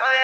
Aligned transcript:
oh 0.00 0.12
yeah 0.14 0.20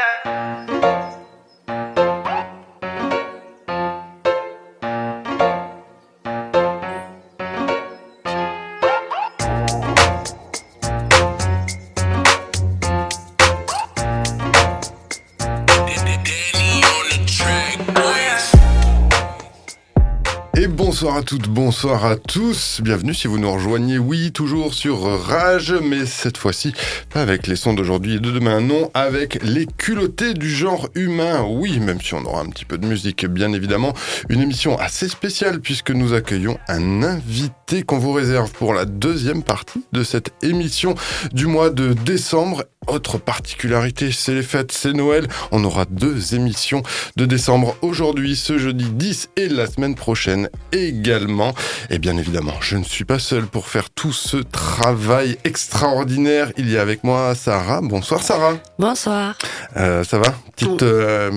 Bonsoir 21.01 21.17
à 21.17 21.23
toutes, 21.23 21.49
bonsoir 21.49 22.05
à 22.07 22.17
tous. 22.17 22.81
Bienvenue 22.83 23.15
si 23.15 23.29
vous 23.29 23.39
nous 23.39 23.53
rejoignez, 23.53 23.99
oui, 23.99 24.33
toujours 24.33 24.75
sur 24.75 25.01
Rage, 25.03 25.73
mais 25.81 26.07
cette 26.07 26.37
fois-ci, 26.37 26.75
pas 27.15 27.23
avec 27.23 27.47
les 27.47 27.55
sons 27.55 27.73
d'aujourd'hui 27.73 28.17
et 28.17 28.19
de 28.19 28.33
demain, 28.33 28.61
non, 28.61 28.91
avec 28.95 29.41
les 29.45 29.67
culottés 29.67 30.35
du 30.35 30.51
genre 30.51 30.89
humain. 30.97 31.47
Oui, 31.49 31.79
même 31.79 32.01
si 32.01 32.15
on 32.15 32.25
aura 32.25 32.41
un 32.41 32.49
petit 32.49 32.65
peu 32.65 32.79
de 32.79 32.87
musique, 32.87 33.27
bien 33.27 33.53
évidemment. 33.53 33.95
Une 34.29 34.41
émission 34.41 34.77
assez 34.77 35.09
spéciale 35.09 35.61
puisque 35.61 35.93
nous 35.93 36.15
accueillons 36.15 36.59
un 36.67 37.05
invité 37.05 37.85
qu'on 37.85 37.99
vous 37.99 38.13
réserve 38.13 38.51
pour 38.51 38.75
la 38.75 38.85
deuxième 38.85 39.45
partie 39.45 39.85
de 39.93 40.03
cette 40.03 40.33
émission 40.43 40.97
du 41.33 41.47
mois 41.47 41.71
de 41.71 41.93
décembre 41.93 42.65
autre 42.89 43.19
particularité, 43.19 44.13
c'est 44.13 44.35
les 44.35 44.43
fêtes, 44.43 44.73
c'est 44.73 44.95
Noël. 44.95 45.29
On 45.53 45.63
aura 45.63 45.85
deux 45.85 46.35
émissions 46.35 46.83
de 47.17 47.27
décembre 47.27 47.77
aujourd'hui, 47.83 48.35
ce 48.35 48.57
jeudi 48.57 48.87
10 48.91 49.29
et 49.37 49.49
la 49.49 49.67
semaine 49.67 49.95
prochaine 49.95 50.49
également. 50.89 51.55
Et 51.91 51.99
bien 51.99 52.17
évidemment, 52.17 52.55
je 52.61 52.77
ne 52.77 52.85
suis 52.85 53.05
pas 53.05 53.19
seul 53.19 53.47
pour 53.47 53.69
faire 53.69 53.91
tout 53.91 54.13
ce 54.13 54.39
travail 54.39 55.39
extraordinaire. 55.45 56.53
Il 56.57 56.71
y 56.71 56.77
a 56.77 56.83
avec 56.83 57.05
moi 57.05 57.35
Sarah. 57.35 57.81
Bonsoir 57.83 58.23
Sarah. 58.23 58.57
Bonsoir. 58.79 59.37
Euh, 59.77 60.05
ça 60.05 60.19
va? 60.19 60.35
Petite... 60.57 60.83
Euh, 60.83 61.31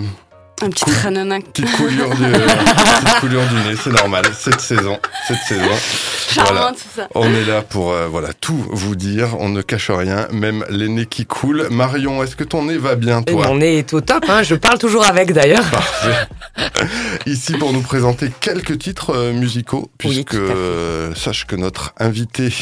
un 0.64 0.70
petit. 0.70 0.86
Petite 0.86 1.72
coulure 1.76 2.10
du, 2.16 2.24
petite 2.32 3.20
coulure 3.20 3.42
du 3.48 3.56
nez, 3.56 3.76
c'est 3.82 3.92
normal. 3.92 4.24
Cette 4.38 4.62
saison, 4.62 5.00
cette 5.28 5.42
saison. 5.48 5.76
Charmante, 6.30 6.78
ça. 6.96 7.08
On 7.16 7.26
est 7.34 7.46
là 7.46 7.62
pour 7.62 7.92
euh, 7.92 8.08
voilà 8.08 8.34
tout 8.34 8.66
vous 8.70 8.96
dire. 8.96 9.36
On 9.40 9.50
ne 9.50 9.62
cache 9.62 9.90
rien, 9.90 10.28
même 10.32 10.66
les 10.70 10.88
nez 10.88 11.06
qui 11.06 11.26
coulent. 11.26 11.68
Marion, 11.70 12.24
est-ce 12.24 12.36
que 12.36 12.44
ton 12.44 12.66
nez 12.66 12.78
va 12.78 12.96
bien, 12.96 13.22
toi 13.24 13.48
Mon 13.48 13.58
nez 13.58 13.80
est 13.80 13.94
au 13.94 14.02
top. 14.02 14.26
Hein. 14.30 14.44
Je 14.44 14.56
parle 14.56 14.78
toujours 14.78 15.06
avec, 15.06 15.34
d'ailleurs. 15.34 15.68
Parfait. 15.70 16.28
Ici 17.26 17.54
pour 17.54 17.74
nous 17.74 17.82
présenter 17.82 18.32
quelques 18.40 18.78
titres 18.78 19.16
euh, 19.16 19.34
musicaux, 19.34 19.90
puisque 19.98 20.36
euh, 20.36 21.14
sache 21.16 21.46
que 21.48 21.56
notre 21.56 21.94
invité, 21.98 22.54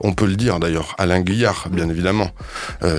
on 0.00 0.12
peut 0.12 0.26
le 0.26 0.36
dire 0.36 0.58
d'ailleurs, 0.60 0.94
Alain 0.98 1.20
Guillard, 1.20 1.68
bien 1.70 1.88
évidemment, 1.88 2.30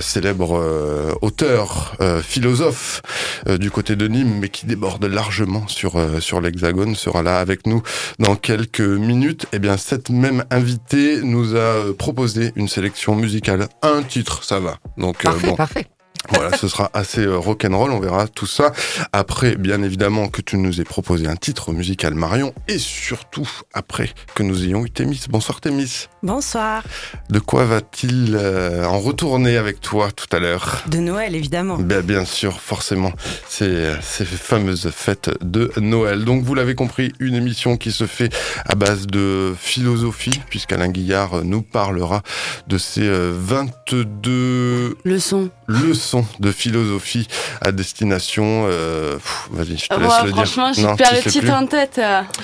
célèbre 0.00 1.16
auteur, 1.22 1.96
philosophe 2.22 3.02
du 3.46 3.70
côté 3.70 3.96
de 3.96 4.08
Nîmes, 4.08 4.40
qui 4.48 4.66
déborde 4.66 5.04
largement 5.04 5.66
sur, 5.68 5.96
euh, 5.96 6.20
sur 6.20 6.40
l'Hexagone, 6.40 6.94
sera 6.94 7.22
là 7.22 7.38
avec 7.38 7.66
nous 7.66 7.82
dans 8.18 8.36
quelques 8.36 8.80
minutes. 8.80 9.44
Et 9.44 9.56
eh 9.56 9.58
bien, 9.58 9.76
cette 9.76 10.10
même 10.10 10.44
invitée 10.50 11.22
nous 11.22 11.56
a 11.56 11.94
proposé 11.96 12.52
une 12.56 12.68
sélection 12.68 13.14
musicale. 13.14 13.68
Un 13.82 14.02
titre, 14.02 14.44
ça 14.44 14.60
va. 14.60 14.78
Donc, 14.96 15.24
euh, 15.24 15.30
parfait, 15.30 15.54
parfait. 15.56 15.86
Voilà, 16.30 16.56
ce 16.56 16.68
sera 16.68 16.90
assez 16.92 17.22
euh, 17.22 17.38
rock'n'roll, 17.38 17.90
on 17.90 18.00
verra 18.00 18.28
tout 18.28 18.46
ça. 18.46 18.72
Après, 19.12 19.56
bien 19.56 19.82
évidemment, 19.82 20.28
que 20.28 20.42
tu 20.42 20.56
nous 20.56 20.80
aies 20.80 20.84
proposé 20.84 21.26
un 21.26 21.36
titre 21.36 21.72
musical 21.72 22.14
Marion, 22.14 22.52
et 22.66 22.78
surtout 22.78 23.48
après 23.72 24.10
que 24.34 24.42
nous 24.42 24.64
ayons 24.64 24.84
eu 24.84 24.90
Thémis. 24.90 25.24
Bonsoir 25.30 25.60
Thémis. 25.60 26.08
Bonsoir. 26.22 26.82
De 27.30 27.38
quoi 27.38 27.64
va-t-il 27.64 28.34
euh, 28.34 28.84
en 28.84 28.98
retourner 28.98 29.56
avec 29.56 29.80
toi 29.80 30.10
tout 30.10 30.26
à 30.34 30.40
l'heure? 30.40 30.82
De 30.88 30.98
Noël, 30.98 31.36
évidemment. 31.36 31.76
Bien, 31.76 32.00
bien 32.00 32.24
sûr, 32.24 32.60
forcément, 32.60 33.12
ces, 33.48 33.92
ces 34.00 34.24
fameuses 34.24 34.90
fêtes 34.90 35.30
de 35.42 35.70
Noël. 35.76 36.24
Donc, 36.24 36.42
vous 36.42 36.56
l'avez 36.56 36.74
compris, 36.74 37.12
une 37.20 37.34
émission 37.34 37.76
qui 37.76 37.92
se 37.92 38.06
fait 38.06 38.34
à 38.64 38.74
base 38.74 39.06
de 39.06 39.54
philosophie, 39.56 40.40
puisqu'Alain 40.50 40.88
Guillard 40.88 41.44
nous 41.44 41.62
parlera 41.62 42.22
de 42.66 42.78
ces 42.78 43.08
22 43.08 44.08
euh, 44.26 44.94
leçons 45.04 45.50
leçon 45.68 46.24
de 46.40 46.50
philosophie 46.50 47.28
à 47.60 47.72
destination. 47.72 48.66
Euh, 48.68 49.18
Vas-y, 49.50 49.76
je 49.76 49.88
te 49.88 50.00
laisse 50.00 50.24
le 50.24 50.30
franchement, 50.30 50.72
j'ai 50.72 50.82
perdu 50.96 51.20
le 51.24 51.30
titre 51.30 51.52
en 51.52 51.66
tête. 51.66 52.00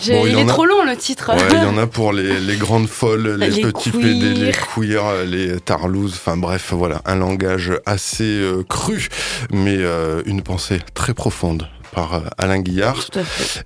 il, 0.07 0.39
est 0.39 0.47
trop 0.47 0.67
long 0.67 0.85
le 0.85 0.97
titre. 0.97 1.33
il 1.51 1.57
y 1.57 1.65
en 1.65 1.79
a 1.79 1.87
pour 1.95 2.13
les, 2.13 2.39
les 2.39 2.57
grandes 2.57 2.89
folles, 2.89 3.37
les, 3.41 3.64
petits 3.73 3.91
PD, 3.91 4.35
les 4.35 4.53
queers, 4.53 5.25
les 5.25 5.61
tarlouses. 5.61 6.15
Enfin 6.15 6.37
bref, 6.37 6.73
voilà, 6.73 7.01
un 7.07 7.17
langage 7.17 7.73
assez 7.87 8.25
euh, 8.25 8.63
cru, 8.69 9.09
mais 9.53 9.79
euh, 9.79 10.23
une 10.27 10.43
pensée 10.43 10.81
très 10.95 11.15
profonde 11.15 11.69
par 11.95 12.15
euh, 12.15 12.21
Alain 12.39 12.61
Guillard. 12.61 12.97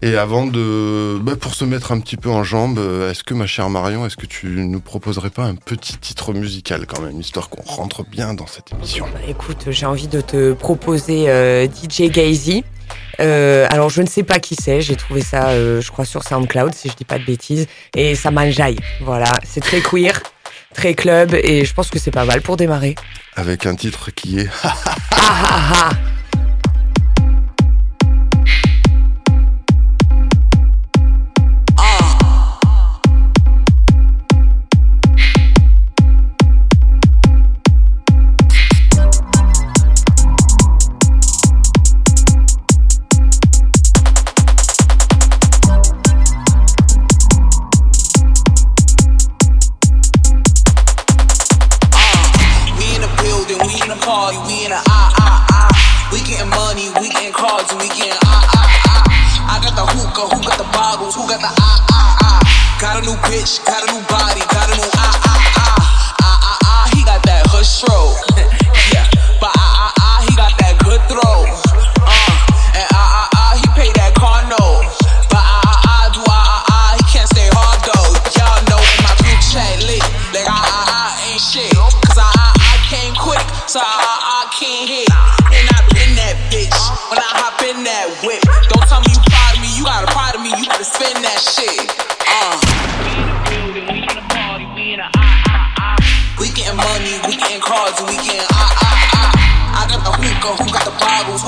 Et 0.03 0.17
avant 0.17 0.47
de, 0.47 1.19
bah, 1.21 1.35
pour 1.37 1.55
se 1.55 1.65
mettre 1.65 1.93
un 1.93 2.01
petit 2.01 2.17
peu 2.17 2.29
en 2.29 2.45
jambe, 2.45 2.79
euh, 2.79 3.11
est-ce 3.11 3.25
que 3.25 3.35
ma 3.35 3.47
chère 3.47 3.71
Marion, 3.71 4.07
est-ce 4.07 4.17
que 4.17 4.27
tu 4.27 4.47
nous 4.47 4.81
proposerais 4.81 5.31
pas 5.31 5.45
un 5.45 5.55
petit 5.55 5.97
titre 5.97 6.33
musical 6.33 6.87
quand 6.87 7.01
même, 7.01 7.19
histoire 7.21 7.49
qu'on 7.49 7.63
rentre 7.63 8.05
bien 8.05 8.35
dans 8.35 8.47
cette 8.47 8.73
émission? 8.73 9.07
Bah, 9.13 9.21
Écoute, 9.27 9.67
j'ai 9.71 9.87
envie 9.87 10.09
de 10.09 10.21
te 10.21 10.53
proposer 10.53 11.29
euh, 11.29 11.67
DJ 11.67 12.11
Gazy. 12.11 12.65
alors 13.19 13.91
je 13.91 14.03
ne 14.03 14.07
sais 14.07 14.23
pas 14.23 14.39
qui 14.39 14.55
c'est, 14.55 14.81
j'ai 14.81 14.97
trouvé 14.97 15.23
ça, 15.23 15.51
je 15.81 15.91
crois 15.91 16.05
sur 16.05 16.23
SoundCloud 16.23 16.75
si 16.75 16.89
je 16.89 16.95
dis 16.95 17.05
pas 17.05 17.19
de 17.19 17.25
bêtises, 17.25 17.67
et 17.97 18.15
ça 18.15 18.31
m'enjaille. 18.31 18.79
Voilà, 19.01 19.33
c'est 19.45 19.61
très 19.61 19.81
queer, 19.81 20.21
très 20.75 20.95
club, 20.95 21.35
et 21.35 21.65
je 21.65 21.75
pense 21.75 21.91
que 21.91 21.99
c'est 21.99 22.11
pas 22.11 22.25
mal 22.25 22.43
pour 22.43 22.57
démarrer. 22.57 22.95
Avec 23.37 23.67
un 23.67 23.75
titre 23.75 24.11
qui 24.11 24.41
est. 24.41 24.49
bitch. 63.39 63.78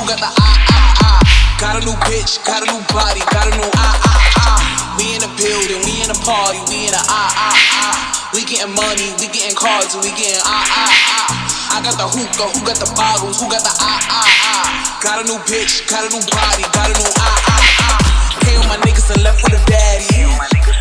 who 0.00 0.08
got 0.08 0.16
the 0.16 0.30
ah 0.32 0.56
ah 0.72 1.04
ah. 1.04 1.20
Got 1.60 1.76
a 1.76 1.80
new 1.84 1.92
bitch, 2.08 2.40
got 2.48 2.64
a 2.64 2.66
new 2.72 2.80
body, 2.88 3.20
got 3.28 3.44
a 3.44 3.52
new 3.52 3.68
ah 3.76 4.00
ah 4.00 4.48
ah. 4.48 4.96
We 4.96 5.12
in 5.12 5.20
the 5.20 5.28
building, 5.36 5.84
we 5.84 6.00
in 6.00 6.08
the 6.08 6.16
party, 6.24 6.56
we 6.72 6.88
in 6.88 6.92
the 6.96 7.02
ah 7.04 7.28
ah 7.28 7.52
ah. 7.52 7.96
We 8.32 8.48
getting 8.48 8.72
money, 8.72 9.12
we 9.20 9.28
getting 9.28 9.52
cards, 9.52 9.92
we 10.00 10.08
getting 10.16 10.40
ah 10.40 10.64
ah 10.64 10.88
ah. 11.20 11.76
I 11.76 11.84
got 11.84 12.00
the 12.00 12.08
hookah, 12.08 12.48
who 12.56 12.60
got 12.64 12.80
the 12.80 12.88
bottles, 12.96 13.44
who 13.44 13.46
got 13.52 13.60
the 13.60 13.74
ah 13.76 14.00
ah 14.08 14.24
ah. 14.24 14.66
Got 15.04 15.20
a 15.20 15.24
new 15.28 15.36
bitch, 15.44 15.84
got 15.84 16.00
a 16.00 16.08
new 16.08 16.24
body, 16.32 16.64
got 16.72 16.88
a 16.88 16.96
new 16.96 17.12
ah 17.20 17.52
ah 17.52 17.60
ah. 17.84 18.00
Pay 18.40 18.56
my 18.64 18.80
niggas 18.80 19.12
and 19.12 19.20
left 19.20 19.44
with 19.44 19.52
a 19.52 19.62
daddy. 19.68 20.24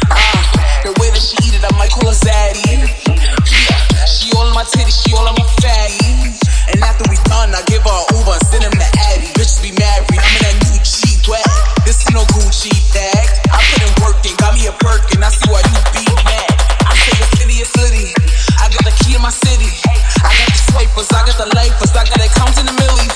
Uh, 0.08 0.40
the 0.88 0.96
way 1.04 1.12
that 1.12 1.20
she 1.20 1.36
eat 1.44 1.60
it, 1.60 1.64
I 1.68 1.72
might 1.76 1.92
call 1.92 2.08
her 2.08 2.16
zaddy. 2.16 2.88
Yeah, 2.88 4.08
she 4.08 4.32
all 4.40 4.48
in 4.48 4.56
my 4.56 4.64
titties, 4.64 5.04
she 5.04 5.12
all 5.12 5.28
in 5.28 5.36
my 5.36 5.48
fatty. 5.60 6.49
And 6.74 6.82
after 6.86 7.06
we 7.10 7.18
done, 7.26 7.54
I 7.54 7.62
give 7.66 7.82
her 7.82 8.02
Uber 8.14 8.38
send 8.54 8.64
him 8.64 8.74
to 8.74 8.90
Addy. 9.10 9.30
Bitches 9.38 9.62
be 9.62 9.74
married, 9.78 10.06
I'm 10.14 10.34
in 10.38 10.42
that 10.46 10.56
new 10.70 10.78
cheap 10.86 11.26
wag. 11.26 11.46
This 11.86 12.02
ain't 12.06 12.14
no 12.14 12.24
Gucci 12.38 12.70
bag. 12.94 13.26
I 13.50 13.58
put 13.74 13.82
in 13.82 13.94
work 14.06 14.22
and 14.26 14.38
got 14.38 14.54
me 14.54 14.70
a 14.70 14.74
perk, 14.78 15.10
and 15.16 15.26
I 15.26 15.30
see 15.34 15.50
why 15.50 15.62
you 15.66 15.80
be 15.94 16.06
mad. 16.26 16.54
I 16.86 16.94
say 16.94 17.16
the 17.18 17.28
city 17.38 17.56
is 17.66 17.70
city. 17.74 18.14
I 18.62 18.70
got 18.70 18.84
the 18.86 18.94
key 19.02 19.18
to 19.18 19.20
my 19.20 19.34
city. 19.34 19.72
I 20.22 20.30
got 20.30 20.48
the 20.50 20.60
swipers, 20.70 21.10
I 21.10 21.26
got 21.26 21.38
the 21.42 21.50
lifers, 21.58 21.92
I 21.96 22.04
got 22.06 22.20
it 22.22 22.32
counting 22.38 22.68
the 22.70 22.76
millies. 22.78 23.16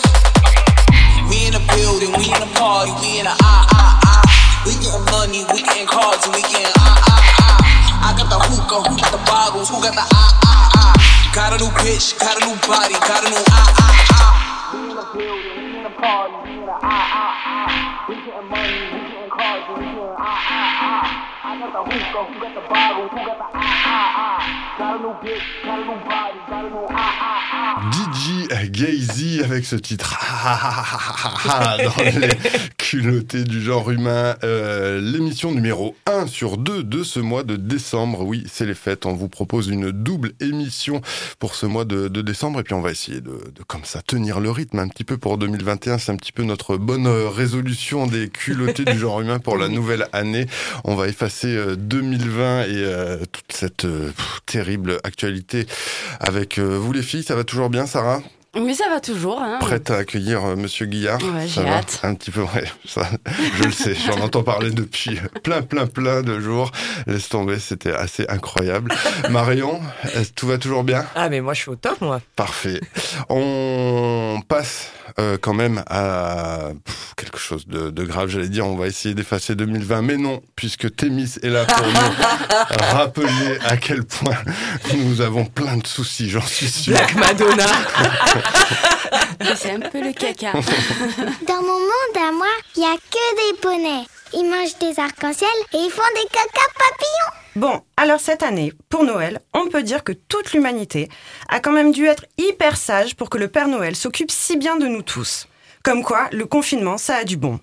We 1.30 1.46
in 1.50 1.54
the 1.54 1.64
building, 1.74 2.12
we 2.18 2.34
in 2.34 2.42
the 2.42 2.50
party, 2.58 2.92
we 3.02 3.22
in 3.22 3.26
the 3.30 3.36
ah 3.38 3.68
ah 3.70 4.00
ah. 4.02 4.24
We 4.66 4.74
getting 4.82 5.06
money, 5.14 5.46
we 5.54 5.62
getting 5.62 5.86
cards, 5.86 6.26
we 6.32 6.42
getting 6.42 6.74
ah 6.80 6.98
ah 7.06 7.22
ah. 7.46 8.10
I 8.10 8.18
got 8.18 8.28
the 8.34 8.40
hookah, 8.40 8.82
who 8.90 8.98
got 8.98 9.12
the 9.14 9.22
bottles, 9.30 9.70
who 9.70 9.78
got 9.84 9.94
the 9.94 10.06
ah 10.10 10.32
ah 10.42 10.72
ah. 10.80 11.03
Got 11.34 11.60
a 11.60 11.64
new 11.64 11.72
bitch, 11.82 12.20
got 12.20 12.38
a 12.38 12.46
new 12.46 12.56
body, 12.68 12.94
got 12.94 13.26
a 13.26 13.30
new 13.30 13.44
ah 13.50 13.74
ah 13.82 14.06
ah. 14.14 14.70
We 14.74 14.90
in 14.92 14.96
the 14.96 15.02
building, 15.02 15.58
we 15.58 15.78
in 15.78 15.84
the 15.84 15.90
party, 15.90 16.34
we 16.44 16.60
in 16.60 16.66
the 16.68 16.72
ah 16.72 16.80
ah 16.84 17.34
ah. 17.50 18.06
We 18.08 18.16
getting 18.22 18.50
money, 18.50 18.78
we 18.94 19.00
getting 19.10 19.30
cars, 19.32 19.64
we 19.70 19.82
getting 19.82 19.98
ah 19.98 20.22
ah 20.22 20.86
ah. 20.86 21.50
I 21.50 21.58
got 21.58 21.74
the 21.74 21.82
hookah, 21.90 22.24
who 22.30 22.40
got 22.40 22.54
the 22.54 22.62
bottle, 22.70 23.08
who 23.10 23.18
got 23.18 23.38
the 23.38 23.50
ah 23.50 23.58
ah 23.58 24.14
ah. 24.16 24.63
DJ 27.92 28.48
Gazy 28.72 29.42
avec 29.44 29.66
ce 29.66 29.76
titre 29.76 30.20
dans 31.46 32.04
les 32.04 32.30
culottés 32.78 33.44
du 33.44 33.62
genre 33.62 33.92
humain. 33.92 34.36
Euh, 34.44 35.00
L'émission 35.00 35.52
numéro 35.52 35.96
1 36.06 36.28
sur 36.28 36.58
2 36.58 36.84
de 36.84 37.04
ce 37.04 37.20
mois 37.20 37.44
de 37.44 37.56
décembre. 37.56 38.22
Oui, 38.22 38.46
c'est 38.52 38.66
les 38.66 38.74
fêtes. 38.74 39.06
On 39.06 39.14
vous 39.14 39.30
propose 39.30 39.68
une 39.68 39.92
double 39.92 40.32
émission 40.40 41.02
pour 41.40 41.56
ce 41.56 41.66
mois 41.66 41.86
de, 41.86 42.08
décembre. 42.08 42.60
Et 42.62 42.64
puis 42.64 42.74
on 42.74 42.82
va 42.82 42.92
essayer 42.92 43.22
de, 43.22 43.38
comme 43.68 43.84
ça 43.84 44.02
tenir 44.02 44.40
le 44.40 44.50
rythme 44.50 44.80
un 44.80 44.88
petit 44.88 45.04
peu 45.04 45.18
pour 45.18 45.38
2021. 45.38 45.98
C'est 45.98 46.12
un 46.12 46.18
petit 46.18 46.32
peu 46.32 46.44
notre 46.44 46.78
bonne 46.78 47.08
résolution 47.08 48.08
des 48.08 48.30
culottés 48.30 48.86
du 48.86 48.98
genre 48.98 49.22
humain 49.22 49.40
pour 49.40 49.58
la 49.58 49.68
nouvelle 49.68 50.08
année. 50.14 50.48
On 50.84 50.96
va 50.96 51.08
effacer 51.08 51.76
2020 51.78 52.44
euh, 52.44 52.64
et 52.64 52.68
euh, 52.70 53.26
toute 53.32 53.52
cette 53.52 53.86
euh, 53.86 54.12
terrible 54.46 54.63
actualité 55.04 55.68
avec 56.20 56.60
vous 56.60 56.92
les 56.92 57.04
filles. 57.04 57.24
Ça 57.24 57.36
va 57.36 57.44
toujours 57.44 57.70
bien, 57.70 57.86
Sarah? 57.86 58.22
Oui, 58.56 58.76
ça 58.76 58.88
va 58.88 59.00
toujours. 59.00 59.42
Hein. 59.42 59.58
Prête 59.60 59.90
à 59.90 59.96
accueillir 59.96 60.44
Monsieur 60.56 60.86
Guillard? 60.86 61.18
Ouais, 61.24 61.48
j'ai 61.48 61.68
hâte. 61.68 62.00
Un 62.04 62.14
petit 62.14 62.30
peu, 62.30 62.42
ouais, 62.42 62.66
ça, 62.86 63.10
je 63.58 63.64
le 63.64 63.72
sais. 63.72 63.96
J'en 63.96 64.20
entends 64.22 64.44
parler 64.44 64.70
depuis 64.70 65.20
plein, 65.44 65.64
plein, 65.64 65.88
plein 65.88 66.22
de 66.22 66.40
jours. 66.40 66.72
Laisse 67.08 67.30
tomber, 67.30 67.58
c'était 67.58 67.94
assez 67.94 68.28
incroyable. 68.30 68.94
Marion, 69.32 69.82
tout 70.36 70.46
va 70.46 70.60
toujours 70.60 70.84
bien? 70.84 71.04
Ah, 71.16 71.30
mais 71.30 71.42
moi, 71.42 71.56
je 71.56 71.62
suis 71.62 71.72
au 71.72 71.76
top, 71.76 72.00
moi. 72.02 72.22
Parfait. 72.36 72.80
On 73.28 74.40
passe 74.48 74.92
euh, 75.20 75.38
quand 75.40 75.54
même 75.54 75.84
à 75.90 76.70
quelque 77.18 77.38
chose 77.38 77.68
de, 77.68 77.90
de 77.90 78.04
grave. 78.04 78.30
J'allais 78.30 78.50
dire, 78.50 78.66
on 78.66 78.76
va 78.76 78.88
essayer 78.88 79.16
d'effacer 79.16 79.56
2020, 79.56 80.02
mais 80.02 80.18
non, 80.18 80.42
puisque 80.56 80.96
Thémis 80.96 81.36
est 81.42 81.50
là 81.50 81.66
pour 81.66 81.86
nous 81.86 82.76
rappeler 82.92 83.60
à 83.66 83.78
quel 83.78 84.04
point 84.04 84.38
nous 84.96 85.22
avons 85.22 85.46
plein 85.46 85.78
de 85.78 85.88
soucis, 85.88 86.30
j'en 86.30 86.42
suis 86.42 86.70
sûr. 86.70 86.94
Black 86.94 87.16
Madonna 87.16 87.66
C'est 89.56 89.72
un 89.72 89.80
peu 89.80 90.02
le 90.02 90.14
caca. 90.14 90.54
Dans 91.48 91.62
mon 91.62 91.80
monde 91.80 92.18
à 92.18 92.32
moi, 92.32 92.48
il 92.76 92.80
n'y 92.80 92.86
a 92.86 92.96
que 92.96 93.52
des 93.52 93.58
poneys. 93.60 94.06
Ils 94.34 94.50
mangent 94.50 94.78
des 94.80 95.00
arcs-en-ciel 95.00 95.50
et 95.74 95.78
ils 95.78 95.92
font 95.92 96.02
des 96.16 96.28
caca 96.32 96.66
papillons. 96.78 97.43
Bon, 97.56 97.82
alors 97.98 98.20
cette 98.20 98.42
année, 98.42 98.74
pour 98.90 99.04
Noël, 99.04 99.40
on 99.54 99.68
peut 99.68 99.84
dire 99.84 100.04
que 100.04 100.12
toute 100.12 100.54
l'humanité 100.54 101.08
a 101.50 101.60
quand 101.60 101.72
même 101.72 101.92
dû 101.92 102.06
être 102.06 102.26
hyper 102.40 102.78
sage 102.78 103.16
pour 103.16 103.30
que 103.30 103.38
le 103.38 103.48
Père 103.48 103.68
Noël 103.68 103.96
s'occupe 103.96 104.32
si 104.32 104.58
bien 104.58 104.76
de 104.76 104.88
nous 104.88 105.04
tous. 105.04 105.48
Comme 105.84 106.04
quoi, 106.04 106.30
le 106.32 106.46
confinement, 106.46 106.98
ça 106.98 107.18
a 107.18 107.24
du 107.24 107.38
bon. 107.38 107.60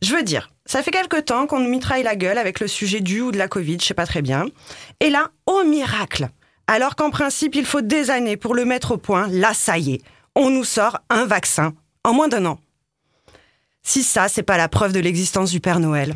Je 0.00 0.14
veux 0.14 0.22
dire, 0.22 0.50
ça 0.64 0.82
fait 0.82 0.90
quelque 0.90 1.20
temps 1.20 1.46
qu'on 1.46 1.60
nous 1.60 1.68
mitraille 1.68 2.02
la 2.02 2.16
gueule 2.16 2.38
avec 2.38 2.60
le 2.60 2.66
sujet 2.66 3.00
du 3.00 3.20
ou 3.20 3.30
de 3.30 3.36
la 3.36 3.48
Covid, 3.48 3.76
je 3.78 3.84
sais 3.84 3.94
pas 3.94 4.06
très 4.06 4.22
bien. 4.22 4.46
Et 5.00 5.10
là, 5.10 5.28
au 5.44 5.64
miracle, 5.64 6.30
alors 6.66 6.96
qu'en 6.96 7.10
principe 7.10 7.56
il 7.56 7.66
faut 7.66 7.82
des 7.82 8.08
années 8.08 8.38
pour 8.38 8.54
le 8.54 8.64
mettre 8.64 8.92
au 8.92 8.96
point, 8.96 9.28
là 9.28 9.52
ça 9.52 9.76
y 9.76 9.94
est, 9.94 10.02
on 10.34 10.48
nous 10.48 10.64
sort 10.64 10.98
un 11.10 11.26
vaccin 11.26 11.74
en 12.04 12.14
moins 12.14 12.28
d'un 12.28 12.46
an. 12.46 12.58
Si 13.82 14.02
ça, 14.02 14.28
c'est 14.28 14.42
pas 14.42 14.56
la 14.56 14.68
preuve 14.68 14.92
de 14.92 15.00
l'existence 15.00 15.50
du 15.50 15.60
Père 15.60 15.80
Noël. 15.80 16.14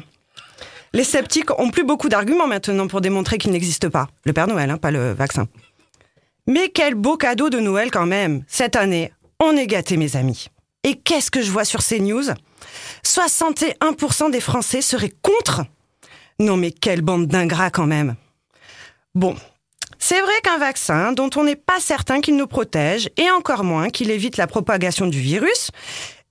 Les 0.95 1.03
sceptiques 1.03 1.51
ont 1.59 1.71
plus 1.71 1.83
beaucoup 1.83 2.09
d'arguments 2.09 2.47
maintenant 2.47 2.87
pour 2.87 3.01
démontrer 3.01 3.37
qu'il 3.37 3.51
n'existe 3.51 3.89
pas. 3.89 4.07
Le 4.25 4.33
Père 4.33 4.47
Noël, 4.47 4.71
hein, 4.71 4.79
pas 4.79 4.93
le 4.93 5.13
vaccin. 5.13 5.49
Mais 6.47 6.69
quel 6.69 6.95
beau 6.95 7.17
cadeau 7.17 7.51
de 7.51 7.59
Noël 7.59 7.91
quand 7.91 8.07
même. 8.07 8.45
Cette 8.47 8.77
année, 8.77 9.13
on 9.41 9.57
est 9.57 9.67
gâtés 9.67 9.97
mes 9.97 10.15
amis. 10.15 10.47
Et 10.85 10.95
qu'est-ce 10.95 11.33
que 11.33 11.43
je 11.43 11.51
vois 11.51 11.65
sur 11.65 11.83
ces 11.83 11.99
news? 11.99 12.23
61% 13.05 14.31
des 14.31 14.41
Français 14.41 14.83
seraient 14.83 15.13
contre 15.21 15.63
Non 16.39 16.57
mais 16.57 16.71
quelle 16.71 17.03
bande 17.03 17.27
d'ingrats 17.27 17.71
quand 17.71 17.87
même. 17.87 18.15
Bon, 19.17 19.35
c'est 19.99 20.21
vrai 20.21 20.35
qu'un 20.45 20.59
vaccin 20.59 21.13
dont 21.13 21.31
on 21.35 21.43
n'est 21.43 21.57
pas 21.57 21.81
certain 21.81 22.21
qu'il 22.21 22.37
nous 22.37 22.47
protège, 22.47 23.09
et 23.17 23.31
encore 23.31 23.65
moins 23.65 23.91
qu'il 23.91 24.11
évite 24.13 24.37
la 24.37 24.47
propagation 24.47 25.07
du 25.07 25.19
virus, 25.19 25.71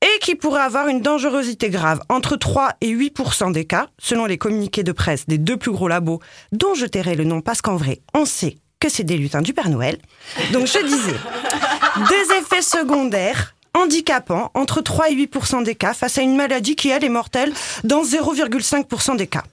et 0.03 0.19
qui 0.19 0.35
pourrait 0.35 0.61
avoir 0.61 0.89
une 0.89 1.01
dangerosité 1.01 1.69
grave 1.69 2.01
entre 2.09 2.35
3 2.35 2.73
et 2.81 2.93
8% 2.93 3.53
des 3.53 3.65
cas, 3.65 3.87
selon 3.99 4.25
les 4.25 4.37
communiqués 4.37 4.83
de 4.83 4.91
presse 4.91 5.25
des 5.27 5.37
deux 5.37 5.57
plus 5.57 5.71
gros 5.71 5.87
labos, 5.87 6.19
dont 6.51 6.75
je 6.75 6.85
tairai 6.85 7.15
le 7.15 7.23
nom 7.23 7.41
parce 7.41 7.61
qu'en 7.61 7.77
vrai, 7.77 8.01
on 8.13 8.25
sait 8.25 8.57
que 8.79 8.89
c'est 8.89 9.03
des 9.03 9.17
lutins 9.17 9.41
du 9.41 9.53
Père 9.53 9.69
Noël. 9.69 9.97
Donc 10.51 10.67
je 10.67 10.85
disais, 10.85 11.15
des 12.09 12.35
effets 12.35 12.61
secondaires 12.61 13.55
handicapants 13.75 14.51
entre 14.53 14.81
3 14.81 15.09
et 15.09 15.15
8% 15.15 15.63
des 15.63 15.75
cas 15.75 15.93
face 15.93 16.17
à 16.17 16.21
une 16.21 16.35
maladie 16.35 16.75
qui, 16.75 16.89
elle, 16.89 17.05
est 17.05 17.09
mortelle 17.09 17.53
dans 17.85 18.03
0,5% 18.03 19.15
des 19.15 19.27
cas. 19.27 19.43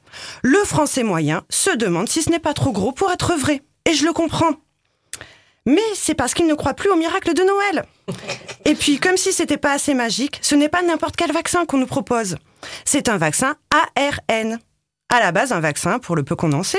Le 0.42 0.58
français 0.64 1.04
moyen 1.04 1.42
se 1.48 1.74
demande 1.76 2.08
si 2.08 2.22
ce 2.22 2.30
n'est 2.30 2.40
pas 2.40 2.54
trop 2.54 2.72
gros 2.72 2.92
pour 2.92 3.10
être 3.12 3.34
vrai. 3.34 3.62
Et 3.88 3.94
je 3.94 4.04
le 4.04 4.12
comprends. 4.12 4.56
Mais 5.66 5.82
c'est 5.94 6.14
parce 6.14 6.34
qu'il 6.34 6.46
ne 6.46 6.54
croit 6.54 6.74
plus 6.74 6.90
au 6.90 6.96
miracle 6.96 7.34
de 7.34 7.42
Noël. 7.42 7.84
Et 8.64 8.74
puis, 8.74 8.98
comme 8.98 9.16
si 9.16 9.32
c'était 9.32 9.56
pas 9.56 9.72
assez 9.72 9.94
magique, 9.94 10.38
ce 10.42 10.54
n'est 10.54 10.68
pas 10.68 10.82
n'importe 10.82 11.16
quel 11.16 11.32
vaccin 11.32 11.66
qu'on 11.66 11.78
nous 11.78 11.86
propose. 11.86 12.36
C'est 12.84 13.08
un 13.08 13.18
vaccin 13.18 13.56
ARN. 13.70 14.58
À 15.10 15.20
la 15.20 15.32
base, 15.32 15.52
un 15.52 15.60
vaccin, 15.60 15.98
pour 15.98 16.16
le 16.16 16.22
peu 16.22 16.36
condensé, 16.36 16.78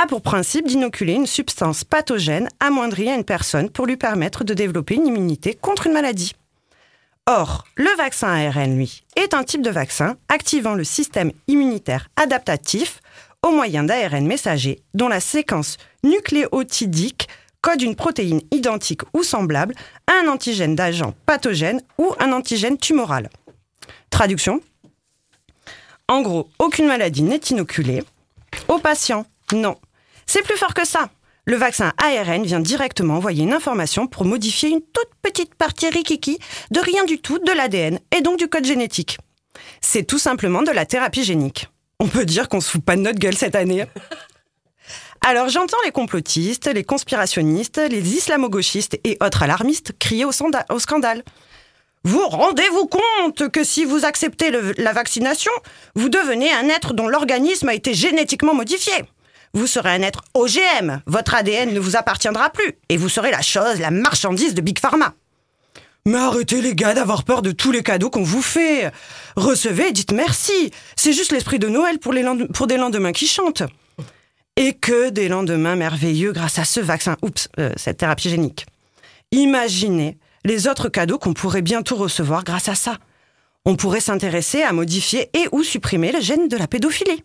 a 0.00 0.06
pour 0.06 0.22
principe 0.22 0.66
d'inoculer 0.66 1.14
une 1.14 1.26
substance 1.26 1.84
pathogène 1.84 2.48
amoindrie 2.60 3.10
à 3.10 3.14
une 3.14 3.24
personne 3.24 3.70
pour 3.70 3.86
lui 3.86 3.96
permettre 3.96 4.44
de 4.44 4.54
développer 4.54 4.94
une 4.94 5.06
immunité 5.06 5.54
contre 5.54 5.86
une 5.86 5.92
maladie. 5.92 6.34
Or, 7.26 7.64
le 7.76 7.90
vaccin 7.96 8.28
ARN, 8.28 8.76
lui, 8.76 9.04
est 9.16 9.34
un 9.34 9.44
type 9.44 9.62
de 9.62 9.70
vaccin 9.70 10.16
activant 10.28 10.74
le 10.74 10.84
système 10.84 11.32
immunitaire 11.48 12.08
adaptatif 12.16 13.00
au 13.42 13.50
moyen 13.50 13.84
d'ARN 13.84 14.26
messager 14.26 14.82
dont 14.94 15.08
la 15.08 15.20
séquence 15.20 15.76
nucléotidique 16.02 17.28
code 17.60 17.82
une 17.82 17.96
protéine 17.96 18.40
identique 18.50 19.02
ou 19.14 19.22
semblable 19.22 19.74
à 20.06 20.12
un 20.22 20.28
antigène 20.28 20.74
d'agent 20.74 21.14
pathogène 21.26 21.82
ou 21.98 22.14
un 22.18 22.32
antigène 22.32 22.78
tumoral. 22.78 23.30
Traduction 24.10 24.60
En 26.08 26.22
gros, 26.22 26.48
aucune 26.58 26.86
maladie 26.86 27.22
n'est 27.22 27.36
inoculée. 27.36 28.02
Au 28.68 28.78
patient, 28.78 29.26
non. 29.52 29.76
C'est 30.26 30.42
plus 30.42 30.56
fort 30.56 30.74
que 30.74 30.86
ça. 30.86 31.10
Le 31.44 31.56
vaccin 31.56 31.92
ARN 31.98 32.44
vient 32.44 32.60
directement 32.60 33.16
envoyer 33.16 33.42
une 33.42 33.52
information 33.52 34.06
pour 34.06 34.24
modifier 34.24 34.68
une 34.68 34.82
toute 34.82 35.10
petite 35.22 35.54
partie 35.54 35.88
rikiki 35.88 36.38
de 36.70 36.80
rien 36.80 37.04
du 37.04 37.18
tout 37.18 37.38
de 37.38 37.52
l'ADN 37.52 37.98
et 38.16 38.20
donc 38.20 38.38
du 38.38 38.48
code 38.48 38.64
génétique. 38.64 39.18
C'est 39.80 40.04
tout 40.04 40.18
simplement 40.18 40.62
de 40.62 40.70
la 40.70 40.86
thérapie 40.86 41.24
génique. 41.24 41.68
On 41.98 42.06
peut 42.06 42.24
dire 42.24 42.48
qu'on 42.48 42.60
se 42.60 42.70
fout 42.70 42.84
pas 42.84 42.96
de 42.96 43.02
notre 43.02 43.18
gueule 43.18 43.36
cette 43.36 43.54
année. 43.54 43.84
Alors 45.22 45.50
j'entends 45.50 45.76
les 45.84 45.90
complotistes, 45.90 46.66
les 46.66 46.82
conspirationnistes, 46.82 47.78
les 47.90 48.16
islamo-gauchistes 48.16 48.98
et 49.04 49.18
autres 49.22 49.42
alarmistes 49.42 49.92
crier 49.98 50.24
au, 50.24 50.32
scandale. 50.32 51.22
Vous 52.04 52.26
rendez-vous 52.26 52.86
compte 52.86 53.50
que 53.50 53.62
si 53.62 53.84
vous 53.84 54.06
acceptez 54.06 54.50
la 54.78 54.92
vaccination, 54.94 55.52
vous 55.94 56.08
devenez 56.08 56.50
un 56.50 56.70
être 56.70 56.94
dont 56.94 57.06
l'organisme 57.06 57.68
a 57.68 57.74
été 57.74 57.92
génétiquement 57.92 58.54
modifié. 58.54 58.94
Vous 59.52 59.66
serez 59.66 59.90
un 59.90 60.00
être 60.00 60.22
OGM, 60.32 61.02
votre 61.06 61.34
ADN 61.34 61.74
ne 61.74 61.80
vous 61.80 61.96
appartiendra 61.96 62.48
plus, 62.48 62.72
et 62.88 62.96
vous 62.96 63.10
serez 63.10 63.30
la 63.30 63.42
chose, 63.42 63.78
la 63.78 63.90
marchandise 63.90 64.54
de 64.54 64.62
Big 64.62 64.78
Pharma. 64.78 65.12
Mais 66.06 66.16
arrêtez 66.16 66.62
les 66.62 66.74
gars 66.74 66.94
d'avoir 66.94 67.24
peur 67.24 67.42
de 67.42 67.50
tous 67.50 67.72
les 67.72 67.82
cadeaux 67.82 68.08
qu'on 68.08 68.22
vous 68.22 68.40
fait. 68.40 68.90
Recevez 69.36 69.92
dites 69.92 70.12
merci. 70.12 70.70
C'est 70.96 71.12
juste 71.12 71.32
l'esprit 71.32 71.58
de 71.58 71.68
Noël 71.68 71.98
pour, 71.98 72.14
pour 72.54 72.66
des 72.66 72.78
lendemains 72.78 73.12
qui 73.12 73.26
chantent 73.26 73.64
et 74.60 74.74
que 74.74 75.08
des 75.08 75.28
lendemains 75.28 75.74
merveilleux 75.74 76.32
grâce 76.32 76.58
à 76.58 76.66
ce 76.66 76.80
vaccin, 76.80 77.16
oups, 77.22 77.48
euh, 77.58 77.72
cette 77.76 77.96
thérapie 77.96 78.28
génique. 78.28 78.66
Imaginez 79.32 80.18
les 80.44 80.68
autres 80.68 80.90
cadeaux 80.90 81.18
qu'on 81.18 81.32
pourrait 81.32 81.62
bientôt 81.62 81.96
recevoir 81.96 82.44
grâce 82.44 82.68
à 82.68 82.74
ça. 82.74 82.98
On 83.64 83.74
pourrait 83.74 84.00
s'intéresser 84.00 84.62
à 84.62 84.72
modifier 84.72 85.30
et 85.32 85.48
ou 85.52 85.62
supprimer 85.62 86.12
le 86.12 86.20
gène 86.20 86.46
de 86.46 86.58
la 86.58 86.66
pédophilie. 86.66 87.24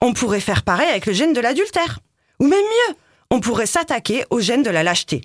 On 0.00 0.12
pourrait 0.12 0.40
faire 0.40 0.64
pareil 0.64 0.88
avec 0.88 1.06
le 1.06 1.12
gène 1.12 1.34
de 1.34 1.40
l'adultère. 1.40 2.00
Ou 2.40 2.48
même 2.48 2.58
mieux, 2.58 2.96
on 3.30 3.38
pourrait 3.38 3.66
s'attaquer 3.66 4.24
au 4.30 4.40
gène 4.40 4.64
de 4.64 4.70
la 4.70 4.82
lâcheté. 4.82 5.22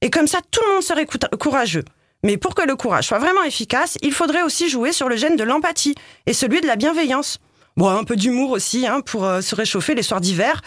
Et 0.00 0.10
comme 0.10 0.28
ça, 0.28 0.38
tout 0.52 0.60
le 0.64 0.74
monde 0.74 0.82
serait 0.84 1.06
courageux. 1.40 1.84
Mais 2.22 2.36
pour 2.36 2.54
que 2.54 2.62
le 2.62 2.76
courage 2.76 3.08
soit 3.08 3.18
vraiment 3.18 3.42
efficace, 3.42 3.98
il 4.00 4.12
faudrait 4.12 4.42
aussi 4.42 4.68
jouer 4.68 4.92
sur 4.92 5.08
le 5.08 5.16
gène 5.16 5.34
de 5.34 5.42
l'empathie 5.42 5.96
et 6.26 6.32
celui 6.32 6.60
de 6.60 6.68
la 6.68 6.76
bienveillance. 6.76 7.40
Bon, 7.76 7.88
un 7.88 8.04
peu 8.04 8.16
d'humour 8.16 8.50
aussi, 8.50 8.86
hein, 8.86 9.00
pour 9.00 9.24
euh, 9.24 9.40
se 9.40 9.54
réchauffer 9.54 9.94
les 9.94 10.02
soirs 10.02 10.20
d'hiver. 10.20 10.62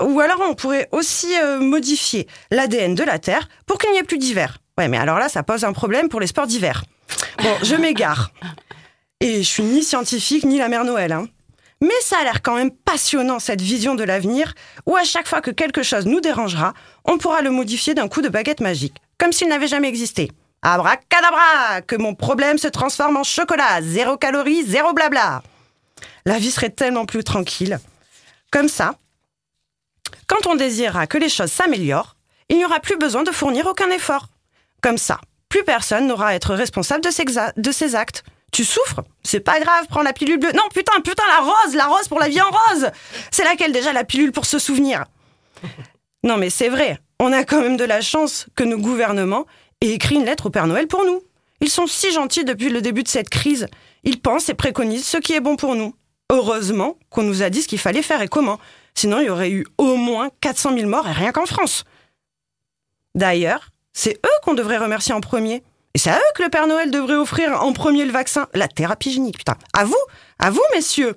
Ou 0.00 0.20
alors 0.20 0.40
on 0.48 0.54
pourrait 0.54 0.88
aussi 0.92 1.28
euh, 1.42 1.58
modifier 1.58 2.26
l'ADN 2.50 2.94
de 2.94 3.02
la 3.02 3.18
Terre 3.18 3.48
pour 3.66 3.78
qu'il 3.78 3.90
n'y 3.92 3.98
ait 3.98 4.04
plus 4.04 4.18
d'hiver. 4.18 4.58
Ouais, 4.76 4.88
mais 4.88 4.98
alors 4.98 5.18
là, 5.18 5.28
ça 5.28 5.42
pose 5.42 5.64
un 5.64 5.72
problème 5.72 6.08
pour 6.08 6.20
les 6.20 6.28
sports 6.28 6.46
d'hiver. 6.46 6.84
Bon, 7.42 7.54
je 7.62 7.74
m'égare. 7.74 8.30
Et 9.20 9.38
je 9.38 9.48
suis 9.48 9.64
ni 9.64 9.82
scientifique 9.82 10.44
ni 10.44 10.58
la 10.58 10.68
mère 10.68 10.84
Noël. 10.84 11.12
Hein. 11.12 11.26
Mais 11.80 11.94
ça 12.00 12.18
a 12.20 12.24
l'air 12.24 12.42
quand 12.42 12.54
même 12.54 12.70
passionnant, 12.70 13.38
cette 13.38 13.60
vision 13.60 13.94
de 13.94 14.04
l'avenir, 14.04 14.54
où 14.86 14.96
à 14.96 15.04
chaque 15.04 15.28
fois 15.28 15.40
que 15.40 15.50
quelque 15.50 15.82
chose 15.82 16.06
nous 16.06 16.20
dérangera, 16.20 16.74
on 17.04 17.18
pourra 17.18 17.40
le 17.42 17.50
modifier 17.50 17.94
d'un 17.94 18.08
coup 18.08 18.22
de 18.22 18.28
baguette 18.28 18.60
magique, 18.60 18.96
comme 19.16 19.32
s'il 19.32 19.48
n'avait 19.48 19.68
jamais 19.68 19.88
existé. 19.88 20.30
Abracadabra 20.62 21.82
Que 21.86 21.94
mon 21.94 22.14
problème 22.14 22.58
se 22.58 22.66
transforme 22.66 23.16
en 23.16 23.22
chocolat, 23.22 23.80
zéro 23.80 24.16
calorie, 24.16 24.64
zéro 24.64 24.92
blabla 24.92 25.42
La 26.28 26.38
vie 26.38 26.50
serait 26.50 26.68
tellement 26.68 27.06
plus 27.06 27.24
tranquille. 27.24 27.78
Comme 28.50 28.68
ça, 28.68 28.96
quand 30.26 30.46
on 30.46 30.56
désirera 30.56 31.06
que 31.06 31.16
les 31.16 31.30
choses 31.30 31.50
s'améliorent, 31.50 32.16
il 32.50 32.58
n'y 32.58 32.66
aura 32.66 32.80
plus 32.80 32.98
besoin 32.98 33.22
de 33.22 33.30
fournir 33.30 33.66
aucun 33.66 33.88
effort. 33.88 34.26
Comme 34.82 34.98
ça, 34.98 35.22
plus 35.48 35.64
personne 35.64 36.06
n'aura 36.06 36.26
à 36.26 36.34
être 36.34 36.54
responsable 36.54 37.02
de 37.02 37.72
ses, 37.72 37.94
actes. 37.94 38.24
Tu 38.52 38.62
souffres 38.62 39.04
C'est 39.22 39.40
pas 39.40 39.58
grave, 39.58 39.86
prends 39.88 40.02
la 40.02 40.12
pilule 40.12 40.38
bleue. 40.38 40.52
Non, 40.52 40.68
putain, 40.74 41.00
putain, 41.00 41.22
la 41.28 41.46
rose, 41.46 41.74
la 41.74 41.86
rose 41.86 42.08
pour 42.08 42.20
la 42.20 42.28
vie 42.28 42.42
en 42.42 42.50
rose 42.50 42.90
C'est 43.30 43.44
laquelle 43.44 43.72
déjà 43.72 43.94
la 43.94 44.04
pilule 44.04 44.32
pour 44.32 44.44
se 44.44 44.58
souvenir? 44.58 45.06
Non, 46.24 46.36
mais 46.36 46.50
c'est 46.50 46.68
vrai, 46.68 46.98
on 47.20 47.32
a 47.32 47.44
quand 47.44 47.62
même 47.62 47.78
de 47.78 47.84
la 47.84 48.02
chance 48.02 48.48
que 48.54 48.64
nos 48.64 48.76
gouvernements 48.76 49.46
aient 49.80 49.94
écrit 49.94 50.16
une 50.16 50.26
lettre 50.26 50.46
au 50.46 50.50
Père 50.50 50.66
Noël 50.66 50.88
pour 50.88 51.06
nous. 51.06 51.22
Ils 51.62 51.70
sont 51.70 51.86
si 51.86 52.12
gentils 52.12 52.44
depuis 52.44 52.68
le 52.68 52.82
début 52.82 53.02
de 53.02 53.08
cette 53.08 53.30
crise. 53.30 53.66
Ils 54.04 54.20
pensent 54.20 54.50
et 54.50 54.54
préconisent 54.54 55.06
ce 55.06 55.16
qui 55.16 55.32
est 55.32 55.40
bon 55.40 55.56
pour 55.56 55.74
nous. 55.74 55.94
Heureusement 56.30 56.98
qu'on 57.10 57.22
nous 57.22 57.42
a 57.42 57.50
dit 57.50 57.62
ce 57.62 57.68
qu'il 57.68 57.78
fallait 57.78 58.02
faire 58.02 58.20
et 58.22 58.28
comment. 58.28 58.58
Sinon, 58.94 59.20
il 59.20 59.26
y 59.26 59.30
aurait 59.30 59.50
eu 59.50 59.66
au 59.78 59.96
moins 59.96 60.28
400 60.40 60.74
000 60.76 60.88
morts 60.88 61.08
et 61.08 61.12
rien 61.12 61.32
qu'en 61.32 61.46
France. 61.46 61.84
D'ailleurs, 63.14 63.70
c'est 63.92 64.20
eux 64.24 64.38
qu'on 64.44 64.54
devrait 64.54 64.78
remercier 64.78 65.14
en 65.14 65.20
premier. 65.20 65.62
Et 65.94 65.98
c'est 65.98 66.10
à 66.10 66.18
eux 66.18 66.32
que 66.34 66.42
le 66.42 66.50
Père 66.50 66.66
Noël 66.66 66.90
devrait 66.90 67.16
offrir 67.16 67.62
en 67.62 67.72
premier 67.72 68.04
le 68.04 68.12
vaccin, 68.12 68.46
la 68.54 68.68
thérapie 68.68 69.10
génique, 69.10 69.38
putain. 69.38 69.56
À 69.72 69.84
vous, 69.84 69.96
à 70.38 70.50
vous, 70.50 70.62
messieurs. 70.74 71.16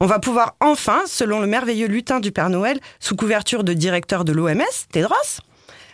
On 0.00 0.06
va 0.06 0.18
pouvoir 0.18 0.56
enfin, 0.60 1.02
selon 1.06 1.40
le 1.40 1.46
merveilleux 1.46 1.86
lutin 1.86 2.20
du 2.20 2.32
Père 2.32 2.50
Noël, 2.50 2.80
sous 2.98 3.16
couverture 3.16 3.64
de 3.64 3.72
directeur 3.72 4.24
de 4.24 4.32
l'OMS, 4.32 4.62
Tedros, 4.92 5.40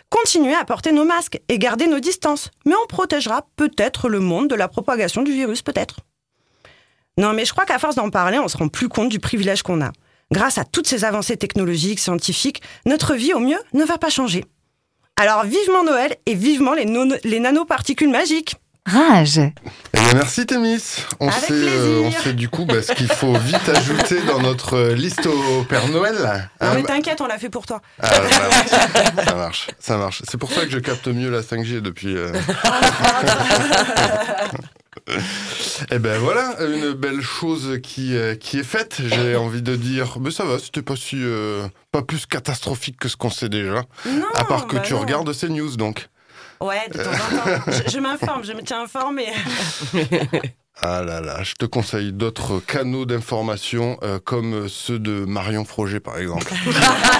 continuer 0.09 0.55
à 0.55 0.65
porter 0.65 0.91
nos 0.91 1.05
masques 1.05 1.39
et 1.47 1.59
garder 1.59 1.87
nos 1.87 1.99
distances. 1.99 2.49
Mais 2.65 2.75
on 2.83 2.87
protégera 2.87 3.45
peut-être 3.55 4.09
le 4.09 4.19
monde 4.19 4.49
de 4.49 4.55
la 4.55 4.67
propagation 4.67 5.21
du 5.21 5.31
virus, 5.31 5.61
peut-être. 5.61 5.97
Non, 7.17 7.33
mais 7.33 7.45
je 7.45 7.51
crois 7.51 7.65
qu'à 7.65 7.79
force 7.79 7.95
d'en 7.95 8.09
parler, 8.09 8.39
on 8.39 8.47
se 8.47 8.57
rend 8.57 8.67
plus 8.67 8.89
compte 8.89 9.09
du 9.09 9.19
privilège 9.19 9.63
qu'on 9.63 9.81
a. 9.81 9.91
Grâce 10.31 10.57
à 10.57 10.63
toutes 10.63 10.87
ces 10.87 11.03
avancées 11.03 11.37
technologiques, 11.37 11.99
scientifiques, 11.99 12.61
notre 12.85 13.15
vie, 13.15 13.33
au 13.33 13.39
mieux, 13.39 13.59
ne 13.73 13.83
va 13.83 13.97
pas 13.97 14.09
changer. 14.09 14.45
Alors 15.17 15.43
vivement 15.43 15.83
Noël 15.83 16.15
et 16.25 16.33
vivement 16.33 16.73
les, 16.73 16.85
les 17.23 17.39
nanoparticules 17.39 18.09
magiques. 18.09 18.55
Rage. 18.85 19.37
Eh 19.37 19.99
bien, 19.99 20.13
merci 20.15 20.45
Témis. 20.47 20.81
On 21.19 21.29
sait, 21.29 21.51
euh, 21.51 22.01
on 22.03 22.11
sait 22.11 22.33
du 22.33 22.49
coup 22.49 22.65
bah, 22.65 22.81
ce 22.81 22.93
qu'il 22.93 23.07
faut 23.07 23.33
vite 23.33 23.69
ajouter 23.69 24.21
dans 24.21 24.39
notre 24.39 24.75
euh, 24.75 24.95
liste 24.95 25.27
au 25.27 25.63
Père 25.69 25.87
Noël. 25.89 26.15
Non 26.15 26.29
ah, 26.59 26.73
mais 26.73 26.81
bah. 26.81 26.87
t'inquiète, 26.87 27.21
on 27.21 27.27
l'a 27.27 27.37
fait 27.37 27.49
pour 27.51 27.67
toi. 27.67 27.81
Ah, 27.99 28.09
ça 29.23 29.35
marche, 29.35 29.67
ça 29.79 29.97
marche. 29.97 30.23
C'est 30.27 30.39
pour 30.39 30.51
ça 30.51 30.61
que 30.61 30.71
je 30.71 30.79
capte 30.79 31.07
mieux 31.07 31.29
la 31.29 31.41
5G 31.41 31.81
depuis. 31.81 32.17
Euh... 32.17 32.33
Et 35.07 35.95
eh 35.95 35.99
ben 35.99 36.19
voilà, 36.19 36.55
une 36.61 36.93
belle 36.93 37.21
chose 37.21 37.79
qui, 37.81 38.15
euh, 38.15 38.35
qui 38.35 38.59
est 38.59 38.63
faite. 38.63 39.01
J'ai 39.03 39.35
envie 39.37 39.61
de 39.61 39.75
dire, 39.75 40.17
mais 40.19 40.31
ça 40.31 40.45
va, 40.45 40.59
c'était 40.59 40.81
pas 40.81 40.95
si 40.95 41.17
euh, 41.19 41.67
pas 41.91 42.01
plus 42.01 42.25
catastrophique 42.25 42.97
que 42.97 43.09
ce 43.09 43.17
qu'on 43.17 43.29
sait 43.29 43.49
déjà. 43.49 43.83
Non, 44.05 44.25
à 44.35 44.43
part 44.45 44.67
que 44.67 44.75
bah 44.75 44.81
tu 44.81 44.93
regardes 44.93 45.31
ces 45.33 45.49
news 45.49 45.75
donc. 45.75 46.07
Ouais, 46.59 46.87
de 46.89 46.97
temps 47.03 47.09
en 47.09 47.37
temps. 47.37 47.71
je, 47.87 47.91
je 47.91 47.99
m'informe, 47.99 48.43
je 48.43 48.53
me 48.53 48.61
tiens 48.61 48.83
informé. 48.83 49.27
Ah 50.83 51.03
là 51.03 51.21
là, 51.21 51.43
je 51.43 51.53
te 51.53 51.65
conseille 51.65 52.11
d'autres 52.11 52.59
canaux 52.59 53.05
d'information 53.05 53.99
euh, 54.01 54.17
comme 54.17 54.67
ceux 54.67 54.97
de 54.97 55.25
Marion 55.25 55.63
Froger 55.63 55.99
par 55.99 56.17
exemple. 56.17 56.51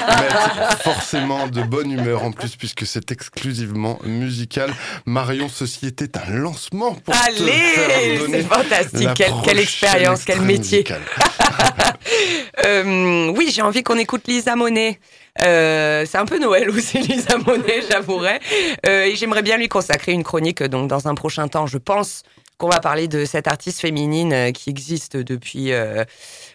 Forcément 0.84 1.48
de 1.48 1.62
bonne 1.62 1.92
humeur 1.92 2.24
en 2.24 2.32
plus 2.32 2.56
puisque 2.56 2.88
c'est 2.88 3.12
exclusivement 3.12 4.00
musical. 4.04 4.74
Marion, 5.06 5.48
ceci 5.48 5.86
était 5.86 6.18
un 6.18 6.32
lancement 6.32 6.96
pour 6.96 7.14
Allez, 7.14 7.36
te 7.36 7.42
faire 7.46 8.20
donner 8.20 8.42
c'est 8.42 8.48
fantastique, 8.48 9.10
quelle, 9.14 9.34
quelle, 9.44 9.60
expérience, 9.60 10.24
quel 10.26 10.42
métier. 10.42 10.84
euh, 12.66 13.32
oui, 13.38 13.52
j'ai 13.54 13.62
envie 13.62 13.84
qu'on 13.84 14.00
écoute 14.00 14.24
Lisa 14.28 14.56
Monet. 14.56 15.00
Euh, 15.46 16.04
c'est 16.10 16.18
un 16.18 16.26
peu 16.26 16.40
Noël 16.40 16.68
aussi, 16.72 16.98
Lisa 17.08 17.38
Monet, 17.38 17.84
j'avouerais. 17.88 18.40
Et 18.88 19.16
j'aimerais 19.16 19.44
bien 19.44 19.58
lui 19.58 19.68
consacrer 19.68 20.14
une 20.14 20.24
chronique 20.24 20.64
donc 20.64 20.88
dans 20.90 21.08
un 21.08 21.14
prochain 21.14 21.48
temps, 21.48 21.68
je 21.68 21.78
pense 21.78 22.24
qu'on 22.62 22.70
va 22.70 22.80
parler 22.80 23.08
de 23.08 23.26
cette 23.26 23.48
artiste 23.48 23.82
féminine 23.82 24.34
euh, 24.34 24.52
qui 24.52 24.70
existe 24.70 25.18
depuis 25.18 25.74
euh, 25.74 26.06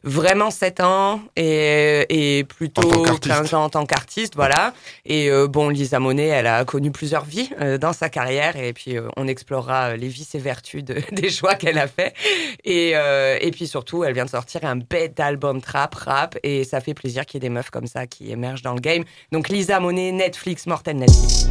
vraiment 0.05 0.53
7 0.53 0.79
ans 0.79 1.21
et, 1.35 2.39
et 2.39 2.45
plutôt 2.45 3.03
15 3.21 3.55
ans 3.55 3.65
en 3.65 3.71
tant 3.71 3.85
qu'artiste, 3.87 4.37
voilà. 4.37 4.73
Et 5.05 5.33
euh, 5.33 5.49
bon, 5.49 5.69
Lisa 5.69 5.99
Monet, 5.99 6.29
elle 6.29 6.47
a 6.47 6.65
connu 6.65 6.93
plusieurs 6.93 7.25
vies 7.25 7.51
dans 7.81 7.93
sa 7.93 8.09
carrière 8.09 8.57
et 8.57 8.73
puis 8.73 8.97
on 9.17 9.27
explorera 9.27 9.97
les 9.97 10.07
vices 10.07 10.37
et 10.37 10.39
vertus 10.39 10.85
de, 10.85 11.03
des 11.11 11.29
choix 11.29 11.57
qu'elle 11.57 11.79
a 11.79 11.89
fait. 11.89 12.15
Et, 12.63 12.91
et 12.93 13.51
puis 13.51 13.67
surtout, 13.67 14.05
elle 14.05 14.15
vient 14.15 14.27
de 14.27 14.31
sortir 14.31 14.65
un 14.65 14.77
bête 14.77 15.19
album 15.19 15.61
trap, 15.61 15.93
rap 15.97 16.39
et 16.45 16.63
ça 16.63 16.81
fait 16.81 16.95
plaisir 16.95 17.27
qu'il 17.27 17.43
y 17.43 17.45
ait 17.45 17.49
des 17.49 17.53
meufs 17.53 17.71
comme 17.71 17.89
ça 17.89 18.07
qui 18.07 18.31
émergent 18.31 18.63
dans 18.63 18.75
le 18.75 18.81
game. 18.81 19.03
Donc 19.33 19.49
Lisa 19.49 19.81
Monet, 19.81 20.13
Netflix, 20.13 20.67
Mortel 20.67 20.99
Netflix. 20.99 21.49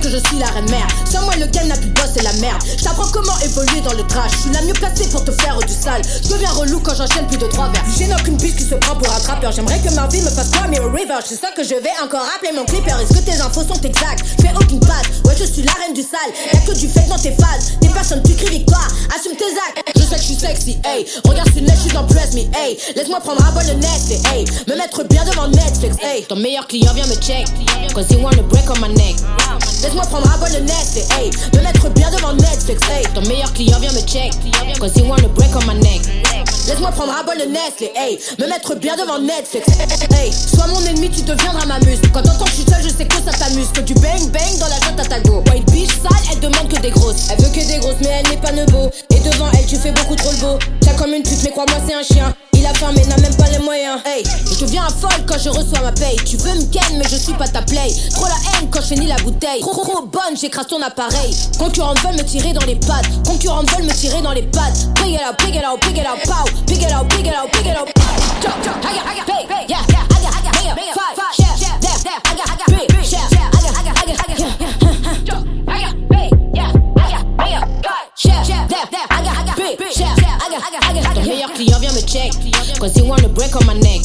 Que 0.00 0.10
je 0.10 0.18
suis 0.28 0.38
la 0.38 0.46
reine 0.46 0.70
mère. 0.70 0.86
Sans 1.10 1.22
moi, 1.22 1.34
le 1.36 1.46
game 1.46 1.68
n'a 1.68 1.76
plus 1.76 1.88
de 1.88 1.94
boss, 1.94 2.10
c'est 2.14 2.22
la 2.22 2.32
merde. 2.34 2.62
Je 2.78 2.84
t'apprends 2.84 3.08
comment 3.12 3.38
évoluer 3.44 3.80
dans 3.80 3.92
le 3.92 4.06
trash. 4.06 4.32
Je 4.32 4.38
suis 4.42 4.50
la 4.52 4.62
mieux 4.62 4.72
placée 4.74 5.08
pour 5.08 5.24
te 5.24 5.32
faire 5.32 5.58
du 5.58 5.72
sale. 5.72 6.02
Je 6.22 6.28
deviens 6.28 6.50
relou 6.50 6.80
quand 6.80 6.94
j'enchaîne 6.94 7.26
plus 7.26 7.38
de 7.38 7.46
trois 7.46 7.68
vers. 7.68 7.84
J'ai 7.96 8.12
aucune 8.12 8.36
biche 8.36 8.56
qui 8.56 8.64
se 8.64 8.74
prend 8.74 8.96
pour 8.96 9.12
un 9.12 9.20
trappeur. 9.20 9.52
J'aimerais 9.52 9.78
que 9.80 9.90
ma 9.94 10.06
vie 10.08 10.22
me 10.22 10.30
fasse 10.30 10.50
quoi, 10.50 10.66
Mirror 10.68 10.92
River. 10.92 11.18
C'est 11.24 11.40
ça 11.40 11.48
que 11.56 11.62
je 11.62 11.74
vais 11.74 11.96
encore 12.02 12.26
appeler 12.36 12.52
mon 12.52 12.64
clipper. 12.64 12.94
Est-ce 13.02 13.18
que 13.18 13.24
tes 13.24 13.40
infos 13.40 13.62
sont 13.62 13.80
exactes? 13.82 14.24
Fais 14.40 14.52
aucune 14.54 14.80
passe. 14.80 15.22
Ouais, 15.24 15.36
je 15.38 15.44
suis 15.44 15.62
la 15.62 15.72
reine 15.72 15.94
du 15.94 16.02
sale. 16.02 16.32
Y'a 16.52 16.60
que 16.60 16.78
du 16.78 16.88
fait 16.88 17.06
dans 17.08 17.18
tes 17.18 17.32
phases. 17.32 17.72
Des 17.80 17.88
personnes, 17.88 18.22
tu 18.22 18.34
cries 18.34 18.58
victoire. 18.58 18.88
Assume 19.16 19.36
tes 19.36 19.44
actes. 19.68 19.92
Je 19.96 20.02
sais 20.02 20.16
que 20.16 20.20
je 20.20 20.26
suis 20.26 20.34
sexy, 20.34 20.78
hey. 20.84 21.06
Regarde 21.24 21.48
ce 21.54 21.60
net, 21.60 21.74
je 21.76 21.82
suis 21.82 21.92
dans 21.92 22.04
Press 22.04 22.34
Me, 22.34 22.40
hey. 22.56 22.78
Laisse-moi 22.94 23.20
prendre 23.20 23.44
un 23.44 23.52
bol 23.52 23.64
de 23.64 23.72
Nestlé, 23.72 24.20
hey. 24.32 24.44
Me 24.68 24.76
mettre 24.76 25.04
bien 25.04 25.24
devant 25.24 25.48
Netflix, 25.48 25.96
hey. 26.02 26.24
Ton 26.24 26.36
meilleur 26.36 26.66
client 26.66 26.92
vient 26.94 27.06
me 27.06 27.16
check. 27.16 27.46
Cause 27.94 28.06
he 28.10 28.16
wanna 28.16 28.42
break 28.42 28.68
on 28.70 28.80
my 28.80 28.92
neck. 28.94 29.16
Laisse-moi 29.82 30.02
prendre 30.04 30.30
un 30.32 30.38
bol 30.38 30.50
de 30.50 30.60
Nestlé, 30.60 31.04
hey. 31.16 31.30
Me 31.54 31.62
mettre 31.62 31.88
bien 31.90 32.10
devant 32.10 32.32
Netflix, 32.32 32.80
hey. 32.90 33.06
Ton 33.14 33.22
meilleur 33.22 33.52
client 33.52 33.78
vient 33.80 33.92
me 33.92 34.00
check. 34.00 34.32
Cause 34.78 34.92
he 34.96 35.02
wanna 35.02 35.28
break 35.28 35.54
on 35.54 35.64
my 35.66 35.78
neck. 35.80 36.02
Laisse-moi 36.66 36.90
prendre 36.90 37.12
un 37.12 37.24
bol 37.24 37.38
de 37.38 37.44
Nestlé, 37.44 37.92
hey. 37.94 38.18
Me 38.38 38.46
mettre 38.48 38.74
bien 38.74 38.96
devant 38.96 39.18
Netflix, 39.18 39.66
hey. 40.18 40.32
Sois 40.32 40.66
mon 40.66 40.80
ennemi, 40.86 41.10
tu 41.10 41.22
deviendras 41.22 41.66
ma 41.66 41.78
muse. 41.80 42.00
Quand 42.12 42.22
t'entends 42.22 42.44
que 42.44 42.50
je 42.50 42.56
suis 42.56 42.70
seul, 42.70 42.82
je 42.82 42.88
sais 42.88 43.06
que 43.06 43.16
ça 43.16 43.32
t'amuse. 43.32 43.68
Que 43.72 43.80
du 43.80 43.94
bang 43.94 44.30
bang 44.32 44.58
dans 44.58 44.68
la 44.68 44.80
joie 44.80 44.98
à 44.98 45.04
ta 45.04 45.20
go. 45.20 45.42
White 45.50 45.70
bitch 45.70 45.90
sale, 46.02 46.22
elle 46.32 46.40
demande 46.40 46.68
que 46.68 46.80
des 46.80 46.90
grosses. 46.90 47.28
Elle 47.30 47.44
veut 47.44 47.50
que 47.50 47.66
des 47.66 47.78
grosses, 47.78 48.00
mais 48.00 48.20
elle 48.20 48.28
n'est 48.30 48.40
pas 48.40 48.52
nebo. 48.52 48.90
Et 49.10 49.20
devant 49.20 49.50
elle, 49.52 49.66
tu 49.66 49.76
fais 49.76 49.92
beaucoup 49.92 50.16
trop 50.16 50.30
le 50.32 50.38
beau. 50.38 50.58
T'as 50.80 50.94
comme 50.94 51.12
une 51.12 51.22
pute, 51.22 51.42
mais 51.44 51.50
crois-moi, 51.50 51.78
c'est 51.86 51.94
un 51.94 52.02
chien. 52.02 52.34
Il 52.58 52.64
a 52.64 52.72
faim 52.72 52.90
mais 52.96 53.04
n'a 53.04 53.18
même 53.18 53.36
pas 53.36 53.48
les 53.50 53.58
moyens. 53.58 54.00
Hey, 54.06 54.24
je 54.50 54.64
deviens 54.64 54.88
folle 54.88 55.26
quand 55.26 55.38
je 55.38 55.50
reçois 55.50 55.80
ma 55.82 55.92
paye. 55.92 56.16
Tu 56.24 56.38
veux 56.38 56.54
me 56.54 56.64
ken, 56.72 56.96
mais 56.96 57.04
je 57.08 57.16
suis 57.16 57.34
pas 57.34 57.46
ta 57.46 57.60
play. 57.60 57.92
Trop 58.12 58.24
la 58.24 58.32
haine 58.32 58.68
quand 58.70 58.80
je 58.80 58.86
finis 58.86 59.06
la 59.06 59.16
bouteille. 59.16 59.60
Trop, 59.66 59.82
trop 59.82 60.02
bonne, 60.02 60.36
j'écrase 60.36 60.68
ton 60.68 60.80
appareil. 60.80 61.34
Concurrents 61.58 61.94
veulent 61.94 62.14
me 62.14 62.22
tirer 62.22 62.52
dans 62.52 62.64
les 62.66 62.76
pattes. 62.76 63.08
Concurrents 63.26 63.64
veulent 63.64 63.86
me 63.86 63.92
tirer 63.92 64.22
dans 64.22 64.30
les 64.30 64.42
pattes. 64.42 64.86
Pig 64.94 65.14
it 65.14 65.20
out, 65.20 65.36
pig 65.38 65.56
it 65.56 65.64
out, 65.64 65.80
pig 65.80 65.98
it 65.98 66.06
out, 66.06 66.20
pow. 66.24 66.44
Pig 66.68 66.82
it 66.82 66.92
out, 66.92 67.08
pig 67.08 67.26
it 67.26 67.34
out, 67.34 67.50
pig 67.50 67.66
it 67.66 67.76
out. 67.76 67.88
Yeah, 79.98 80.25
ton 81.14 81.22
meilleur 81.22 81.52
client 81.52 81.78
vient 81.80 81.92
me 81.92 82.02
check. 82.02 82.32
Cause 82.78 82.92
he 82.94 83.02
wanna 83.02 83.28
break 83.28 83.54
on 83.56 83.64
my 83.66 83.74
neck. 83.74 84.02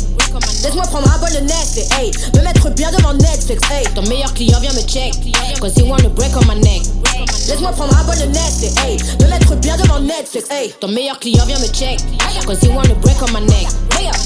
Laisse-moi 0.63 0.83
prendre 0.83 1.11
un 1.13 1.17
bol 1.19 1.31
de 1.31 1.39
Nestlé, 1.39 1.87
hey. 1.97 2.11
Me 2.35 2.41
mettre 2.41 2.69
bien 2.69 2.91
devant 2.91 3.13
Netflix, 3.13 3.61
hey. 3.69 3.83
Ton 3.95 4.03
meilleur 4.03 4.33
client 4.33 4.59
vient 4.59 4.73
me 4.73 4.83
check. 4.83 5.13
Cause 5.59 5.73
he 5.75 5.83
wanna 5.83 6.09
break 6.09 6.35
on 6.35 6.45
my 6.47 6.59
neck. 6.59 6.81
Laisse-moi 7.47 7.71
prendre 7.71 7.97
un 7.97 8.03
bol 8.03 8.17
de 8.17 8.25
Nestlé, 8.25 8.71
hey. 8.83 8.97
Me 9.19 9.27
mettre 9.27 9.55
bien 9.55 9.77
devant 9.77 9.99
Netflix, 9.99 10.49
hey. 10.49 10.73
Ton 10.79 10.87
meilleur 10.87 11.19
client 11.19 11.45
vient 11.45 11.59
me 11.59 11.67
check. 11.67 11.99
Cause 12.45 12.59
he 12.61 12.69
wanna 12.69 12.95
break 12.95 13.21
on 13.21 13.31
my 13.33 13.41
neck. 13.45 13.67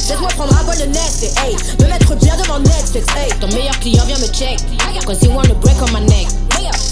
Laisse-moi 0.07 0.29
prendre 0.35 0.57
un 0.57 0.63
bol 0.63 0.77
de 0.77 0.85
Nestlé, 0.85 1.31
hey. 1.43 1.55
Me 1.79 1.87
mettre 1.87 2.15
bien 2.15 2.35
devant 2.37 2.59
Netflix, 2.59 3.05
hey. 3.15 3.29
Ton 3.39 3.47
meilleur 3.47 3.77
client 3.79 4.05
vient 4.05 4.19
me 4.19 4.27
check. 4.31 4.59
Cause 5.05 5.21
he 5.21 5.27
wanna 5.27 5.53
break 5.55 5.81
on 5.81 5.91
my 5.91 6.01
neck. 6.05 6.27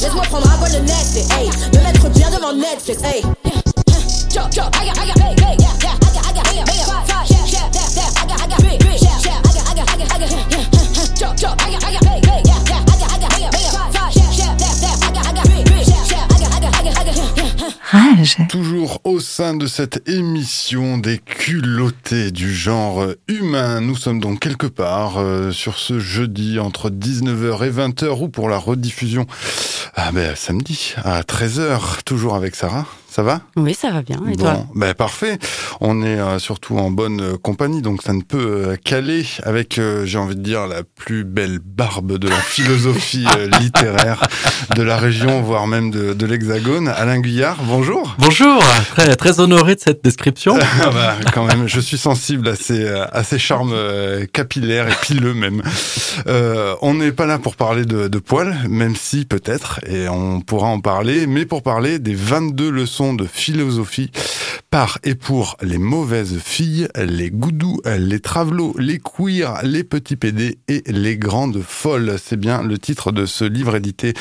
Laisse-moi 0.02 0.24
prendre 0.24 0.50
un 0.50 0.58
bol 0.58 0.72
de 0.72 0.80
Nestlé, 0.80 1.22
hey. 1.38 1.50
Me 1.74 1.84
mettre 1.84 2.10
bien 2.10 2.30
devant 2.30 2.54
Netflix, 2.54 3.02
hey. 3.04 3.22
Toujours 18.50 19.02
au 19.04 19.20
sein 19.20 19.54
de 19.56 19.68
cette 19.68 20.10
émission 20.10 20.98
des 20.98 21.20
culottés 21.20 22.32
du 22.32 22.54
genre 22.54 23.06
humain, 23.28 23.82
nous 23.82 23.96
sommes 23.96 24.20
donc 24.20 24.40
quelque 24.40 24.66
part 24.68 25.20
euh, 25.20 25.52
sur 25.52 25.78
ce 25.78 26.00
jeudi 26.00 26.60
entre 26.60 26.90
19h 26.90 27.66
et 27.66 27.72
20h 27.72 28.24
ou 28.24 28.30
pour 28.30 28.50
la 28.50 28.58
rediffusion 28.58 29.28
ah 29.96 30.12
ben, 30.12 30.36
samedi 30.36 30.96
à 31.04 31.22
13h, 31.22 32.04
toujours 32.04 32.36
avec 32.36 32.56
Sarah. 32.56 32.88
Ça 33.14 33.22
va? 33.22 33.42
Oui, 33.58 33.76
ça 33.76 33.92
va 33.92 34.02
bien. 34.02 34.20
Et 34.32 34.36
toi? 34.36 34.66
Ben 34.74 34.96
Parfait. 34.96 35.38
On 35.82 36.02
est 36.02 36.20
euh, 36.20 36.40
surtout 36.40 36.80
en 36.80 36.90
bonne 36.90 37.22
euh, 37.22 37.38
compagnie, 37.38 37.84
donc 37.84 38.02
ça 38.02 38.12
ne 38.12 38.24
peut 38.24 38.72
euh, 38.72 38.76
caler 38.76 39.24
avec, 39.44 39.80
j'ai 40.06 40.18
envie 40.18 40.36
de 40.36 40.42
dire, 40.42 40.66
la 40.66 40.82
plus 40.82 41.24
belle 41.24 41.60
barbe 41.60 42.18
de 42.18 42.28
la 42.28 42.38
philosophie 42.38 43.28
littéraire 43.62 44.28
de 44.76 44.82
la 44.82 44.98
région, 44.98 45.44
voire 45.44 45.68
même 45.68 45.92
de, 45.92 46.14
de 46.14 46.26
l'Hexagone. 46.26 46.88
Alain 46.88 47.20
Guyard, 47.20 47.58
bonjour. 47.68 48.16
Bonjour, 48.18 48.64
très, 48.96 49.16
très 49.16 49.40
honoré 49.40 49.76
de 49.76 49.82
cette 49.82 50.04
description. 50.04 50.58
Ah 50.86 50.90
bah, 50.90 51.16
quand 51.34 51.46
même, 51.46 51.68
je 51.68 51.80
suis 51.80 52.00
sensible 52.00 52.48
à 52.48 52.56
ces, 52.56 52.88
à 52.88 53.24
ces 53.24 53.38
charmes 53.38 53.76
capillaires 54.34 54.88
et 54.90 54.96
pileux 55.06 55.34
même. 55.36 55.62
Euh, 56.28 56.76
on 56.82 56.96
n'est 56.96 57.12
pas 57.12 57.26
là 57.26 57.40
pour 57.40 57.56
parler 57.56 57.86
de, 57.86 58.08
de 58.08 58.20
poils, 58.20 58.56
même 58.70 58.96
si 58.96 59.26
peut-être, 59.26 59.80
et 59.88 60.08
on 60.10 60.42
pourra 60.42 60.68
en 60.68 60.80
parler, 60.80 61.28
mais 61.28 61.46
pour 61.46 61.64
parler 61.64 62.00
des 62.00 62.16
22 62.16 62.70
leçons 62.70 63.03
de 63.12 63.26
philosophie 63.26 64.12
par 64.70 64.98
et 65.04 65.16
pour 65.16 65.58
les 65.62 65.78
mauvaises 65.78 66.40
filles, 66.40 66.88
les 66.96 67.30
goudous, 67.30 67.82
les 67.86 68.20
travelots, 68.20 68.74
les 68.80 69.00
queers, 69.00 69.60
les 69.64 69.84
petits 69.84 70.16
PD 70.16 70.58
et 70.68 70.84
les 70.88 71.18
grandes 71.18 71.62
folles. 71.62 72.16
C'est 72.24 72.40
bien 72.40 72.64
le 72.64 72.78
titre 72.78 73.12
de 73.12 73.26
ce 73.26 73.44
livre 73.44 73.76
édité 73.76 74.14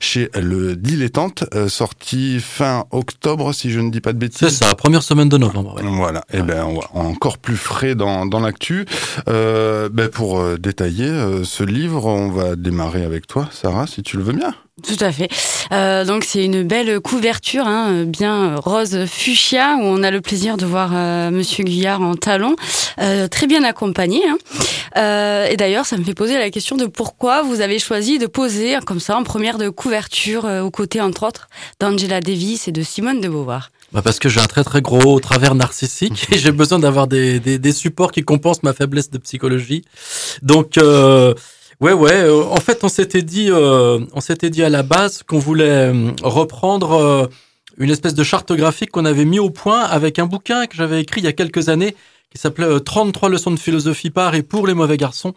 chez 0.00 0.30
le 0.34 0.74
Dilettante, 0.74 1.44
euh, 1.54 1.68
sorti 1.68 2.40
fin 2.40 2.86
octobre, 2.90 3.52
si 3.52 3.70
je 3.70 3.80
ne 3.80 3.90
dis 3.90 4.00
pas 4.00 4.12
de 4.12 4.18
bêtises. 4.18 4.48
C'est 4.48 4.64
ça, 4.64 4.74
première 4.74 5.02
semaine 5.02 5.28
de 5.28 5.36
novembre. 5.36 5.76
Voilà, 5.82 6.20
et 6.32 6.38
eh 6.38 6.42
ben 6.42 6.64
encore 6.94 7.38
plus 7.38 7.56
frais 7.56 7.94
dans, 7.94 8.26
dans 8.26 8.40
l'actu. 8.40 8.86
Euh, 9.28 9.88
ben 9.92 10.08
pour 10.08 10.40
euh, 10.40 10.56
détailler 10.56 11.10
ce 11.44 11.62
livre, 11.62 12.06
on 12.06 12.30
va 12.30 12.56
démarrer 12.56 13.04
avec 13.04 13.26
toi, 13.26 13.48
Sarah, 13.52 13.86
si 13.86 14.02
tu 14.02 14.16
le 14.16 14.22
veux 14.22 14.32
bien. 14.32 14.54
Tout 14.82 15.04
à 15.04 15.12
fait. 15.12 15.28
Euh, 15.72 16.04
donc 16.04 16.24
c'est 16.24 16.44
une 16.44 16.62
belle 16.62 17.00
couverture, 17.00 17.66
hein, 17.66 18.04
bien 18.04 18.56
rose 18.56 19.04
fuchsia, 19.06 19.76
où 19.76 19.82
on 19.82 20.02
a 20.02 20.10
le 20.10 20.20
plaisir 20.20 20.56
de 20.56 20.66
voir 20.66 20.90
euh, 20.94 21.30
Monsieur 21.30 21.64
Guyard 21.64 22.00
en 22.00 22.14
talon, 22.14 22.56
euh, 23.00 23.28
très 23.28 23.46
bien 23.46 23.64
accompagné. 23.64 24.20
Hein. 24.28 24.38
Euh, 24.96 25.46
et 25.46 25.56
d'ailleurs, 25.56 25.86
ça 25.86 25.96
me 25.96 26.04
fait 26.04 26.14
poser 26.14 26.38
la 26.38 26.50
question 26.50 26.76
de 26.76 26.86
pourquoi 26.86 27.42
vous 27.42 27.60
avez 27.60 27.78
choisi 27.78 28.18
de 28.18 28.26
poser 28.26 28.78
comme 28.84 29.00
ça 29.00 29.16
en 29.16 29.22
première 29.22 29.58
de 29.58 29.68
couverture, 29.68 30.44
euh, 30.44 30.62
aux 30.62 30.70
côtés 30.70 31.00
entre 31.00 31.26
autres 31.26 31.48
d'Angela 31.78 32.20
Davis 32.20 32.68
et 32.68 32.72
de 32.72 32.82
Simone 32.82 33.20
de 33.20 33.28
Beauvoir. 33.28 33.70
Bah 33.92 34.02
parce 34.02 34.20
que 34.20 34.28
j'ai 34.28 34.40
un 34.40 34.46
très 34.46 34.62
très 34.62 34.82
gros 34.82 35.18
travers 35.18 35.54
narcissique 35.54 36.28
et 36.32 36.38
j'ai 36.38 36.52
besoin 36.52 36.78
d'avoir 36.78 37.08
des, 37.08 37.40
des, 37.40 37.72
supports 37.72 38.12
qui 38.12 38.22
compensent 38.22 38.62
ma 38.62 38.72
faiblesse 38.72 39.10
de 39.10 39.18
psychologie. 39.18 39.82
Donc 40.42 40.78
Ouais, 41.80 41.94
ouais. 41.94 42.12
Euh, 42.12 42.44
en 42.44 42.56
fait, 42.60 42.84
on 42.84 42.90
s'était 42.90 43.22
dit, 43.22 43.48
euh, 43.50 44.00
on 44.12 44.20
s'était 44.20 44.50
dit 44.50 44.62
à 44.62 44.68
la 44.68 44.82
base 44.82 45.22
qu'on 45.22 45.38
voulait 45.38 45.88
euh, 45.92 46.10
reprendre 46.22 47.30
une 47.78 47.90
espèce 47.90 48.14
de 48.14 48.22
charte 48.22 48.52
graphique 48.52 48.90
qu'on 48.90 49.06
avait 49.06 49.24
mis 49.24 49.38
au 49.38 49.48
point 49.48 49.80
avec 49.84 50.18
un 50.18 50.26
bouquin 50.26 50.66
que 50.66 50.76
j'avais 50.76 51.00
écrit 51.00 51.22
il 51.22 51.24
y 51.24 51.28
a 51.28 51.32
quelques 51.32 51.70
années 51.70 51.96
qui 52.30 52.38
s'appelait 52.38 52.80
33 52.80 53.30
leçons 53.30 53.50
de 53.50 53.58
philosophie 53.58 54.10
par 54.10 54.34
et 54.34 54.42
pour 54.42 54.66
les 54.66 54.74
mauvais 54.74 54.98
garçons. 54.98 55.32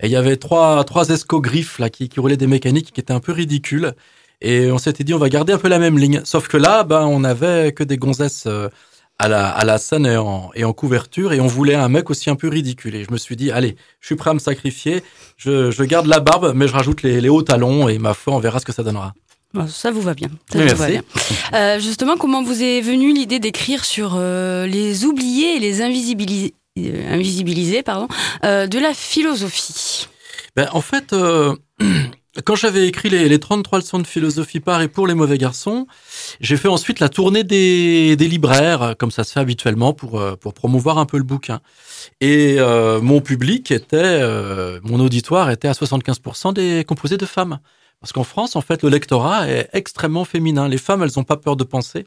Et 0.00 0.06
il 0.06 0.12
y 0.12 0.16
avait 0.16 0.36
trois 0.36 0.84
trois 0.84 1.08
escogriffes 1.10 1.78
là 1.78 1.88
qui, 1.88 2.08
qui 2.08 2.20
roulaient 2.20 2.36
des 2.36 2.48
mécaniques 2.48 2.92
qui 2.92 3.00
étaient 3.00 3.12
un 3.14 3.20
peu 3.20 3.32
ridicules. 3.32 3.94
Et 4.42 4.70
on 4.72 4.78
s'était 4.78 5.04
dit 5.04 5.14
on 5.14 5.18
va 5.18 5.28
garder 5.28 5.52
un 5.52 5.58
peu 5.58 5.68
la 5.68 5.78
même 5.78 5.98
ligne. 5.98 6.20
Sauf 6.24 6.48
que 6.48 6.56
là, 6.56 6.82
ben 6.84 7.06
on 7.06 7.22
avait 7.24 7.72
que 7.72 7.84
des 7.84 7.96
gonzesses 7.96 8.48
à 9.18 9.28
la, 9.28 9.48
à 9.48 9.64
la 9.64 9.78
scène 9.78 10.06
et 10.06 10.16
en, 10.16 10.50
et 10.54 10.64
en 10.64 10.72
couverture 10.72 11.32
et 11.32 11.40
on 11.40 11.46
voulait 11.46 11.74
un 11.74 11.88
mec 11.88 12.10
aussi 12.10 12.28
un 12.30 12.36
peu 12.36 12.48
ridicule. 12.48 12.94
Et 12.94 13.04
je 13.04 13.10
me 13.10 13.16
suis 13.16 13.36
dit, 13.36 13.50
allez, 13.50 13.76
je 14.00 14.06
suis 14.06 14.16
prêt 14.16 14.30
à 14.30 14.34
me 14.34 14.38
sacrifier, 14.38 15.02
je, 15.36 15.70
je 15.70 15.82
garde 15.84 16.06
la 16.06 16.20
barbe, 16.20 16.52
mais 16.54 16.68
je 16.68 16.72
rajoute 16.72 17.02
les, 17.02 17.20
les 17.20 17.28
hauts 17.28 17.42
talons 17.42 17.88
et 17.88 17.98
ma 17.98 18.14
foi, 18.14 18.34
on 18.34 18.38
verra 18.38 18.58
ce 18.60 18.64
que 18.66 18.72
ça 18.72 18.82
donnera. 18.82 19.14
Ça 19.68 19.90
vous 19.90 20.02
va 20.02 20.12
bien. 20.12 20.28
Ça 20.52 20.58
vous 20.66 20.76
va 20.76 20.88
bien. 20.88 21.02
Euh, 21.54 21.80
justement, 21.80 22.16
comment 22.18 22.42
vous 22.42 22.62
est 22.62 22.82
venue 22.82 23.14
l'idée 23.14 23.38
d'écrire 23.38 23.86
sur 23.86 24.14
euh, 24.16 24.66
les 24.66 25.06
oubliés 25.06 25.56
et 25.56 25.60
les 25.60 25.80
invisibilisés, 25.80 26.52
euh, 26.78 27.14
invisibilisés 27.14 27.82
pardon, 27.82 28.08
de 28.42 28.78
la 28.78 28.92
philosophie? 28.92 30.08
Ben, 30.56 30.68
En 30.72 30.82
fait, 30.82 31.14
quand 32.44 32.54
j'avais 32.54 32.86
écrit 32.86 33.08
les, 33.08 33.28
les, 33.28 33.38
33 33.38 33.78
leçons 33.78 33.98
de 33.98 34.06
philosophie 34.06 34.60
par 34.60 34.82
et 34.82 34.88
pour 34.88 35.06
les 35.06 35.14
mauvais 35.14 35.38
garçons, 35.38 35.86
j'ai 36.40 36.56
fait 36.56 36.68
ensuite 36.68 37.00
la 37.00 37.08
tournée 37.08 37.44
des, 37.44 38.16
libraires, 38.16 38.94
comme 38.98 39.10
ça 39.10 39.24
se 39.24 39.32
fait 39.32 39.40
habituellement, 39.40 39.92
pour, 39.92 40.20
euh, 40.20 40.36
promouvoir 40.36 40.98
un 40.98 41.06
peu 41.06 41.18
le 41.18 41.24
bouquin. 41.24 41.60
Et 42.20 42.56
euh, 42.58 43.00
mon 43.00 43.20
public 43.20 43.70
était, 43.70 43.96
euh, 43.96 44.80
mon 44.82 45.00
auditoire 45.00 45.50
était 45.50 45.68
à 45.68 45.72
75% 45.72 46.54
des 46.54 46.84
composés 46.86 47.16
de 47.16 47.26
femmes. 47.26 47.58
Parce 48.00 48.12
qu'en 48.12 48.24
France, 48.24 48.56
en 48.56 48.60
fait, 48.60 48.82
le 48.82 48.90
lectorat 48.90 49.48
est 49.48 49.70
extrêmement 49.72 50.24
féminin. 50.24 50.68
Les 50.68 50.78
femmes, 50.78 51.02
elles 51.02 51.10
n'ont 51.16 51.24
pas 51.24 51.38
peur 51.38 51.56
de 51.56 51.64
penser. 51.64 52.06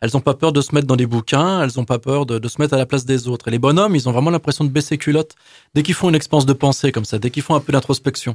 Elles 0.00 0.10
n'ont 0.14 0.20
pas 0.20 0.34
peur 0.34 0.52
de 0.52 0.60
se 0.62 0.74
mettre 0.74 0.86
dans 0.86 0.96
des 0.96 1.06
bouquins, 1.06 1.62
elles 1.62 1.72
n'ont 1.76 1.84
pas 1.84 1.98
peur 1.98 2.24
de, 2.24 2.38
de, 2.38 2.48
se 2.48 2.60
mettre 2.60 2.72
à 2.74 2.78
la 2.78 2.86
place 2.86 3.04
des 3.04 3.28
autres. 3.28 3.48
Et 3.48 3.50
les 3.50 3.58
bonhommes, 3.58 3.94
ils 3.94 4.08
ont 4.08 4.12
vraiment 4.12 4.30
l'impression 4.30 4.64
de 4.64 4.70
baisser 4.70 4.96
culotte 4.96 5.34
dès 5.74 5.82
qu'ils 5.82 5.94
font 5.94 6.08
une 6.08 6.14
expérience 6.14 6.46
de 6.46 6.54
pensée 6.54 6.90
comme 6.90 7.04
ça, 7.04 7.18
dès 7.18 7.30
qu'ils 7.30 7.42
font 7.42 7.54
un 7.54 7.60
peu 7.60 7.72
d'introspection. 7.72 8.34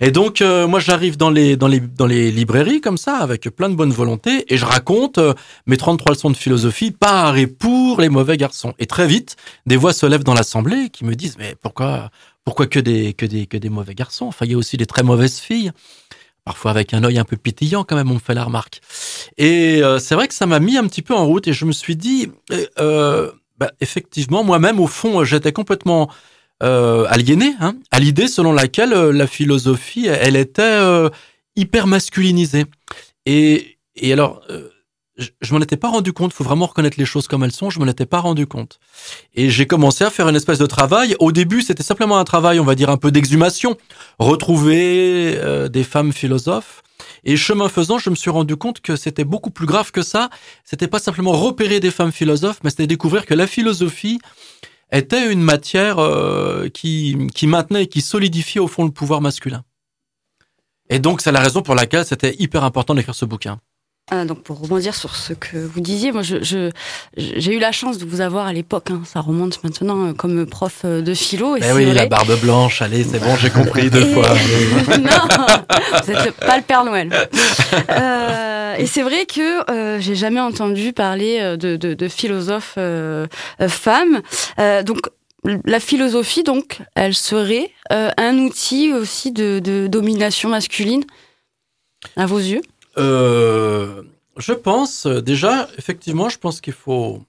Et 0.00 0.12
donc, 0.12 0.40
euh, 0.40 0.68
moi, 0.68 0.78
j'arrive 0.78 1.16
dans 1.16 1.30
les, 1.30 1.56
dans, 1.56 1.66
les, 1.66 1.80
dans 1.80 2.06
les 2.06 2.30
librairies 2.30 2.80
comme 2.80 2.96
ça, 2.96 3.16
avec 3.16 3.42
plein 3.50 3.68
de 3.68 3.74
bonne 3.74 3.92
volonté, 3.92 4.52
et 4.52 4.56
je 4.56 4.64
raconte 4.64 5.18
euh, 5.18 5.34
mes 5.66 5.76
33 5.76 6.12
leçons 6.12 6.30
de 6.30 6.36
philosophie 6.36 6.92
par 6.92 7.36
et 7.36 7.48
pour 7.48 8.00
les 8.00 8.08
mauvais 8.08 8.36
garçons. 8.36 8.74
Et 8.78 8.86
très 8.86 9.08
vite, 9.08 9.36
des 9.66 9.76
voix 9.76 9.92
se 9.92 10.06
lèvent 10.06 10.24
dans 10.24 10.34
l'assemblée 10.34 10.90
qui 10.90 11.04
me 11.04 11.16
disent, 11.16 11.36
mais 11.38 11.56
pourquoi, 11.60 12.10
pourquoi 12.44 12.68
que 12.68 12.78
des, 12.78 13.14
que 13.14 13.26
des, 13.26 13.46
que 13.46 13.56
des 13.56 13.68
mauvais 13.68 13.96
garçons? 13.96 14.26
Enfin, 14.26 14.46
il 14.46 14.52
y 14.52 14.54
a 14.54 14.58
aussi 14.58 14.76
des 14.76 14.86
très 14.86 15.02
mauvaises 15.02 15.40
filles 15.40 15.72
parfois 16.44 16.70
avec 16.70 16.94
un 16.94 17.04
œil 17.04 17.18
un 17.18 17.24
peu 17.24 17.36
pétillant 17.36 17.84
quand 17.84 17.96
même, 17.96 18.10
on 18.10 18.14
me 18.14 18.18
fait 18.18 18.34
la 18.34 18.44
remarque. 18.44 18.80
Et 19.38 19.82
euh, 19.82 19.98
c'est 19.98 20.14
vrai 20.14 20.28
que 20.28 20.34
ça 20.34 20.46
m'a 20.46 20.60
mis 20.60 20.76
un 20.76 20.86
petit 20.86 21.02
peu 21.02 21.14
en 21.14 21.26
route 21.26 21.46
et 21.48 21.52
je 21.52 21.64
me 21.64 21.72
suis 21.72 21.96
dit, 21.96 22.30
euh, 22.52 22.66
euh 22.78 23.30
bah, 23.58 23.70
effectivement, 23.82 24.42
moi-même, 24.42 24.80
au 24.80 24.86
fond, 24.86 25.22
j'étais 25.22 25.52
complètement 25.52 26.10
euh, 26.62 27.04
aliéné 27.10 27.54
hein, 27.60 27.74
à 27.90 28.00
l'idée 28.00 28.26
selon 28.26 28.52
laquelle 28.54 28.92
la 28.92 29.26
philosophie, 29.26 30.06
elle 30.06 30.36
était 30.36 30.80
hyper 31.56 31.86
masculinisée. 31.86 32.64
Et, 33.26 33.76
et 33.96 34.14
alors, 34.14 34.40
je, 35.40 35.54
m'en 35.54 35.60
étais 35.60 35.76
pas 35.76 35.88
rendu 35.88 36.12
compte. 36.12 36.32
Faut 36.32 36.44
vraiment 36.44 36.66
reconnaître 36.66 36.98
les 36.98 37.04
choses 37.04 37.28
comme 37.28 37.44
elles 37.44 37.52
sont. 37.52 37.70
Je 37.70 37.78
m'en 37.78 37.86
étais 37.86 38.06
pas 38.06 38.20
rendu 38.20 38.46
compte. 38.46 38.78
Et 39.34 39.50
j'ai 39.50 39.66
commencé 39.66 40.04
à 40.04 40.10
faire 40.10 40.28
une 40.28 40.36
espèce 40.36 40.58
de 40.58 40.66
travail. 40.66 41.14
Au 41.18 41.32
début, 41.32 41.62
c'était 41.62 41.82
simplement 41.82 42.18
un 42.18 42.24
travail, 42.24 42.60
on 42.60 42.64
va 42.64 42.74
dire 42.74 42.90
un 42.90 42.96
peu 42.96 43.10
d'exhumation, 43.10 43.76
retrouver 44.18 45.36
euh, 45.38 45.68
des 45.68 45.84
femmes 45.84 46.12
philosophes. 46.12 46.82
Et 47.24 47.36
chemin 47.36 47.68
faisant, 47.68 47.98
je 47.98 48.10
me 48.10 48.14
suis 48.14 48.30
rendu 48.30 48.56
compte 48.56 48.80
que 48.80 48.96
c'était 48.96 49.24
beaucoup 49.24 49.50
plus 49.50 49.66
grave 49.66 49.90
que 49.92 50.02
ça. 50.02 50.30
C'était 50.64 50.88
pas 50.88 50.98
simplement 50.98 51.32
repérer 51.32 51.80
des 51.80 51.90
femmes 51.90 52.12
philosophes, 52.12 52.60
mais 52.64 52.70
c'était 52.70 52.86
découvrir 52.86 53.26
que 53.26 53.34
la 53.34 53.46
philosophie 53.46 54.18
était 54.92 55.30
une 55.30 55.42
matière 55.42 55.98
euh, 55.98 56.68
qui, 56.68 57.16
qui 57.34 57.46
maintenait 57.46 57.84
et 57.84 57.86
qui 57.86 58.00
solidifiait 58.00 58.60
au 58.60 58.68
fond 58.68 58.84
le 58.84 58.90
pouvoir 58.90 59.20
masculin. 59.20 59.64
Et 60.88 60.98
donc, 60.98 61.20
c'est 61.20 61.30
la 61.30 61.40
raison 61.40 61.62
pour 61.62 61.74
laquelle 61.74 62.04
c'était 62.04 62.34
hyper 62.38 62.64
important 62.64 62.94
d'écrire 62.94 63.14
ce 63.14 63.24
bouquin. 63.24 63.60
Ah, 64.12 64.24
donc 64.24 64.42
pour 64.42 64.58
rebondir 64.60 64.94
sur 64.96 65.14
ce 65.14 65.32
que 65.32 65.56
vous 65.56 65.80
disiez, 65.80 66.10
moi 66.10 66.22
je, 66.22 66.42
je 66.42 66.70
j'ai 67.16 67.54
eu 67.54 67.60
la 67.60 67.70
chance 67.70 67.96
de 67.98 68.04
vous 68.04 68.20
avoir 68.20 68.46
à 68.48 68.52
l'époque, 68.52 68.90
hein, 68.90 69.02
ça 69.04 69.20
remonte 69.20 69.62
maintenant 69.62 70.06
euh, 70.08 70.12
comme 70.12 70.46
prof 70.46 70.80
euh, 70.84 71.00
de 71.00 71.14
philo. 71.14 71.56
Et 71.56 71.60
ben 71.60 71.76
oui, 71.76 71.92
la 71.92 72.06
barbe 72.06 72.36
blanche, 72.40 72.82
allez, 72.82 73.04
c'est 73.04 73.20
bon, 73.20 73.36
j'ai 73.36 73.50
compris 73.50 73.88
deux 73.88 74.06
fois. 74.06 74.28
non, 74.98 75.28
vous 76.04 76.12
n'êtes 76.12 76.34
pas 76.34 76.56
le 76.56 76.62
Père 76.62 76.84
Noël. 76.84 77.10
Euh, 77.90 78.74
et 78.76 78.86
c'est 78.86 79.02
vrai 79.02 79.26
que 79.26 79.70
euh, 79.70 80.00
j'ai 80.00 80.16
jamais 80.16 80.40
entendu 80.40 80.92
parler 80.92 81.56
de, 81.56 81.76
de, 81.76 81.94
de 81.94 82.08
philosophes 82.08 82.74
euh, 82.78 83.26
femmes. 83.68 84.22
donc 84.84 85.08
la 85.64 85.80
philosophie, 85.80 86.42
donc, 86.42 86.80
elle 86.94 87.14
serait 87.14 87.70
un 87.88 88.38
outil 88.38 88.92
aussi 88.92 89.32
de, 89.32 89.58
de 89.58 89.86
domination 89.86 90.50
masculine 90.50 91.04
à 92.16 92.26
vos 92.26 92.38
yeux? 92.38 92.60
Euh, 93.00 94.02
je 94.36 94.52
pense, 94.52 95.06
euh, 95.06 95.20
déjà, 95.20 95.68
effectivement, 95.78 96.28
je 96.28 96.38
pense 96.38 96.60
qu'il 96.60 96.72
faut 96.72 97.22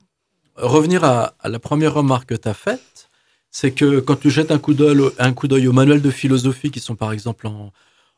revenir 0.56 1.04
à, 1.04 1.34
la 1.44 1.60
première 1.60 1.94
remarque 1.94 2.30
que 2.30 2.36
tu 2.36 2.48
as 2.48 2.54
faite. 2.54 3.10
C'est 3.50 3.72
que 3.72 4.00
quand 4.00 4.16
tu 4.16 4.30
jettes 4.30 4.52
un 4.52 4.60
coup 4.60 4.74
d'œil 4.74 5.68
au 5.68 5.74
manuel 5.74 6.02
de 6.02 6.12
philosophie 6.12 6.72
qui 6.72 6.80
sont 6.80 6.96
par 6.96 7.12
exemple 7.12 7.48
en, 7.48 7.74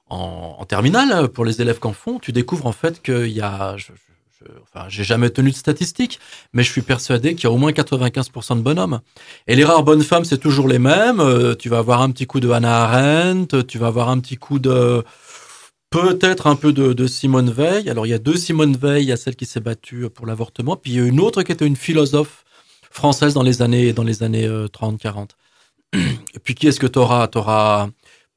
en, 0.09 0.65
terminale 0.65 1.27
pour 1.29 1.43
les 1.43 1.61
élèves 1.61 1.79
qu'en 1.79 1.93
font, 1.93 2.19
tu 2.19 2.31
découvres 2.31 2.67
en 2.67 2.71
fait 2.71 3.01
qu'il 3.01 3.31
y 3.31 3.41
a, 3.41 3.75
je, 3.77 3.93
enfin, 4.61 4.85
j'ai 4.89 5.03
jamais 5.03 5.29
tenu 5.29 5.51
de 5.51 5.55
statistiques, 5.55 6.19
mais 6.53 6.63
je 6.63 6.71
suis 6.71 6.81
persuadé 6.81 7.35
qu'il 7.35 7.45
y 7.45 7.47
a 7.47 7.51
au 7.51 7.57
moins 7.57 7.71
95% 7.71 8.57
de 8.57 8.61
bonhommes. 8.61 8.99
Et 9.47 9.55
les 9.55 9.63
rares 9.63 9.83
bonnes 9.83 10.03
femmes, 10.03 10.25
c'est 10.25 10.37
toujours 10.37 10.67
les 10.67 10.79
mêmes. 10.79 11.19
Euh, 11.19 11.55
tu 11.55 11.69
vas 11.69 11.79
avoir 11.79 12.01
un 12.01 12.11
petit 12.11 12.25
coup 12.25 12.39
de 12.39 12.49
Hannah 12.49 12.83
Arendt, 12.83 13.65
tu 13.65 13.77
vas 13.77 13.87
avoir 13.87 14.09
un 14.09 14.19
petit 14.19 14.37
coup 14.37 14.59
de 14.59 15.03
peut-être 15.93 16.47
un 16.47 16.55
peu 16.55 16.73
de, 16.73 17.07
Simone 17.07 17.51
Veil. 17.51 17.87
Alors 17.87 18.07
il 18.07 18.09
y 18.09 18.13
a 18.13 18.17
deux 18.17 18.35
Simone 18.35 18.75
Veil, 18.75 19.03
il 19.03 19.09
y 19.09 19.11
a 19.11 19.17
celle 19.17 19.35
qui 19.35 19.45
s'est 19.45 19.59
battue 19.59 20.09
pour 20.09 20.25
l'avortement, 20.25 20.75
puis 20.75 20.91
il 20.91 20.97
y 20.97 20.99
a 20.99 21.05
une 21.05 21.19
autre 21.19 21.43
qui 21.43 21.51
était 21.51 21.67
une 21.67 21.75
philosophe 21.75 22.43
française 22.89 23.35
dans 23.35 23.43
les 23.43 23.61
années 23.61 23.93
dans 23.93 24.03
les 24.03 24.23
années 24.23 24.47
30-40. 24.47 25.29
Et 25.93 26.39
puis 26.43 26.55
qui 26.55 26.67
est-ce 26.67 26.79
que 26.79 26.87
tu 26.87 26.97
auras 26.97 27.87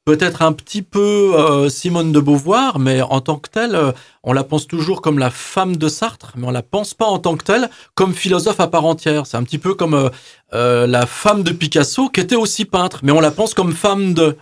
peut-être 0.05 0.41
un 0.41 0.53
petit 0.53 0.83
peu 0.83 1.33
euh, 1.35 1.67
Simone 1.67 2.13
de 2.13 2.21
Beauvoir, 2.21 2.79
mais 2.79 3.01
en 3.01 3.19
tant 3.19 3.35
que 3.35 3.49
telle, 3.49 3.75
euh, 3.75 3.91
on 4.23 4.31
la 4.31 4.45
pense 4.45 4.65
toujours 4.65 5.01
comme 5.01 5.19
la 5.19 5.29
femme 5.29 5.75
de 5.75 5.89
Sartre, 5.89 6.31
mais 6.37 6.47
on 6.47 6.51
la 6.51 6.61
pense 6.61 6.93
pas 6.93 7.07
en 7.07 7.19
tant 7.19 7.35
que 7.35 7.43
telle 7.43 7.69
comme 7.93 8.13
philosophe 8.13 8.61
à 8.61 8.67
part 8.67 8.85
entière. 8.85 9.25
C'est 9.25 9.35
un 9.35 9.43
petit 9.43 9.57
peu 9.57 9.73
comme 9.73 10.09
euh, 10.53 10.87
la 10.87 11.05
femme 11.05 11.43
de 11.43 11.51
Picasso 11.51 12.07
qui 12.07 12.21
était 12.21 12.37
aussi 12.37 12.63
peintre, 12.63 12.99
mais 13.03 13.11
on 13.11 13.19
la 13.19 13.31
pense 13.31 13.53
comme 13.53 13.73
femme 13.73 14.13
de. 14.13 14.37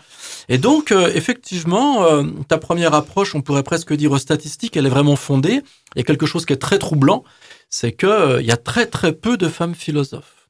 Et 0.50 0.58
donc, 0.58 0.92
effectivement, 0.92 2.06
ta 2.48 2.58
première 2.58 2.94
approche, 2.94 3.34
on 3.34 3.42
pourrait 3.42 3.64
presque 3.64 3.94
dire 3.94 4.20
statistique, 4.20 4.78
elle 4.78 4.86
est 4.86 4.90
vraiment 4.90 5.16
fondée. 5.16 5.62
Il 5.96 5.98
y 5.98 6.02
a 6.02 6.04
quelque 6.04 6.26
chose 6.26 6.46
qui 6.46 6.54
est 6.54 6.58
très 6.58 6.78
troublant, 6.78 7.24
c'est 7.70 7.92
que 7.92 8.40
il 8.40 8.46
y 8.46 8.52
a 8.52 8.58
très 8.58 8.86
très 8.86 9.12
peu 9.14 9.38
de 9.38 9.48
femmes 9.48 9.76
philosophes. 9.76 10.48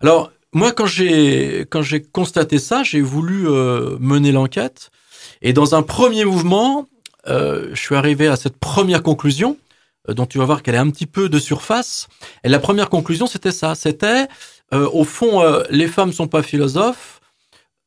Alors, 0.00 0.30
moi, 0.52 0.72
quand 0.72 0.86
j'ai 0.86 1.66
quand 1.70 1.82
j'ai 1.82 2.02
constaté 2.02 2.58
ça, 2.58 2.82
j'ai 2.82 3.00
voulu 3.00 3.48
euh, 3.48 3.98
mener 4.00 4.32
l'enquête. 4.32 4.90
Et 5.42 5.52
dans 5.52 5.74
un 5.74 5.82
premier 5.82 6.24
mouvement, 6.24 6.86
euh, 7.28 7.68
je 7.74 7.80
suis 7.80 7.94
arrivé 7.94 8.26
à 8.28 8.36
cette 8.36 8.56
première 8.56 9.02
conclusion, 9.02 9.58
euh, 10.08 10.14
dont 10.14 10.24
tu 10.24 10.38
vas 10.38 10.44
voir 10.44 10.62
qu'elle 10.62 10.74
est 10.74 10.78
un 10.78 10.90
petit 10.90 11.06
peu 11.06 11.28
de 11.28 11.38
surface. 11.38 12.08
Et 12.44 12.48
la 12.48 12.58
première 12.58 12.88
conclusion, 12.88 13.26
c'était 13.26 13.52
ça. 13.52 13.74
C'était, 13.74 14.28
au 14.72 15.04
fond, 15.04 15.44
les 15.70 15.86
femmes 15.86 16.12
sont 16.12 16.26
pas 16.26 16.42
philosophes 16.42 17.15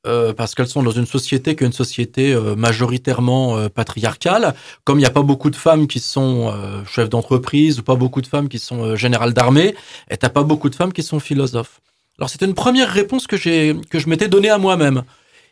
parce 0.04 0.56
qu'elles 0.56 0.68
sont 0.68 0.84
dans 0.84 0.92
une 0.92 1.06
société 1.06 1.56
qui 1.56 1.64
est 1.64 1.68
une 1.68 1.74
société 1.74 2.34
majoritairement 2.56 3.70
patriarcale. 3.70 4.56
Comme 4.84 4.98
il 4.98 5.02
n'y 5.02 5.08
a 5.08 5.12
pas 5.12 5.24
beaucoup 5.24 5.50
de 5.50 5.56
femmes 5.56 5.88
qui 5.88 6.00
sont 6.00 6.54
chefs 6.88 7.10
d'entreprise 7.10 7.80
ou 7.80 7.84
pas 7.84 7.96
beaucoup 7.96 8.22
de 8.22 8.28
femmes 8.28 8.50
qui 8.50 8.60
sont 8.60 8.96
générales 8.96 9.34
d'armée, 9.34 9.76
et 10.10 10.18
t'as 10.18 10.30
pas 10.30 10.44
beaucoup 10.44 10.70
de 10.70 10.76
femmes 10.76 10.94
qui 10.94 11.04
sont 11.04 11.20
philosophes. 11.20 11.82
Alors 12.18 12.30
c'était 12.30 12.46
une 12.46 12.54
première 12.54 12.90
réponse 12.90 13.28
que 13.28 13.38
j'ai 13.38 13.76
que 13.90 14.00
je 14.00 14.10
m'étais 14.10 14.28
donnée 14.28 14.50
à 14.50 14.58
moi-même. 14.58 15.04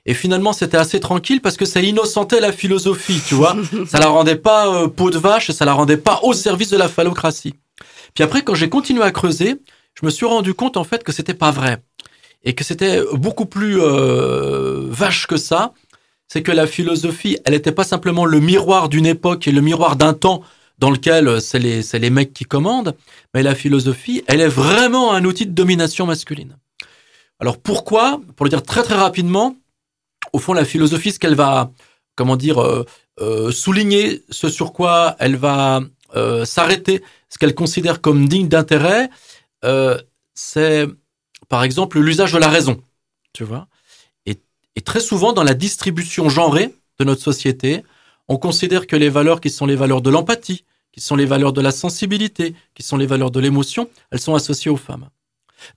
Et 0.08 0.14
finalement, 0.14 0.54
c'était 0.54 0.78
assez 0.78 1.02
tranquille 1.02 1.42
parce 1.42 1.58
que 1.58 1.66
ça 1.66 1.82
innocentait 1.82 2.40
la 2.40 2.54
philosophie, 2.54 3.22
tu 3.28 3.36
vois. 3.36 3.58
ça 3.88 4.00
la 4.00 4.08
rendait 4.08 4.38
pas 4.38 4.74
euh, 4.74 4.88
peau 4.88 5.10
de 5.12 5.18
vache, 5.18 5.52
ça 5.52 5.66
la 5.66 5.74
rendait 5.74 5.98
pas 5.98 6.22
au 6.24 6.34
service 6.34 6.70
de 6.70 6.78
la 6.78 6.88
phallocratie. 6.88 7.56
Puis 8.16 8.24
après, 8.24 8.42
quand 8.42 8.56
j'ai 8.56 8.70
continué 8.70 9.04
à 9.04 9.12
creuser, 9.12 9.58
je 10.00 10.06
me 10.06 10.10
suis 10.10 10.26
rendu 10.26 10.54
compte 10.54 10.78
en 10.78 10.86
fait 10.86 11.04
que 11.04 11.12
c'était 11.12 11.34
pas 11.34 11.52
vrai 11.52 11.78
et 12.44 12.54
que 12.54 12.64
c'était 12.64 13.02
beaucoup 13.14 13.46
plus 13.46 13.82
euh, 13.82 14.86
vache 14.90 15.28
que 15.28 15.38
ça. 15.38 15.74
C'est 16.28 16.44
que 16.44 16.52
la 16.52 16.68
philosophie, 16.68 17.38
elle 17.46 17.54
n'était 17.54 17.72
pas 17.72 17.86
simplement 17.86 18.26
le 18.26 18.40
miroir 18.40 18.90
d'une 18.90 19.06
époque 19.06 19.48
et 19.48 19.52
le 19.52 19.62
miroir 19.62 19.96
d'un 19.96 20.14
temps 20.14 20.42
dans 20.78 20.92
lequel 20.92 21.28
euh, 21.28 21.40
c'est 21.40 21.60
les, 21.60 21.82
les 21.82 22.10
mecs 22.10 22.34
qui 22.34 22.44
commandent, 22.44 22.96
mais 23.34 23.44
la 23.44 23.56
philosophie, 23.56 24.24
elle 24.28 24.42
est 24.42 24.48
vraiment 24.48 25.14
un 25.14 25.24
outil 25.26 25.46
de 25.46 25.54
domination 25.54 26.06
masculine. 26.06 26.58
Alors 27.40 27.58
pourquoi? 27.58 28.20
Pour 28.36 28.46
le 28.46 28.50
dire 28.50 28.64
très 28.64 28.84
très 28.84 28.96
rapidement, 28.96 29.56
au 30.34 30.40
fond, 30.40 30.54
la 30.54 30.66
philosophie, 30.66 31.12
ce 31.12 31.20
qu'elle 31.20 31.36
va, 31.36 31.72
comment 32.16 32.36
dire, 32.36 32.62
euh, 32.62 33.52
souligner 33.52 34.24
ce 34.30 34.50
sur 34.50 34.74
quoi 34.74 35.16
elle 35.20 35.38
va 35.38 35.82
s'arrêter, 36.46 37.04
ce 37.30 37.38
qu'elle 37.38 37.54
considère 37.54 38.02
comme 38.02 38.28
digne 38.28 38.48
d'intérêt, 38.48 39.10
c'est 40.34 40.88
par 41.50 41.64
exemple 41.64 42.00
l'usage 42.00 42.34
de 42.34 42.38
la 42.38 42.50
raison, 42.50 42.82
tu 43.34 43.44
vois. 43.44 43.68
Et, 44.26 44.40
très 44.82 45.00
souvent 45.00 45.34
dans 45.34 45.44
la 45.44 45.56
distribution 45.56 46.30
genrée 46.30 46.74
de 47.00 47.04
notre 47.04 47.22
société, 47.22 47.84
on 48.28 48.38
considère 48.38 48.86
que 48.86 48.96
les 48.96 49.10
valeurs 49.10 49.42
qui 49.42 49.50
sont 49.50 49.66
les 49.66 49.76
valeurs 49.76 50.02
de 50.02 50.12
l'empathie, 50.12 50.66
qui 50.92 51.02
sont 51.02 51.16
les 51.16 51.26
valeurs 51.26 51.52
de 51.52 51.62
la 51.62 51.72
sensibilité, 51.72 52.54
qui 52.76 52.84
sont 52.84 52.98
les 52.98 53.08
valeurs 53.08 53.32
de 53.32 53.40
l'émotion, 53.40 53.90
elles 54.12 54.20
sont 54.20 54.36
associées 54.36 54.70
aux 54.70 54.78
femmes. 54.78 55.10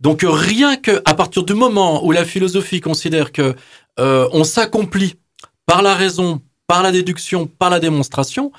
Donc 0.01 0.25
rien 0.27 0.77
que 0.77 1.01
à 1.07 1.15
partir 1.15 1.45
du 1.45 1.55
moment 1.55 2.05
où 2.05 2.13
la 2.13 2.25
philosophie 2.25 2.81
considère 2.81 3.33
que 3.33 3.55
euh, 3.99 4.29
on 4.33 4.45
s'accomplit 4.45 5.17
par 5.65 5.83
la 5.83 5.95
raison, 5.95 6.43
par 6.67 6.83
la 6.83 6.93
déduction, 6.93 7.47
par 7.47 7.71
la 7.71 7.81
démonstration, 7.81 8.53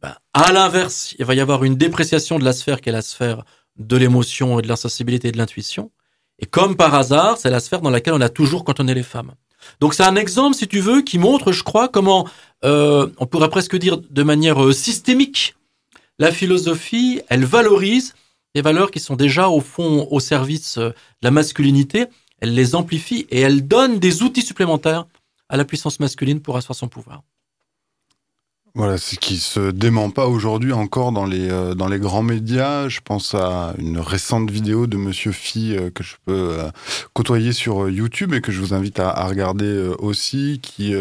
ben, 0.00 0.14
à 0.32 0.52
l'inverse, 0.52 1.14
il 1.18 1.24
va 1.24 1.34
y 1.34 1.40
avoir 1.40 1.64
une 1.64 1.76
dépréciation 1.76 2.38
de 2.38 2.44
la 2.44 2.52
sphère 2.52 2.80
qui 2.80 2.88
est 2.88 2.92
la 2.92 3.02
sphère 3.02 3.44
de 3.76 3.96
l'émotion 3.96 4.58
et 4.58 4.62
de 4.62 4.68
l'insensibilité 4.68 5.28
et 5.28 5.32
de 5.32 5.38
l'intuition. 5.38 5.90
Et 6.38 6.46
comme 6.46 6.76
par 6.76 6.94
hasard, 6.94 7.38
c'est 7.38 7.50
la 7.50 7.60
sphère 7.60 7.80
dans 7.80 7.90
laquelle 7.90 8.14
on 8.14 8.20
a 8.20 8.28
toujours 8.28 8.64
quand 8.64 8.80
on 8.80 8.88
est 8.88 8.94
les 8.94 9.02
femmes. 9.02 9.32
Donc 9.80 9.94
c'est 9.94 10.02
un 10.02 10.16
exemple, 10.16 10.56
si 10.56 10.68
tu 10.68 10.80
veux, 10.80 11.02
qui 11.02 11.18
montre, 11.18 11.52
je 11.52 11.62
crois, 11.62 11.88
comment 11.88 12.28
euh, 12.64 13.08
on 13.18 13.26
pourrait 13.26 13.48
presque 13.48 13.76
dire 13.76 13.98
de 13.98 14.22
manière 14.22 14.62
euh, 14.62 14.72
systémique, 14.72 15.54
la 16.18 16.32
philosophie, 16.32 17.20
elle 17.28 17.44
valorise 17.44 18.14
les 18.54 18.62
valeurs 18.62 18.90
qui 18.90 19.00
sont 19.00 19.16
déjà 19.16 19.48
au 19.48 19.60
fond 19.60 20.06
au 20.10 20.20
service 20.20 20.78
euh, 20.78 20.90
de 20.90 20.94
la 21.22 21.30
masculinité, 21.30 22.06
elle 22.40 22.54
les 22.54 22.74
amplifie 22.74 23.26
et 23.30 23.40
elle 23.40 23.66
donne 23.66 23.98
des 23.98 24.22
outils 24.22 24.42
supplémentaires 24.42 25.06
à 25.48 25.56
la 25.56 25.64
puissance 25.64 26.00
masculine 26.00 26.40
pour 26.40 26.56
asseoir 26.56 26.76
son 26.76 26.88
pouvoir. 26.88 27.22
Voilà, 28.76 28.98
ce 28.98 29.14
qui 29.14 29.36
se 29.36 29.70
dément 29.70 30.10
pas 30.10 30.26
aujourd'hui 30.26 30.72
encore 30.72 31.12
dans 31.12 31.26
les 31.26 31.48
euh, 31.48 31.76
dans 31.76 31.86
les 31.86 32.00
grands 32.00 32.24
médias. 32.24 32.88
Je 32.88 32.98
pense 33.00 33.32
à 33.36 33.72
une 33.78 34.00
récente 34.00 34.50
vidéo 34.50 34.88
de 34.88 34.96
Monsieur 34.96 35.30
Phi 35.30 35.76
euh, 35.76 35.90
que 35.90 36.02
je 36.02 36.16
peux 36.24 36.58
euh, 36.58 36.70
côtoyer 37.12 37.52
sur 37.52 37.88
YouTube 37.88 38.34
et 38.34 38.40
que 38.40 38.50
je 38.50 38.58
vous 38.60 38.74
invite 38.74 38.98
à, 38.98 39.10
à 39.10 39.28
regarder 39.28 39.94
aussi, 40.00 40.58
qui 40.60 40.92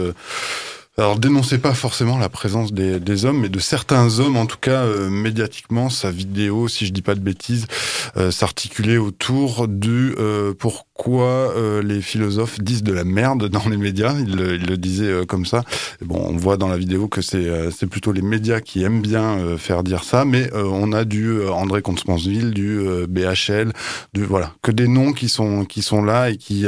alors 0.96 1.18
dénoncez 1.18 1.58
pas 1.58 1.74
forcément 1.74 2.20
la 2.20 2.30
présence 2.30 2.72
des, 2.72 3.00
des, 3.00 3.26
hommes, 3.26 3.42
mais 3.42 3.50
de 3.50 3.58
certains 3.58 4.20
hommes, 4.20 4.38
en 4.38 4.46
tout 4.46 4.60
cas 4.62 4.84
euh, 4.84 5.10
médiatiquement, 5.10 5.90
sa 5.90 6.12
vidéo, 6.12 6.68
si 6.68 6.86
je 6.86 6.94
dis 6.94 7.02
pas 7.02 7.16
de 7.16 7.20
bêtises, 7.20 7.66
euh, 8.16 8.30
s'articulait 8.30 8.98
autour 8.98 9.68
du 9.68 10.14
euh, 10.20 10.54
pourquoi 10.54 11.26
euh, 11.26 11.82
les 11.82 12.00
philosophes 12.00 12.60
disent 12.60 12.84
de 12.84 12.94
la 12.94 13.06
merde 13.06 13.50
dans 13.50 13.68
les 13.68 13.78
médias. 13.78 14.14
Il, 14.20 14.40
il 14.40 14.68
le 14.68 14.78
disait 14.78 15.26
comme 15.28 15.48
ça. 15.48 15.64
bon, 16.02 16.28
on 16.30 16.38
voit 16.38 16.58
dans 16.58 16.68
la 16.68 16.78
vidéo 16.78 17.08
que 17.08 17.22
c'est 17.22 17.50
c'est 17.72 17.88
plutôt 17.88 18.12
les 18.12 18.22
médias 18.22 18.60
qui 18.60 18.84
aiment 18.84 19.02
bien 19.02 19.58
faire 19.58 19.84
dire 19.84 20.04
ça, 20.04 20.26
mais 20.26 20.52
on 20.54 20.94
a 20.94 21.06
du 21.06 21.44
André 21.48 21.82
Comte-Sponville, 21.82 22.52
du 22.52 22.80
BHL, 23.10 23.74
du 24.14 24.24
voilà, 24.24 24.54
que 24.62 24.72
des 24.72 24.88
noms 24.88 25.14
qui 25.14 25.28
sont 25.28 25.66
qui 25.66 25.82
sont 25.82 26.04
là 26.04 26.30
et 26.30 26.38
qui 26.38 26.68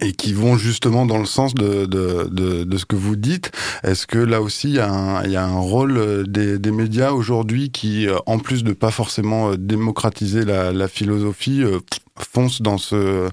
et 0.00 0.12
qui 0.12 0.32
vont 0.32 0.56
justement 0.56 1.06
dans 1.06 1.18
le 1.18 1.26
sens 1.26 1.54
de, 1.54 1.84
de, 1.84 2.28
de, 2.30 2.64
de 2.64 2.76
ce 2.76 2.86
que 2.86 2.96
vous 2.96 3.16
dites. 3.16 3.52
Est-ce 3.82 4.06
que 4.06 4.18
là 4.18 4.40
aussi 4.40 4.68
il 4.68 4.74
y 4.76 4.80
a 4.80 4.90
un, 4.90 5.22
il 5.24 5.32
y 5.32 5.36
a 5.36 5.44
un 5.44 5.58
rôle 5.58 5.98
euh, 5.98 6.24
des, 6.24 6.58
des 6.58 6.70
médias 6.70 7.12
aujourd'hui 7.12 7.70
qui, 7.70 8.08
euh, 8.08 8.16
en 8.26 8.38
plus 8.38 8.64
de 8.64 8.72
pas 8.72 8.90
forcément 8.90 9.50
euh, 9.50 9.56
démocratiser 9.56 10.44
la, 10.44 10.72
la 10.72 10.88
philosophie, 10.88 11.62
fonce 12.16 12.62
dans 12.62 12.78
ce 12.78 13.28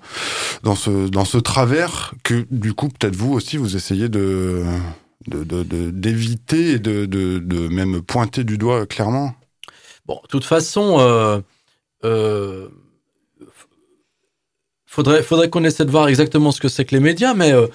dans 0.63 0.75
ce 0.75 1.07
dans 1.07 1.25
ce 1.25 1.37
travers 1.37 2.13
que 2.23 2.45
du 2.51 2.73
coup 2.73 2.89
peut-être 2.89 3.15
vous 3.15 3.31
aussi 3.31 3.57
vous 3.57 3.75
essayez 3.75 4.09
de 4.09 4.63
d'éviter 5.27 6.79
de, 6.79 7.05
de, 7.05 7.37
de, 7.37 7.39
de, 7.39 7.67
même 7.67 8.01
pointer 8.01 8.43
du 8.43 8.57
doigt 8.57 8.85
clairement? 8.87 9.35
Bon, 10.05 10.19
de 10.23 10.27
toute 10.27 10.45
façon. 10.45 10.97
Euh, 10.99 11.39
euh 12.03 12.67
faudrait, 14.91 15.23
faudrait 15.23 15.49
qu'on 15.49 15.63
essaie 15.63 15.85
de 15.85 15.91
voir 15.91 16.09
exactement 16.09 16.51
ce 16.51 16.59
que 16.59 16.67
c'est 16.67 16.85
que 16.85 16.93
les 16.93 17.01
médias, 17.01 17.33
mais 17.33 17.53
euh, 17.53 17.67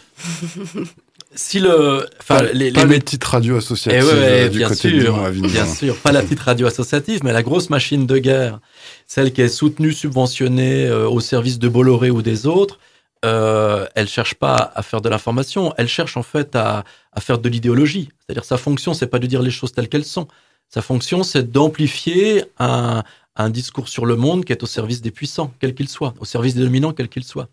si 1.35 1.59
le, 1.59 2.07
enfin, 2.20 2.42
les, 2.52 2.70
pas 2.70 2.85
les, 2.85 2.98
petites 2.98 3.24
radios 3.24 3.57
associatives 3.57 4.11
eh 4.12 4.44
euh, 4.44 4.48
du 4.48 4.59
bien 4.59 4.68
côté 4.68 5.00
sûr, 5.00 5.31
bien 5.31 5.66
sûr, 5.66 5.96
pas 5.96 6.12
la 6.12 6.22
petite 6.22 6.40
radio 6.40 6.66
associative, 6.66 7.20
mais 7.24 7.33
la 7.33 7.42
grosse 7.42 7.70
machine 7.70 8.07
de 8.07 8.18
guerre, 8.18 8.61
celle 9.07 9.33
qui 9.33 9.40
est 9.40 9.48
soutenue, 9.48 9.92
subventionnée 9.92 10.87
euh, 10.87 11.09
au 11.09 11.20
service 11.20 11.59
de 11.59 11.68
Bolloré 11.68 12.11
ou 12.11 12.20
des 12.20 12.46
autres. 12.46 12.79
Euh, 13.24 13.87
elle 13.94 14.09
cherche 14.09 14.35
pas 14.35 14.70
à 14.74 14.83
faire 14.83 15.00
de 15.00 15.09
l'information, 15.09 15.72
elle 15.79 15.88
cherche 15.88 16.18
en 16.18 16.22
fait 16.22 16.55
à, 16.55 16.85
à 17.12 17.20
faire 17.20 17.38
de 17.38 17.48
l'idéologie. 17.48 18.11
C'est-à-dire 18.20 18.44
sa 18.44 18.59
fonction, 18.59 18.92
c'est 18.92 19.07
pas 19.07 19.18
de 19.18 19.26
dire 19.26 19.40
les 19.40 19.50
choses 19.50 19.72
telles 19.72 19.88
qu'elles 19.88 20.05
sont. 20.05 20.29
Sa 20.68 20.83
fonction, 20.83 21.22
c'est 21.22 21.50
d'amplifier 21.50 22.44
un, 22.59 23.05
un 23.37 23.51
discours 23.51 23.88
sur 23.88 24.07
le 24.07 24.16
monde 24.16 24.44
qui 24.44 24.53
est 24.53 24.62
au 24.62 24.66
service 24.66 25.03
des 25.03 25.11
puissants, 25.11 25.53
quels 25.61 25.75
qu'ils 25.75 25.88
soient, 25.88 26.14
au 26.18 26.25
service 26.25 26.55
des 26.55 26.62
dominants, 26.62 26.92
quels 26.92 27.09
qu'ils 27.09 27.25
soient. 27.25 27.49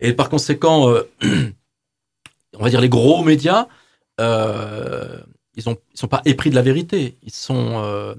Et 0.00 0.12
par 0.12 0.28
conséquent, 0.28 0.90
euh, 0.90 1.02
on 2.58 2.62
va 2.62 2.70
dire 2.70 2.80
les 2.80 2.88
gros 2.88 3.24
médias, 3.24 3.68
euh, 4.20 5.18
ils 5.54 5.64
ne 5.66 5.74
sont 5.94 6.08
pas 6.08 6.22
épris 6.24 6.50
de 6.50 6.54
la 6.54 6.62
vérité, 6.62 7.16
ils 7.22 7.32
sont 7.32 7.82
euh, 7.82 8.14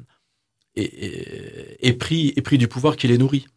épris, 0.75 2.33
du 2.57 2.67
pouvoir 2.67 2.95
qui 2.95 3.07
les 3.07 3.17
nourrit. 3.17 3.47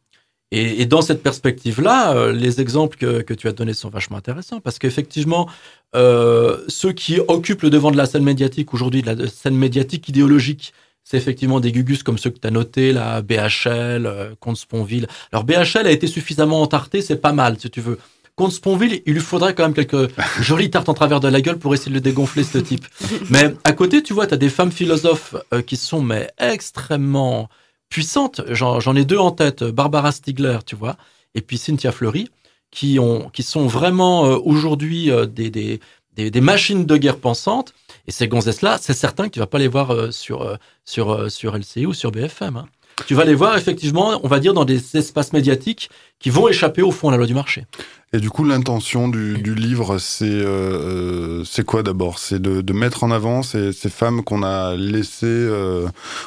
Et, 0.53 0.87
dans 0.87 1.03
cette 1.03 1.25
perspective-là, 1.25 2.31
les 2.31 2.61
exemples 2.61 2.97
que, 2.97 3.35
tu 3.35 3.49
as 3.49 3.53
donnés 3.53 3.75
sont 3.75 3.90
vachement 3.90 4.16
intéressants 4.16 4.61
parce 4.61 4.79
qu'effectivement, 4.79 5.49
ceux 5.92 6.92
qui 6.95 7.19
occupent 7.27 7.62
le 7.62 7.71
devant 7.71 7.90
de 7.90 7.97
la 7.97 8.07
scène 8.07 8.23
médiatique 8.23 8.73
aujourd'hui, 8.73 9.03
de 9.03 9.11
la 9.11 9.29
scène 9.29 9.57
médiatique 9.57 10.09
idéologique, 10.09 10.73
c'est 11.07 11.16
effectivement 11.16 11.61
des 11.61 11.71
gugus 11.71 12.03
comme 12.03 12.19
ceux 12.19 12.31
que 12.31 12.38
tu 12.40 12.49
as 12.49 12.51
notés, 12.51 12.92
là, 12.92 13.23
BHL, 13.23 14.07
euh, 14.07 14.35
Comte 14.40 14.57
Sponville. 14.57 15.07
Alors 15.31 15.45
BHL 15.45 15.87
a 15.87 15.92
été 15.92 16.09
suffisamment 16.09 16.61
entarté, 16.61 17.01
c'est 17.01 17.16
pas 17.16 17.33
mal, 17.33 17.61
si 17.61 17.71
tu 17.71 17.81
veux. 17.81 18.01
Comte 18.35 18.51
Sponville, 18.51 19.03
il 19.07 19.14
lui 19.14 19.21
faudrait 19.21 19.55
quand 19.55 19.62
même 19.62 19.73
quelques 19.73 20.11
jolies 20.40 20.69
tartes 20.69 20.88
en 20.88 20.95
travers 20.95 21.21
de 21.21 21.29
la 21.29 21.40
gueule 21.40 21.61
pour 21.61 21.73
essayer 21.75 21.90
de 21.90 21.95
le 21.95 22.01
dégonfler, 22.01 22.42
ce 22.42 22.59
type. 22.59 22.85
Mais 23.31 23.55
à 23.62 23.73
côté, 23.73 24.03
tu 24.03 24.14
vois, 24.14 24.27
tu 24.27 24.35
as 24.35 24.37
des 24.37 24.49
femmes 24.49 24.73
philosophes 24.73 25.37
euh, 25.55 25.62
qui 25.62 25.77
sont 25.77 26.03
mais 26.03 26.29
extrêmement 26.38 27.49
puissantes. 27.88 28.40
J'en 28.51 28.97
ai 28.97 29.05
deux 29.05 29.19
en 29.19 29.31
tête, 29.31 29.62
Barbara 29.62 30.11
Stiegler, 30.11 30.59
tu 30.66 30.75
vois, 30.75 30.97
et 31.37 31.40
puis 31.40 31.57
Cynthia 31.57 31.92
Fleury, 31.92 32.29
qui, 32.73 32.99
ont, 32.99 33.31
qui 33.31 33.45
sont 33.45 33.69
vraiment 33.69 34.27
euh, 34.27 34.38
aujourd'hui 34.45 35.12
des, 35.33 35.51
des, 35.51 35.81
des, 36.16 36.33
des 36.33 36.40
machines 36.40 36.85
de 36.85 36.97
guerre 36.97 37.19
pensantes. 37.19 37.75
Et 38.07 38.12
ces 38.12 38.29
gonzesses-là, 38.29 38.79
c'est 38.81 38.95
certain 38.95 39.25
que 39.25 39.31
tu 39.31 39.40
vas 39.40 39.47
pas 39.47 39.59
les 39.59 39.69
voir 39.69 39.92
euh, 39.92 40.11
sur, 40.11 40.42
euh, 40.42 40.57
sur, 40.85 41.11
euh, 41.11 41.29
sur 41.29 41.57
LCI 41.57 41.87
ou 41.87 41.92
sur 41.92 42.12
BFM. 42.12 42.57
hein. 42.57 42.66
Tu 43.07 43.14
vas 43.14 43.25
les 43.25 43.35
voir 43.35 43.59
effectivement, 43.59 44.19
on 44.23 44.29
va 44.29 44.40
dire, 44.40 44.55
dans 44.55 44.64
des 44.64 44.97
espaces 44.97 45.35
médiatiques 45.35 45.90
qui 46.19 46.31
vont 46.31 46.49
échapper 46.49 46.81
au 46.81 46.90
fond 46.90 47.09
à 47.09 47.11
la 47.11 47.19
loi 47.19 47.27
du 47.27 47.35
marché. 47.35 47.66
Et 48.14 48.21
du 48.21 48.31
coup, 48.31 48.42
l'intention 48.42 49.09
du, 49.09 49.55
livre, 49.55 49.99
c'est 49.99 50.25
euh, 50.25 51.45
quoi 51.66 51.83
d'abord? 51.83 52.19
C'est 52.19 52.40
de, 52.40 52.73
mettre 52.73 53.05
en 53.05 53.11
avant 53.11 53.42
ces, 53.42 53.73
ces 53.73 53.90
femmes 53.90 54.25
qu'on 54.25 54.42
a 54.42 54.75
laissées 54.77 55.47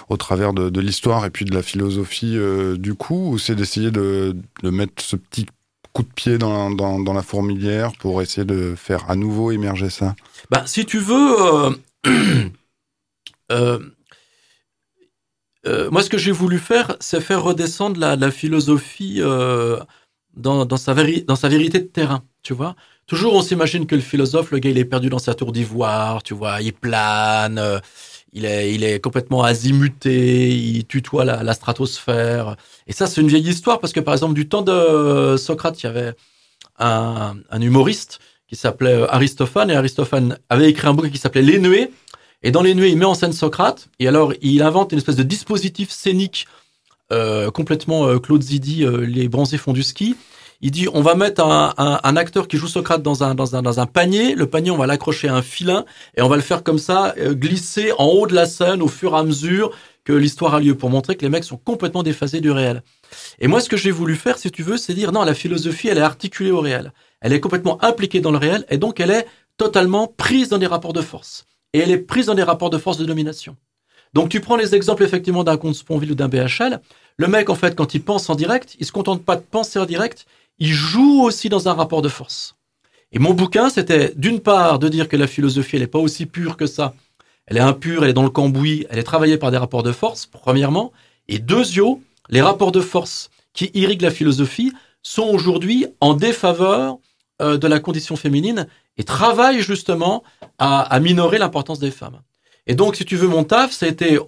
au 0.09 0.17
travers 0.17 0.53
de, 0.53 0.79
l'histoire 0.79 1.25
et 1.25 1.31
puis 1.31 1.43
de 1.43 1.55
la 1.55 1.63
philosophie 1.63 2.37
du 2.77 2.93
coup, 2.93 3.31
ou 3.31 3.39
c'est 3.39 3.55
d'essayer 3.55 3.89
de, 3.89 4.35
de 4.61 4.69
mettre 4.69 5.01
ce 5.01 5.15
petit 5.15 5.47
coup 5.93 6.03
de 6.03 6.13
pied 6.13 6.37
dans, 6.37 6.69
dans, 6.71 7.13
la 7.13 7.21
fourmilière 7.21 7.91
pour 7.99 8.21
essayer 8.21 8.45
de 8.45 8.75
faire 8.75 9.09
à 9.09 9.15
nouveau 9.15 9.51
émerger 9.51 9.89
ça 9.89 10.15
Bah, 10.49 10.63
si 10.65 10.85
tu 10.85 10.99
veux, 10.99 11.35
euh, 11.41 11.71
euh, 13.51 13.79
euh, 15.65 15.91
moi, 15.91 16.03
ce 16.03 16.09
que 16.09 16.17
j'ai 16.17 16.31
voulu 16.31 16.59
faire, 16.59 16.95
c'est 16.99 17.21
faire 17.21 17.43
redescendre 17.43 17.99
la, 17.99 18.31
philosophie 18.31 19.19
dans, 20.35 20.65
dans, 20.65 20.77
sa 20.77 20.93
dans 20.93 21.35
sa 21.35 21.49
vérité 21.49 21.79
de 21.79 21.85
terrain, 21.85 22.23
tu 22.43 22.53
vois. 22.53 22.75
Toujours, 23.07 23.33
on 23.33 23.41
s'imagine 23.41 23.87
que 23.87 23.95
le 23.95 24.01
philosophe, 24.01 24.51
le 24.51 24.59
gars, 24.59 24.69
il 24.69 24.77
est 24.77 24.85
perdu 24.85 25.09
dans 25.09 25.19
sa 25.19 25.33
tour 25.33 25.51
d'ivoire, 25.51 26.21
tu 26.21 26.35
vois, 26.35 26.61
il 26.61 26.73
plane, 26.73 27.81
il 28.33 28.45
est, 28.45 28.73
il 28.73 28.83
est 28.83 28.99
complètement 28.99 29.43
azimuté, 29.43 30.49
il 30.49 30.85
tutoie 30.85 31.25
la, 31.25 31.53
stratosphère. 31.53 32.55
Et 32.87 32.93
ça, 32.93 33.07
c'est 33.07 33.21
une 33.21 33.27
vieille 33.27 33.47
histoire 33.47 33.79
parce 33.79 33.93
que, 33.93 33.99
par 33.99 34.13
exemple, 34.13 34.33
du 34.33 34.47
temps 34.47 34.61
de 34.61 35.35
Socrate, 35.37 35.81
il 35.81 35.85
y 35.85 35.89
avait 35.89 36.13
un, 36.77 37.35
un 37.49 37.61
humoriste 37.61 38.19
qui 38.47 38.55
s'appelait 38.55 39.05
Aristophane 39.09 39.69
et 39.69 39.75
Aristophane 39.75 40.37
avait 40.49 40.69
écrit 40.69 40.87
un 40.87 40.93
bouquin 40.93 41.09
qui 41.09 41.17
s'appelait 41.17 41.41
Les 41.41 41.59
Nuées. 41.59 41.91
Et 42.41 42.51
dans 42.51 42.61
Les 42.61 42.73
Nuées, 42.73 42.89
il 42.89 42.97
met 42.97 43.05
en 43.05 43.13
scène 43.13 43.33
Socrate 43.33 43.89
et 43.99 44.07
alors 44.07 44.33
il 44.41 44.63
invente 44.63 44.91
une 44.91 44.97
espèce 44.97 45.17
de 45.17 45.23
dispositif 45.23 45.89
scénique 45.91 46.47
euh, 47.11 47.49
complètement 47.49 48.07
euh, 48.07 48.19
Claude 48.19 48.43
Zidi, 48.43 48.83
euh, 48.83 49.05
les 49.05 49.27
bronzés 49.29 49.57
font 49.57 49.73
du 49.73 49.83
ski. 49.83 50.15
Il 50.61 50.71
dit 50.71 50.87
on 50.93 51.01
va 51.01 51.15
mettre 51.15 51.41
un, 51.41 52.15
acteur 52.17 52.47
qui 52.47 52.57
joue 52.57 52.67
Socrate 52.67 53.01
dans 53.01 53.23
un 53.23 53.85
panier. 53.85 54.35
Le 54.35 54.45
panier, 54.45 54.71
on 54.71 54.77
va 54.77 54.87
l'accrocher 54.87 55.29
à 55.29 55.35
un 55.35 55.41
filin 55.41 55.85
et 56.17 56.21
on 56.21 56.27
va 56.27 56.35
le 56.35 56.41
faire 56.41 56.63
comme 56.63 56.79
ça, 56.79 57.13
euh, 57.17 57.33
glisser 57.33 57.93
en 57.97 58.05
haut 58.07 58.27
de 58.27 58.35
la 58.35 58.45
scène 58.45 58.81
au 58.81 58.89
fur 58.89 59.13
et 59.13 59.17
à 59.17 59.23
mesure 59.23 59.71
que 60.03 60.11
l'histoire 60.11 60.55
a 60.55 60.59
lieu 60.59 60.75
pour 60.75 60.89
montrer 60.89 61.15
que 61.15 61.21
les 61.21 61.29
mecs 61.29 61.43
sont 61.43 61.57
complètement 61.57 62.03
déphasés 62.03 62.41
du 62.41 62.51
réel. 62.51 62.83
Et 63.39 63.47
moi, 63.47 63.61
ce 63.61 63.69
que 63.69 63.77
j'ai 63.77 63.91
voulu 63.91 64.15
faire, 64.15 64.37
si 64.37 64.51
tu 64.51 64.63
veux, 64.63 64.77
c'est 64.77 64.93
dire 64.93 65.11
non, 65.11 65.23
la 65.23 65.33
philosophie, 65.33 65.87
elle 65.87 65.97
est 65.97 66.01
articulée 66.01 66.51
au 66.51 66.59
réel. 66.59 66.91
Elle 67.21 67.31
est 67.31 67.39
complètement 67.39 67.81
impliquée 67.83 68.19
dans 68.19 68.31
le 68.31 68.37
réel 68.37 68.65
et 68.69 68.77
donc 68.77 68.99
elle 68.99 69.11
est 69.11 69.27
totalement 69.55 70.07
prise 70.07 70.49
dans 70.49 70.57
des 70.57 70.67
rapports 70.67 70.93
de 70.93 71.01
force. 71.01 71.45
Et 71.73 71.79
elle 71.79 71.91
est 71.91 71.99
prise 71.99 72.25
dans 72.25 72.35
des 72.35 72.43
rapports 72.43 72.69
de 72.69 72.77
force 72.77 72.97
de 72.97 73.05
domination. 73.05 73.55
Donc 74.13 74.29
tu 74.29 74.39
prends 74.39 74.55
les 74.55 74.75
exemples 74.75 75.03
effectivement 75.03 75.43
d'un 75.43 75.57
compte 75.57 75.75
Sponville 75.75 76.11
ou 76.11 76.15
d'un 76.15 76.27
BHL. 76.27 76.81
Le 77.17 77.27
mec, 77.27 77.49
en 77.49 77.55
fait, 77.55 77.75
quand 77.75 77.93
il 77.93 78.01
pense 78.01 78.29
en 78.29 78.35
direct, 78.35 78.75
il 78.79 78.85
se 78.85 78.91
contente 78.91 79.23
pas 79.23 79.35
de 79.35 79.41
penser 79.41 79.77
en 79.77 79.85
direct, 79.85 80.25
il 80.59 80.71
joue 80.71 81.23
aussi 81.23 81.49
dans 81.49 81.67
un 81.67 81.73
rapport 81.73 82.01
de 82.01 82.09
force. 82.09 82.55
Et 83.11 83.19
mon 83.19 83.33
bouquin, 83.33 83.69
c'était 83.69 84.13
d'une 84.15 84.39
part 84.39 84.77
de 84.77 84.87
dire 84.87 85.07
que 85.07 85.17
la 85.17 85.27
philosophie, 85.27 85.77
elle 85.77 85.81
n'est 85.81 85.87
pas 85.87 85.99
aussi 85.99 86.25
pure 86.25 86.57
que 86.57 86.67
ça. 86.67 86.93
Elle 87.47 87.57
est 87.57 87.61
impure, 87.61 88.03
elle 88.03 88.11
est 88.11 88.13
dans 88.13 88.23
le 88.23 88.29
cambouis, 88.29 88.85
elle 88.89 88.99
est 88.99 89.03
travaillée 89.03 89.37
par 89.37 89.49
des 89.49 89.57
rapports 89.57 89.81
de 89.81 89.91
force, 89.91 90.27
premièrement. 90.27 90.91
Et 91.27 91.39
deuxièmement, 91.39 92.01
les 92.29 92.41
rapports 92.41 92.71
de 92.71 92.81
force 92.81 93.31
qui 93.53 93.71
irriguent 93.73 94.03
la 94.03 94.11
philosophie 94.11 94.71
sont 95.01 95.23
aujourd'hui 95.23 95.87
en 96.01 96.13
défaveur 96.13 96.99
euh, 97.41 97.57
de 97.57 97.67
la 97.67 97.79
condition 97.79 98.15
féminine 98.15 98.67
et 98.97 99.03
travaillent 99.03 99.61
justement 99.61 100.23
à, 100.59 100.99
minorer 100.99 101.37
l'importance 101.37 101.79
des 101.79 101.89
femmes. 101.89 102.21
Et 102.67 102.75
donc, 102.75 102.95
si 102.95 103.05
tu 103.05 103.15
veux, 103.15 103.27
mon 103.27 103.45
taf, 103.45 103.71
ça 103.71 103.85
a 103.85 103.89
été, 103.89 104.19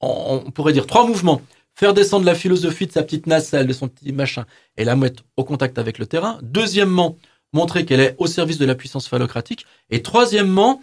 on 0.00 0.50
pourrait 0.52 0.72
dire, 0.72 0.86
trois 0.86 1.06
mouvements. 1.06 1.42
Faire 1.74 1.94
descendre 1.94 2.24
la 2.24 2.34
philosophie 2.34 2.86
de 2.86 2.92
sa 2.92 3.02
petite 3.02 3.26
nacelle, 3.26 3.66
de 3.66 3.72
son 3.72 3.88
petit 3.88 4.12
machin, 4.12 4.46
et 4.76 4.84
la 4.84 4.94
mettre 4.94 5.24
au 5.36 5.44
contact 5.44 5.78
avec 5.78 5.98
le 5.98 6.06
terrain. 6.06 6.38
Deuxièmement, 6.42 7.16
montrer 7.54 7.84
qu'elle 7.84 8.00
est 8.00 8.14
au 8.18 8.26
service 8.26 8.58
de 8.58 8.66
la 8.66 8.74
puissance 8.74 9.08
phallocratique. 9.08 9.64
Et 9.90 10.02
troisièmement, 10.02 10.80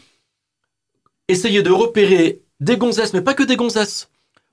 essayer 1.28 1.62
de 1.62 1.70
repérer 1.72 2.42
des 2.60 2.78
gonzesses, 2.78 3.14
mais 3.14 3.22
pas 3.22 3.34
que 3.34 3.44
des 3.44 3.56
gonzesses, 3.56 4.10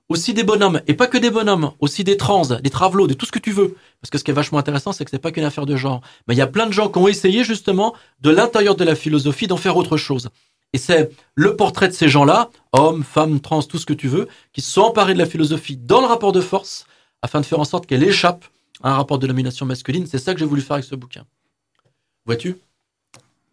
aussi 0.09 0.33
des 0.33 0.43
bonhommes, 0.43 0.81
et 0.87 0.93
pas 0.93 1.07
que 1.07 1.17
des 1.17 1.29
bonhommes, 1.29 1.71
aussi 1.79 2.03
des 2.03 2.17
trans, 2.17 2.45
des 2.45 2.69
travelots, 2.69 3.07
de 3.07 3.13
tout 3.13 3.25
ce 3.25 3.31
que 3.31 3.39
tu 3.39 3.51
veux. 3.51 3.75
Parce 4.01 4.09
que 4.09 4.17
ce 4.17 4.23
qui 4.23 4.31
est 4.31 4.33
vachement 4.33 4.59
intéressant, 4.59 4.91
c'est 4.91 5.05
que 5.05 5.11
c'est 5.11 5.19
pas 5.19 5.31
qu'une 5.31 5.43
affaire 5.43 5.65
de 5.65 5.75
genre. 5.75 6.01
Mais 6.27 6.35
il 6.35 6.37
y 6.37 6.41
a 6.41 6.47
plein 6.47 6.67
de 6.67 6.73
gens 6.73 6.89
qui 6.89 6.97
ont 6.99 7.07
essayé 7.07 7.43
justement, 7.43 7.95
de 8.21 8.29
l'intérieur 8.29 8.75
de 8.75 8.83
la 8.83 8.95
philosophie, 8.95 9.47
d'en 9.47 9.57
faire 9.57 9.77
autre 9.77 9.97
chose. 9.97 10.29
Et 10.73 10.77
c'est 10.77 11.11
le 11.35 11.55
portrait 11.55 11.87
de 11.87 11.93
ces 11.93 12.09
gens-là, 12.09 12.49
hommes, 12.73 13.03
femmes, 13.03 13.39
trans, 13.39 13.63
tout 13.63 13.77
ce 13.77 13.85
que 13.85 13.93
tu 13.93 14.07
veux, 14.07 14.27
qui 14.53 14.61
se 14.61 14.71
sont 14.71 14.81
emparés 14.81 15.13
de 15.13 15.19
la 15.19 15.25
philosophie 15.25 15.77
dans 15.77 16.01
le 16.01 16.07
rapport 16.07 16.31
de 16.31 16.41
force, 16.41 16.85
afin 17.21 17.41
de 17.41 17.45
faire 17.45 17.59
en 17.59 17.65
sorte 17.65 17.85
qu'elle 17.85 18.03
échappe 18.03 18.45
à 18.83 18.91
un 18.91 18.95
rapport 18.95 19.19
de 19.19 19.27
domination 19.27 19.65
masculine. 19.65 20.05
C'est 20.07 20.19
ça 20.19 20.33
que 20.33 20.39
j'ai 20.39 20.45
voulu 20.45 20.61
faire 20.61 20.75
avec 20.75 20.85
ce 20.85 20.95
bouquin. 20.95 21.25
Vois-tu? 22.25 22.57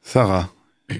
Sarah, 0.02 0.50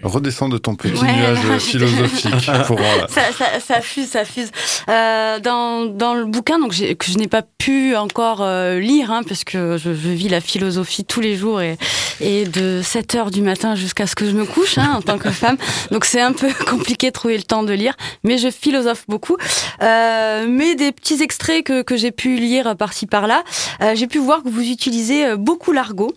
redescends 0.03 0.49
de 0.49 0.59
ton 0.59 0.75
petit 0.75 1.01
Ouais, 1.01 1.13
nuage 1.13 1.45
là, 1.49 1.59
philosophique 1.59 2.51
pour 2.67 2.81
euh, 2.81 3.07
ça, 3.09 3.23
ça, 3.37 3.61
ça 3.61 3.81
fuse, 3.81 4.09
ça 4.09 4.25
fuse. 4.25 4.51
Euh, 4.89 5.39
dans, 5.39 5.87
dans 5.87 6.15
le 6.15 6.25
bouquin, 6.25 6.59
donc 6.59 6.73
que 6.73 7.07
je 7.07 7.19
n'ai 7.19 7.29
pas 7.29 7.43
pu 7.43 7.95
encore 7.95 8.43
euh, 8.43 8.81
lire, 8.81 9.13
hein, 9.13 9.23
parce 9.23 9.45
que 9.45 9.77
je, 9.77 9.95
je 9.95 10.09
vis 10.09 10.29
la 10.29 10.41
philosophie 10.41 11.05
tous 11.05 11.21
les 11.21 11.37
jours 11.37 11.61
et, 11.61 11.77
et 12.21 12.47
de 12.47 12.81
7 12.83 13.15
heures 13.15 13.31
du 13.31 13.43
matin 13.43 13.75
jusqu'à 13.77 14.07
ce 14.07 14.17
que 14.17 14.27
je 14.27 14.33
me 14.33 14.45
couche 14.45 14.79
hein, 14.79 14.93
en 14.97 15.03
tant 15.03 15.19
que 15.19 15.31
femme. 15.31 15.57
Donc 15.93 16.05
c'est 16.05 16.21
un 16.21 16.33
peu 16.33 16.53
compliqué 16.69 17.09
de 17.09 17.13
trouver 17.13 17.37
le 17.37 17.45
temps 17.45 17.63
de 17.63 17.73
lire, 17.73 17.95
mais 18.25 18.39
je 18.39 18.51
philosophe 18.51 19.05
beaucoup. 19.09 19.37
Mais 19.81 20.75
des 20.75 20.93
petits 20.93 21.23
extraits 21.23 21.65
que, 21.65 21.83
que 21.83 21.97
j'ai 21.97 22.11
pu 22.11 22.37
lire 22.37 22.77
par-ci 22.77 23.07
par-là, 23.07 23.43
j'ai 23.95 24.07
pu 24.07 24.19
voir 24.19 24.43
que 24.43 24.49
vous 24.49 24.69
utilisez 24.69 25.37
beaucoup 25.37 25.73
l'argot. 25.73 26.13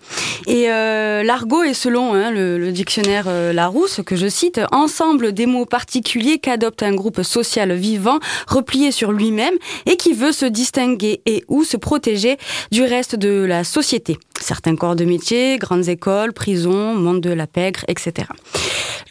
Et 0.47 0.67
l'argot 0.67 1.63
est 1.63 1.73
selon 1.73 2.13
hein, 2.13 2.31
le, 2.31 2.57
le 2.57 2.71
dictionnaire 2.71 3.27
Larousse, 3.59 3.99
que 4.05 4.15
je 4.15 4.29
cite, 4.29 4.61
ensemble 4.71 5.33
des 5.33 5.45
mots 5.45 5.65
particuliers 5.65 6.39
qu'adopte 6.39 6.81
un 6.81 6.95
groupe 6.95 7.23
social 7.23 7.73
vivant, 7.73 8.19
replié 8.47 8.93
sur 8.93 9.11
lui-même 9.11 9.55
et 9.85 9.97
qui 9.97 10.13
veut 10.13 10.31
se 10.31 10.45
distinguer 10.45 11.21
et 11.25 11.43
ou 11.49 11.65
se 11.65 11.75
protéger 11.75 12.37
du 12.71 12.83
reste 12.83 13.17
de 13.17 13.43
la 13.43 13.65
société. 13.65 14.17
Certains 14.39 14.77
corps 14.77 14.95
de 14.95 15.03
métier, 15.03 15.57
grandes 15.57 15.89
écoles, 15.89 16.31
prisons, 16.31 16.95
monde 16.95 17.19
de 17.19 17.31
la 17.31 17.47
pègre, 17.47 17.81
etc. 17.89 18.29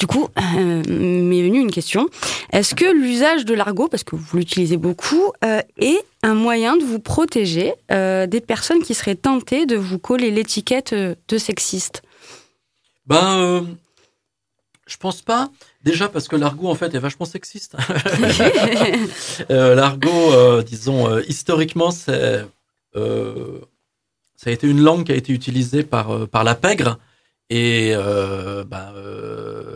Du 0.01 0.07
coup, 0.07 0.29
euh, 0.39 0.83
m'est 0.89 1.43
venue 1.43 1.61
une 1.61 1.71
question. 1.71 2.09
Est-ce 2.51 2.75
que 2.75 2.91
l'usage 2.91 3.45
de 3.45 3.53
l'argot, 3.53 3.89
parce 3.89 4.05
que 4.05 4.17
vous 4.17 4.39
l'utilisez 4.39 4.79
beaucoup, 4.79 5.33
euh, 5.45 5.61
est 5.77 6.03
un 6.23 6.33
moyen 6.33 6.79
de 6.79 6.85
vous 6.85 7.01
protéger 7.01 7.75
euh, 7.93 8.27
des 8.27 8.41
personnes 8.41 8.83
qui 8.83 8.95
seraient 8.95 9.15
tentées 9.15 9.67
de 9.67 9.77
vous 9.77 9.99
coller 9.99 10.31
l'étiquette 10.31 10.95
euh, 10.95 11.15
de 11.29 11.37
sexiste? 11.37 12.01
Ben, 13.07 13.67
je 14.89 14.97
pense 14.97 15.23
pas. 15.23 15.51
Déjà 15.85 16.09
parce 16.09 16.27
que 16.27 16.35
l'argot 16.35 16.69
en 16.69 16.75
fait 16.75 16.95
est 16.95 16.99
vachement 16.99 17.27
sexiste. 17.27 17.77
Euh, 19.51 19.75
l'argot, 19.75 20.33
euh, 20.33 20.63
disons 20.63 21.09
euh, 21.09 21.23
historiquement, 21.29 21.91
c'est 21.91 22.45
ça 22.95 24.51
a 24.51 24.53
été 24.53 24.69
une 24.69 24.81
langue 24.81 25.05
qui 25.05 25.13
a 25.13 25.15
été 25.15 25.33
utilisée 25.33 25.85
par 25.85 26.29
par 26.29 26.43
la 26.45 26.55
pègre. 26.55 26.99
Et 27.51 27.93
euh, 27.95 28.65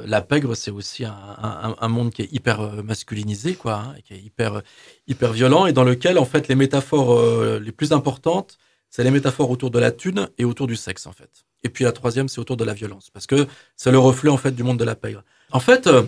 la 0.07 0.21
pègre, 0.21 0.55
c'est 0.55 0.71
aussi 0.71 1.05
un, 1.05 1.89
monde 1.89 2.11
qui 2.13 2.23
est 2.23 2.33
hyper 2.33 2.83
masculinisé, 2.83 3.55
quoi, 3.55 3.75
hein, 3.75 3.95
qui 4.05 4.15
est 4.15 4.21
hyper 4.21 4.63
hyper 5.07 5.33
violent, 5.33 5.67
et 5.67 5.73
dans 5.73 5.85
lequel 5.85 6.19
en 6.19 6.27
fait 6.27 6.49
les 6.49 6.55
métaphores 6.55 7.59
les 7.61 7.73
plus 7.73 7.93
importantes, 7.93 8.59
c'est 8.91 9.05
les 9.05 9.11
métaphores 9.11 9.51
autour 9.51 9.71
de 9.71 9.79
la 9.79 9.91
thune 9.93 10.29
et 10.39 10.45
autour 10.45 10.67
du 10.67 10.77
sexe 10.77 11.07
en 11.07 11.13
fait. 11.13 11.45
Et 11.65 11.69
puis 11.69 11.85
la 11.85 11.93
troisième, 11.93 12.29
c'est 12.29 12.41
autour 12.41 12.57
de 12.57 12.65
la 12.65 12.75
violence, 12.75 13.11
parce 13.11 13.27
que 13.27 13.47
c'est 13.77 13.93
le 13.93 13.99
reflet 13.99 14.31
en 14.31 14.37
fait 14.37 14.51
du 14.53 14.63
monde 14.65 14.79
de 14.79 14.85
la 14.85 14.97
pègre. 14.97 15.23
En 15.53 15.61
fait, 15.61 15.87
euh, 15.87 16.03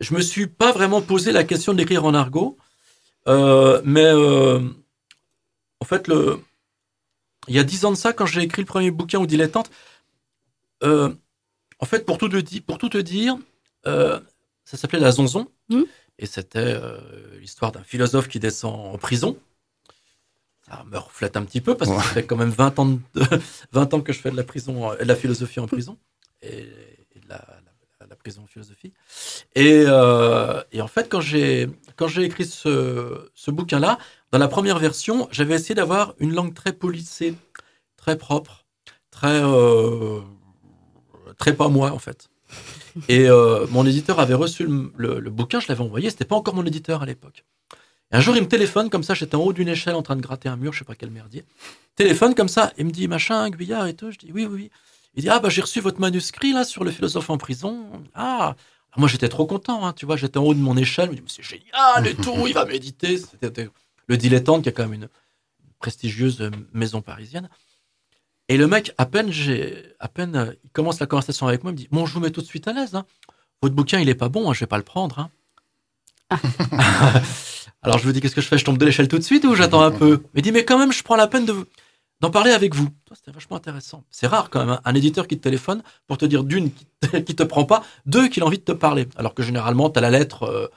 je 0.00 0.14
me 0.14 0.20
suis 0.20 0.46
pas 0.46 0.72
vraiment 0.72 1.02
posé 1.02 1.32
la 1.32 1.44
question 1.44 1.74
d'écrire 1.74 2.04
en 2.04 2.14
argot, 2.14 2.56
euh, 3.28 3.80
mais 3.84 4.04
euh, 4.06 4.60
en 5.80 5.84
fait, 5.84 6.06
le, 6.08 6.40
il 7.48 7.54
y 7.56 7.58
a 7.58 7.64
dix 7.64 7.84
ans 7.84 7.90
de 7.90 7.96
ça, 7.96 8.12
quand 8.12 8.26
j'ai 8.26 8.42
écrit 8.42 8.62
le 8.62 8.66
premier 8.66 8.90
bouquin 8.90 9.18
au 9.18 9.26
dilettante, 9.26 9.70
euh, 10.84 11.12
en 11.80 11.86
fait, 11.86 12.04
pour 12.06 12.18
tout 12.18 12.28
te, 12.28 12.36
di- 12.36 12.60
pour 12.60 12.78
tout 12.78 12.88
te 12.88 12.98
dire, 12.98 13.36
ça 13.84 14.76
s'appelait 14.76 15.00
La 15.00 15.10
Zonzon, 15.10 15.48
Mhm. 15.68 15.84
et 16.18 16.26
c'était 16.26 16.78
l'histoire 17.40 17.72
d'un 17.72 17.82
philosophe 17.82 18.28
qui 18.28 18.38
descend 18.38 18.74
en 18.94 18.98
prison. 18.98 19.36
Ça 20.68 20.84
me 20.90 20.98
reflète 20.98 21.36
un 21.36 21.44
petit 21.44 21.60
peu 21.60 21.76
parce 21.76 21.90
que 21.90 21.96
ça 21.96 22.02
fait 22.02 22.24
quand 22.24 22.36
même 22.36 22.50
20 22.50 22.78
ans, 22.78 22.86
de, 22.86 23.00
20 23.72 23.94
ans 23.94 24.00
que 24.00 24.12
je 24.12 24.20
fais 24.20 24.30
de 24.30 24.36
la 24.36 24.44
prison, 24.44 24.90
euh, 24.90 24.96
de 24.96 25.04
la 25.04 25.16
philosophie 25.16 25.60
en 25.60 25.66
prison 25.66 25.98
et, 26.42 26.62
de 26.62 27.28
la, 27.28 27.40
prison 28.16 28.42
en 28.42 28.46
philosophie. 28.46 28.92
Euh, 29.58 30.62
et 30.70 30.80
en 30.80 30.86
fait, 30.86 31.08
quand 31.08 31.20
j'ai 31.20 31.68
quand 31.96 32.06
j'ai 32.06 32.22
écrit 32.22 32.44
ce, 32.44 33.28
ce 33.34 33.50
bouquin-là, 33.50 33.98
dans 34.30 34.38
la 34.38 34.46
première 34.46 34.78
version, 34.78 35.28
j'avais 35.32 35.54
essayé 35.54 35.74
d'avoir 35.74 36.14
une 36.18 36.32
langue 36.32 36.54
très 36.54 36.72
polissée, 36.72 37.34
très 37.96 38.16
propre, 38.16 38.64
très 39.10 39.42
euh, 39.42 40.20
très 41.36 41.54
pas 41.54 41.68
moi 41.68 41.90
en 41.90 41.98
fait. 41.98 42.28
Et 43.08 43.28
mon 43.70 43.86
éditeur 43.86 44.20
avait 44.20 44.34
reçu 44.34 44.66
le, 44.66 44.92
le, 44.96 45.18
le 45.18 45.30
bouquin, 45.30 45.58
je 45.58 45.66
l'avais 45.68 45.82
envoyé, 45.82 46.10
c'était 46.10 46.26
pas 46.26 46.36
encore 46.36 46.54
mon 46.54 46.66
éditeur 46.66 47.02
à 47.02 47.06
l'époque. 47.06 47.44
Un 48.14 48.20
jour, 48.20 48.36
il 48.36 48.42
me 48.42 48.48
téléphone 48.48 48.90
comme 48.90 49.02
ça, 49.02 49.14
j'étais 49.14 49.36
en 49.36 49.40
haut 49.40 49.54
d'une 49.54 49.68
échelle 49.68 49.94
en 49.94 50.02
train 50.02 50.16
de 50.16 50.20
gratter 50.20 50.48
un 50.48 50.56
mur, 50.56 50.74
je 50.74 50.80
sais 50.80 50.84
pas 50.84 50.94
quel 50.94 51.10
merdier. 51.10 51.44
Téléphone 51.96 52.34
comme 52.34 52.48
ça, 52.48 52.72
il 52.76 52.84
me 52.84 52.90
dit 52.90 53.08
machin, 53.08 53.48
Guyard 53.48 53.86
et 53.86 53.94
tout. 53.94 54.10
Je 54.10 54.18
dis 54.18 54.30
oui, 54.32 54.44
oui, 54.44 54.54
oui. 54.54 54.70
Il 55.14 55.22
dit 55.22 55.30
ah 55.30 55.40
bah 55.40 55.48
j'ai 55.48 55.62
reçu 55.62 55.80
votre 55.80 55.98
manuscrit 55.98 56.52
là 56.52 56.64
sur 56.64 56.84
le 56.84 56.90
philosophe 56.90 57.30
en 57.30 57.38
prison. 57.38 57.86
Ah, 58.14 58.54
moi 58.96 59.08
j'étais 59.08 59.30
trop 59.30 59.46
content, 59.46 59.86
hein, 59.86 59.94
tu 59.94 60.04
vois, 60.04 60.16
j'étais 60.16 60.38
en 60.38 60.44
haut 60.44 60.54
de 60.54 60.58
mon 60.58 60.76
échelle, 60.76 61.06
je 61.06 61.10
me 61.12 61.16
dis 61.16 61.22
c'est 61.26 61.42
génial 61.42 62.06
et 62.06 62.14
tout, 62.14 62.46
il 62.46 62.52
va 62.52 62.66
méditer. 62.66 63.16
C'était 63.16 63.70
le 64.06 64.16
dilettante 64.18 64.62
qui 64.62 64.68
a 64.68 64.72
quand 64.72 64.84
même 64.84 64.94
une 64.94 65.08
prestigieuse 65.78 66.50
maison 66.72 67.00
parisienne. 67.00 67.48
Et 68.48 68.58
le 68.58 68.66
mec, 68.66 68.92
à 68.98 69.06
peine 69.06 69.30
j'ai, 69.30 69.94
à 70.00 70.08
peine 70.08 70.54
il 70.64 70.70
commence 70.70 71.00
la 71.00 71.06
conversation 71.06 71.46
avec 71.46 71.62
moi, 71.62 71.72
il 71.72 71.76
me 71.76 71.78
dit 71.78 71.88
bon 71.90 72.04
je 72.04 72.12
vous 72.12 72.20
mets 72.20 72.30
tout 72.30 72.42
de 72.42 72.46
suite 72.46 72.68
à 72.68 72.74
l'aise. 72.74 72.94
Hein. 72.94 73.06
Votre 73.62 73.74
bouquin 73.74 74.00
il 74.00 74.08
est 74.10 74.14
pas 74.14 74.28
bon, 74.28 74.50
hein, 74.50 74.54
je 74.54 74.60
vais 74.60 74.66
pas 74.66 74.78
le 74.78 74.82
prendre. 74.82 75.18
Hein. 75.18 75.30
Alors 77.82 77.98
je 77.98 78.06
me 78.06 78.12
dis 78.12 78.20
qu'est-ce 78.20 78.34
que 78.34 78.40
je 78.40 78.46
fais? 78.46 78.58
Je 78.58 78.64
tombe 78.64 78.78
de 78.78 78.84
l'échelle 78.84 79.08
tout 79.08 79.18
de 79.18 79.24
suite 79.24 79.44
ou 79.44 79.54
j'attends 79.54 79.82
un 79.82 79.90
peu? 79.90 80.22
Il 80.34 80.42
dit 80.42 80.52
mais 80.52 80.64
quand 80.64 80.78
même 80.78 80.92
je 80.92 81.02
prends 81.02 81.16
la 81.16 81.26
peine 81.26 81.44
de 81.44 81.54
d'en 82.20 82.30
parler 82.30 82.52
avec 82.52 82.74
vous. 82.74 82.88
C'était 83.14 83.32
vachement 83.32 83.56
intéressant. 83.56 84.04
C'est 84.10 84.28
rare 84.28 84.48
quand 84.48 84.60
même 84.60 84.70
un, 84.70 84.80
un, 84.84 84.94
éditeur 84.94 85.26
qui 85.26 85.36
te 85.36 85.42
téléphone 85.42 85.82
pour 86.06 86.18
te 86.18 86.24
dire 86.24 86.44
d'une 86.44 86.72
qui, 86.72 86.86
te, 87.00 87.16
qui 87.18 87.34
te 87.34 87.42
prend 87.42 87.64
pas, 87.64 87.82
deux 88.06 88.28
qu'il 88.28 88.44
a 88.44 88.46
envie 88.46 88.58
de 88.58 88.64
te 88.64 88.72
parler. 88.72 89.08
Alors 89.16 89.34
que 89.34 89.42
généralement 89.42 89.90
tu 89.90 89.98
as 89.98 90.02
la 90.02 90.10
lettre 90.10 90.44
euh, 90.44 90.68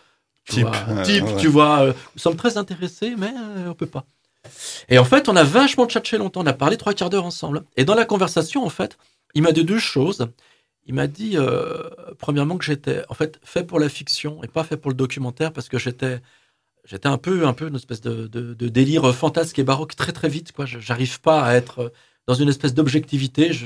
tu 0.46 0.54
type, 0.54 0.68
vois, 0.68 0.76
euh, 0.90 1.04
type 1.04 1.24
ouais. 1.24 1.38
tu 1.38 1.48
vois, 1.48 1.80
euh, 1.82 1.94
nous 2.16 2.20
sommes 2.20 2.36
très 2.36 2.58
intéressés 2.58 3.16
mais 3.18 3.32
euh, 3.58 3.70
on 3.70 3.74
peut 3.74 3.86
pas. 3.86 4.06
Et 4.90 4.98
en 4.98 5.06
fait 5.06 5.30
on 5.30 5.36
a 5.36 5.44
vachement 5.44 5.86
tchatché 5.86 6.18
longtemps. 6.18 6.42
On 6.42 6.48
a 6.48 6.54
parlé 6.54 6.78
trois 6.78 6.94
quarts 6.94 7.12
d'heure 7.12 7.26
ensemble. 7.26 7.64
Et 7.78 7.86
dans 7.86 7.96
la 7.96 8.06
conversation 8.06 8.66
en 8.66 8.70
fait 8.70 8.98
il 9.36 9.44
m'a 9.44 9.52
dit 9.52 9.64
deux 9.64 9.80
choses. 9.80 10.28
Il 10.86 10.94
m'a 10.94 11.08
dit, 11.08 11.36
euh, 11.36 11.90
premièrement, 12.20 12.58
que 12.58 12.66
j'étais 12.66 13.04
en 13.10 13.16
fait 13.16 13.40
fait 13.44 13.64
pour 13.64 13.80
la 13.80 13.90
fiction 13.90 14.44
et 14.44 14.48
pas 14.48 14.64
fait 14.64 14.78
pour 14.78 14.92
le 14.92 14.96
documentaire 14.96 15.52
parce 15.52 15.68
que 15.68 15.80
j'étais 15.80 16.22
j'étais 16.86 17.08
un 17.08 17.18
peu 17.18 17.48
un 17.48 17.54
peu 17.54 17.68
une 17.68 17.76
espèce 17.76 18.02
de, 18.02 18.28
de, 18.28 18.54
de, 18.54 18.68
délire 18.68 19.14
fantasque 19.16 19.58
et 19.58 19.64
baroque 19.64 19.96
très 19.96 20.12
très 20.12 20.30
vite 20.30 20.52
quoi. 20.52 20.66
J'arrive 20.66 21.22
pas 21.22 21.44
à 21.44 21.56
être 21.56 21.92
dans 22.28 22.36
une 22.36 22.50
espèce 22.50 22.76
d'objectivité. 22.76 23.52
Je, 23.52 23.66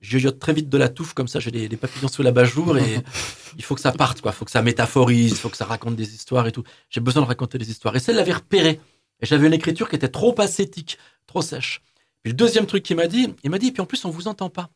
je 0.00 0.28
très 0.28 0.52
vite 0.52 0.68
de 0.68 0.78
la 0.78 0.88
touffe 0.88 1.14
comme 1.14 1.26
ça 1.26 1.40
j'ai 1.40 1.50
des, 1.50 1.76
papillons 1.76 2.08
sous 2.08 2.22
la 2.22 2.32
bajour 2.32 2.76
et 2.78 3.00
il 3.56 3.64
faut 3.64 3.74
que 3.74 3.80
ça 3.80 3.92
parte 3.92 4.20
quoi. 4.20 4.32
Faut 4.32 4.44
que 4.44 4.50
ça 4.50 4.62
métaphorise 4.62 5.32
il 5.32 5.36
faut 5.36 5.48
que 5.48 5.56
ça 5.56 5.64
raconte 5.64 5.96
des 5.96 6.14
histoires 6.14 6.46
et 6.46 6.52
tout. 6.52 6.64
J'ai 6.90 7.00
besoin 7.00 7.22
de 7.22 7.28
raconter 7.28 7.56
des 7.56 7.70
histoires. 7.70 7.96
Et 7.96 8.00
celle 8.00 8.16
l'avait 8.16 8.32
repéré. 8.32 8.80
Et 9.20 9.26
j'avais 9.26 9.46
une 9.46 9.54
écriture 9.54 9.88
qui 9.88 9.96
était 9.96 10.08
trop 10.08 10.38
ascétique 10.38 10.98
trop 11.26 11.40
sèche. 11.40 11.82
Puis 12.22 12.32
le 12.32 12.36
deuxième 12.36 12.66
truc 12.66 12.82
qu'il 12.82 12.96
m'a 12.96 13.06
dit 13.06 13.34
il 13.42 13.50
m'a 13.50 13.58
dit 13.58 13.72
puis 13.72 13.80
en 13.80 13.86
plus 13.86 14.04
on 14.04 14.10
vous 14.10 14.28
entend 14.28 14.50
pas 14.50 14.70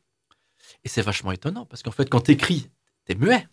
et 0.84 0.88
c'est 0.88 1.02
vachement 1.02 1.32
étonnant 1.32 1.66
parce 1.66 1.82
qu'en 1.82 1.90
fait 1.90 2.08
quand 2.08 2.20
t'écris 2.20 2.70
t'es 3.04 3.14
muet 3.14 3.46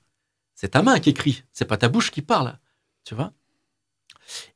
c'est 0.55 0.69
ta 0.69 0.81
main 0.81 0.99
qui 0.99 1.09
écrit 1.09 1.43
c'est 1.51 1.65
pas 1.65 1.77
ta 1.77 1.89
bouche 1.89 2.11
qui 2.11 2.21
parle 2.21 2.57
tu 3.03 3.15
vois 3.15 3.33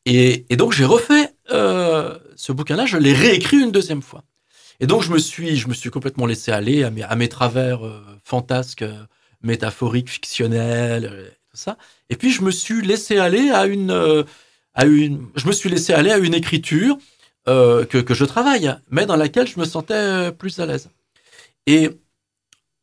et, 0.06 0.45
et, 0.49 0.56
donc 0.56 0.73
j'ai 0.73 0.86
refait 0.86 1.34
euh, 1.52 2.17
ce 2.36 2.52
bouquin-là, 2.52 2.86
je 2.86 2.97
l'ai 2.97 3.13
réécrit 3.13 3.58
une 3.58 3.71
deuxième 3.71 4.02
fois. 4.02 4.23
Et 4.80 4.88
donc 4.88 5.04
je 5.04 5.12
me 5.12 5.17
suis, 5.17 5.56
je 5.56 5.67
me 5.67 5.73
suis 5.73 5.89
complètement 5.89 6.26
laissé 6.26 6.52
aller 6.52 6.84
à 6.84 7.15
mes, 7.15 7.30
travers 7.30 7.86
euh, 7.86 8.04
fantasques, 8.23 8.82
euh, 8.82 9.06
métaphoriques, 9.41 10.10
fictionnels, 10.10 11.06
euh, 11.06 11.30
tout 11.49 11.58
ça. 11.58 11.78
Et 12.10 12.15
puis 12.15 12.32
je 12.32 12.41
me 12.41 12.52
suis 12.52 12.82
laissé 12.82 13.17
aller 13.17 13.49
à 13.49 13.65
une, 13.65 14.26
à 14.73 14.86
une, 14.86 15.28
je 15.36 15.47
me 15.47 15.52
suis 15.52 15.69
laissé 15.69 15.93
aller 15.93 16.12
à 16.12 16.17
une 16.17 16.34
écriture 16.34 16.97
que, 17.45 18.02
que 18.02 18.13
je 18.13 18.26
travaille, 18.26 18.73
mais 18.89 19.06
dans 19.06 19.17
laquelle 19.17 19.47
je 19.47 19.60
me 19.60 19.65
sentais 19.65 20.32
plus 20.32 20.60
à 20.60 20.65
l'aise. 20.65 20.89
Et, 21.67 21.89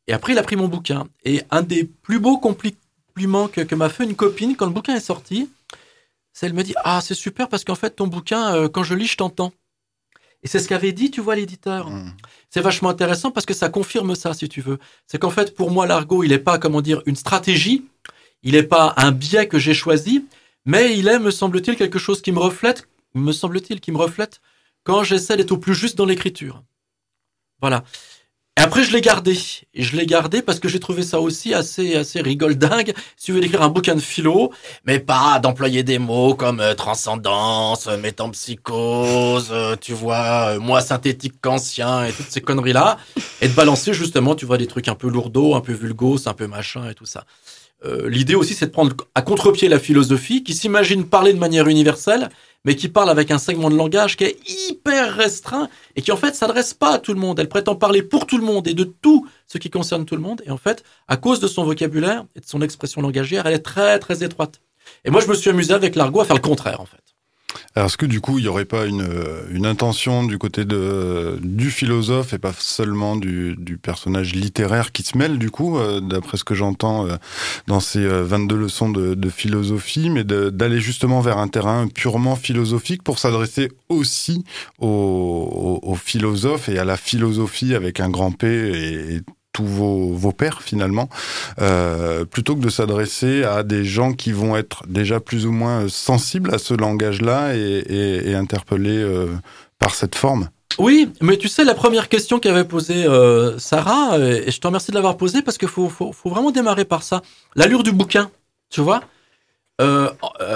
et 0.07 0.13
après 0.13 0.33
il 0.33 0.39
a 0.39 0.43
pris 0.43 0.55
mon 0.55 0.67
bouquin. 0.67 1.07
Et 1.23 1.41
un 1.51 1.61
des 1.61 1.83
plus 1.83 2.19
beaux 2.19 2.37
compliments 2.37 3.47
que, 3.47 3.61
que 3.61 3.75
m'a 3.75 3.89
fait 3.89 4.03
une 4.03 4.15
copine 4.15 4.55
quand 4.55 4.65
le 4.65 4.71
bouquin 4.71 4.95
est 4.95 4.99
sorti, 4.99 5.49
c'est 6.33 6.45
elle 6.45 6.53
me 6.53 6.63
dit 6.63 6.73
ah 6.83 7.01
c'est 7.01 7.13
super 7.13 7.47
parce 7.49 7.63
qu'en 7.63 7.75
fait 7.75 7.91
ton 7.91 8.07
bouquin 8.07 8.55
euh, 8.55 8.69
quand 8.69 8.83
je 8.83 8.95
lis 8.95 9.07
je 9.07 9.17
t'entends 9.17 9.53
et 10.43 10.47
c'est 10.47 10.59
ce 10.59 10.67
qu'avait 10.67 10.91
dit 10.91 11.11
tu 11.11 11.21
vois 11.21 11.35
l'éditeur. 11.35 11.89
Mmh. 11.89 12.13
c'est 12.49 12.61
vachement 12.61 12.89
intéressant 12.89 13.31
parce 13.31 13.45
que 13.45 13.53
ça 13.53 13.69
confirme 13.69 14.15
ça 14.15 14.33
si 14.33 14.49
tu 14.49 14.61
veux. 14.61 14.79
C'est 15.05 15.19
qu'en 15.19 15.29
fait 15.29 15.55
pour 15.55 15.71
moi 15.71 15.85
l'argot 15.85 16.23
il 16.23 16.31
est 16.31 16.39
pas 16.39 16.57
comment 16.57 16.81
dire 16.81 17.01
une 17.05 17.15
stratégie. 17.15 17.85
Il 18.43 18.55
est 18.55 18.63
pas 18.63 18.95
un 18.97 19.11
biais 19.11 19.47
que 19.47 19.59
j'ai 19.59 19.73
choisi 19.73 20.25
mais 20.65 20.97
il 20.97 21.07
est 21.07 21.19
me 21.19 21.31
semble-t-il 21.31 21.77
quelque 21.77 21.99
chose 21.99 22.21
qui 22.21 22.31
me 22.31 22.39
reflète 22.39 22.87
me 23.13 23.31
semble-t-il 23.31 23.81
qui 23.81 23.91
me 23.91 23.97
reflète 23.97 24.41
quand 24.83 25.03
j'essaie 25.03 25.37
d'être 25.37 25.51
au 25.51 25.57
plus 25.57 25.75
juste 25.75 25.97
dans 25.97 26.05
l'écriture. 26.05 26.63
Voilà 27.59 27.83
après, 28.61 28.83
je 28.83 28.91
l'ai 28.91 29.01
gardé. 29.01 29.37
Et 29.73 29.83
je 29.83 29.95
l'ai 29.95 30.05
gardé 30.05 30.41
parce 30.41 30.59
que 30.59 30.67
j'ai 30.67 30.79
trouvé 30.79 31.03
ça 31.03 31.19
aussi 31.19 31.53
assez, 31.53 31.95
assez 31.95 32.21
rigole 32.21 32.55
dingue. 32.55 32.93
Si 33.17 33.25
tu 33.25 33.31
veux 33.31 33.43
écrire 33.43 33.61
un 33.61 33.69
bouquin 33.69 33.95
de 33.95 33.99
philo, 33.99 34.51
mais 34.85 34.99
pas 34.99 35.39
d'employer 35.39 35.83
des 35.83 35.99
mots 35.99 36.35
comme 36.35 36.59
euh, 36.59 36.73
transcendance, 36.73 37.87
euh, 37.87 37.97
métampsychose, 37.97 39.49
euh, 39.51 39.75
tu 39.79 39.93
vois, 39.93 40.59
moi 40.59 40.81
synthétique 40.81 41.35
qu'ancien 41.41 42.05
et 42.05 42.11
toutes 42.11 42.29
ces 42.29 42.41
conneries-là. 42.41 42.97
Et 43.41 43.47
de 43.47 43.53
balancer 43.53 43.93
justement, 43.93 44.35
tu 44.35 44.45
vois, 44.45 44.57
des 44.57 44.67
trucs 44.67 44.87
un 44.87 44.95
peu 44.95 45.09
lourdeaux, 45.09 45.55
un 45.55 45.61
peu 45.61 45.73
vulgos, 45.73 46.27
un 46.27 46.33
peu 46.33 46.47
machin 46.47 46.89
et 46.89 46.93
tout 46.93 47.05
ça. 47.05 47.25
Euh, 47.83 48.09
L'idée 48.09 48.35
aussi, 48.35 48.53
c'est 48.53 48.67
de 48.67 48.71
prendre 48.71 48.95
à 49.15 49.21
contre-pied 49.21 49.67
la 49.67 49.79
philosophie 49.79 50.43
qui 50.43 50.53
s'imagine 50.53 51.05
parler 51.05 51.33
de 51.33 51.39
manière 51.39 51.67
universelle 51.67 52.29
mais 52.65 52.75
qui 52.75 52.89
parle 52.89 53.09
avec 53.09 53.31
un 53.31 53.37
segment 53.37 53.69
de 53.69 53.75
langage 53.75 54.17
qui 54.17 54.25
est 54.25 54.37
hyper 54.69 55.15
restreint 55.15 55.69
et 55.95 56.01
qui 56.01 56.11
en 56.11 56.17
fait 56.17 56.35
s'adresse 56.35 56.73
pas 56.73 56.93
à 56.93 56.99
tout 56.99 57.13
le 57.13 57.19
monde. 57.19 57.39
Elle 57.39 57.49
prétend 57.49 57.75
parler 57.75 58.03
pour 58.03 58.27
tout 58.27 58.37
le 58.37 58.43
monde 58.43 58.67
et 58.67 58.73
de 58.73 58.83
tout 58.83 59.27
ce 59.47 59.57
qui 59.57 59.69
concerne 59.69 60.05
tout 60.05 60.15
le 60.15 60.21
monde. 60.21 60.41
Et 60.45 60.51
en 60.51 60.57
fait, 60.57 60.83
à 61.07 61.17
cause 61.17 61.39
de 61.39 61.47
son 61.47 61.63
vocabulaire 61.63 62.25
et 62.35 62.39
de 62.39 62.45
son 62.45 62.61
expression 62.61 63.01
langagière, 63.01 63.45
elle 63.47 63.55
est 63.55 63.59
très 63.59 63.97
très 63.99 64.23
étroite. 64.23 64.61
Et 65.05 65.11
moi, 65.11 65.21
je 65.21 65.27
me 65.27 65.33
suis 65.33 65.49
amusé 65.49 65.73
avec 65.73 65.95
l'argot 65.95 66.21
à 66.21 66.25
faire 66.25 66.35
le 66.35 66.41
contraire 66.41 66.81
en 66.81 66.85
fait. 66.85 67.10
Est-ce 67.75 67.95
que 67.95 68.05
du 68.05 68.19
coup, 68.19 68.37
il 68.37 68.41
n'y 68.41 68.47
aurait 68.49 68.65
pas 68.65 68.85
une, 68.85 69.07
une 69.51 69.65
intention 69.65 70.25
du 70.25 70.37
côté 70.37 70.65
de, 70.65 71.39
du 71.41 71.71
philosophe 71.71 72.33
et 72.33 72.37
pas 72.37 72.51
seulement 72.57 73.15
du, 73.15 73.55
du 73.57 73.77
personnage 73.77 74.35
littéraire 74.35 74.91
qui 74.91 75.03
se 75.03 75.17
mêle, 75.17 75.37
du 75.37 75.51
coup, 75.51 75.77
euh, 75.77 76.01
d'après 76.01 76.37
ce 76.37 76.43
que 76.43 76.53
j'entends 76.53 77.07
euh, 77.07 77.15
dans 77.67 77.79
ces 77.79 77.99
euh, 77.99 78.23
22 78.23 78.55
leçons 78.55 78.89
de, 78.89 79.13
de 79.13 79.29
philosophie, 79.29 80.09
mais 80.09 80.23
d'aller 80.23 80.81
justement 80.81 81.21
vers 81.21 81.37
un 81.37 81.47
terrain 81.47 81.87
purement 81.87 82.35
philosophique 82.35 83.03
pour 83.03 83.19
s'adresser 83.19 83.71
aussi 83.89 84.43
aux, 84.79 85.79
aux, 85.81 85.95
philosophes 85.95 86.69
et 86.69 86.77
à 86.77 86.85
la 86.85 86.97
philosophie 86.97 87.73
avec 87.75 87.99
un 87.99 88.09
grand 88.09 88.31
P 88.31 88.47
et 88.47 89.21
tous 89.53 89.65
vos, 89.65 90.13
vos 90.13 90.31
pairs 90.31 90.61
finalement, 90.61 91.09
euh, 91.59 92.25
plutôt 92.25 92.55
que 92.55 92.61
de 92.61 92.69
s'adresser 92.69 93.43
à 93.43 93.63
des 93.63 93.83
gens 93.83 94.13
qui 94.13 94.31
vont 94.31 94.55
être 94.55 94.83
déjà 94.87 95.19
plus 95.19 95.45
ou 95.45 95.51
moins 95.51 95.87
sensibles 95.89 96.53
à 96.53 96.57
ce 96.57 96.73
langage-là 96.73 97.55
et, 97.55 98.29
et, 98.29 98.35
interpellés 98.35 98.97
euh, 98.97 99.27
par 99.79 99.95
cette 99.95 100.15
forme. 100.15 100.49
Oui, 100.79 101.11
mais 101.21 101.37
tu 101.37 101.49
sais, 101.49 101.65
la 101.65 101.73
première 101.73 102.07
question 102.07 102.39
qu'avait 102.39 102.63
posée 102.63 103.05
euh, 103.05 103.59
Sarah, 103.59 104.17
et 104.17 104.49
je 104.49 104.59
te 104.59 104.67
remercie 104.67 104.91
de 104.91 104.95
l'avoir 104.95 105.17
posée 105.17 105.41
parce 105.41 105.57
qu'il 105.57 105.67
faut, 105.67 105.89
faut, 105.89 106.13
faut, 106.13 106.29
vraiment 106.29 106.51
démarrer 106.51 106.85
par 106.85 107.03
ça. 107.03 107.21
L'allure 107.55 107.83
du 107.83 107.91
bouquin, 107.91 108.31
tu 108.69 108.81
vois 108.81 109.01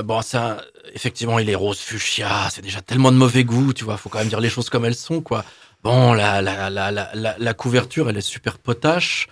bon, 0.04 0.22
ça, 0.22 0.62
effectivement, 0.94 1.40
il 1.40 1.50
est 1.50 1.56
rose 1.56 1.80
fuchsia, 1.80 2.48
c'est 2.52 2.62
déjà 2.62 2.82
tellement 2.82 3.12
de 3.12 3.18
mauvais 3.18 3.44
goût, 3.44 3.74
tu 3.74 3.84
vois, 3.84 3.98
faut 3.98 4.08
quand 4.08 4.20
même 4.20 4.28
dire 4.28 4.40
les 4.40 4.50
choses 4.50 4.70
comme 4.70 4.86
elles 4.86 4.94
sont, 4.94 5.20
quoi. 5.20 5.44
Bon, 5.86 6.14
la, 6.14 6.42
la, 6.42 6.72
la, 6.72 6.92
la, 6.92 7.36
la 7.38 7.54
couverture, 7.54 8.10
elle 8.10 8.18
est 8.18 8.22
super 8.22 8.58
potache. 8.58 9.28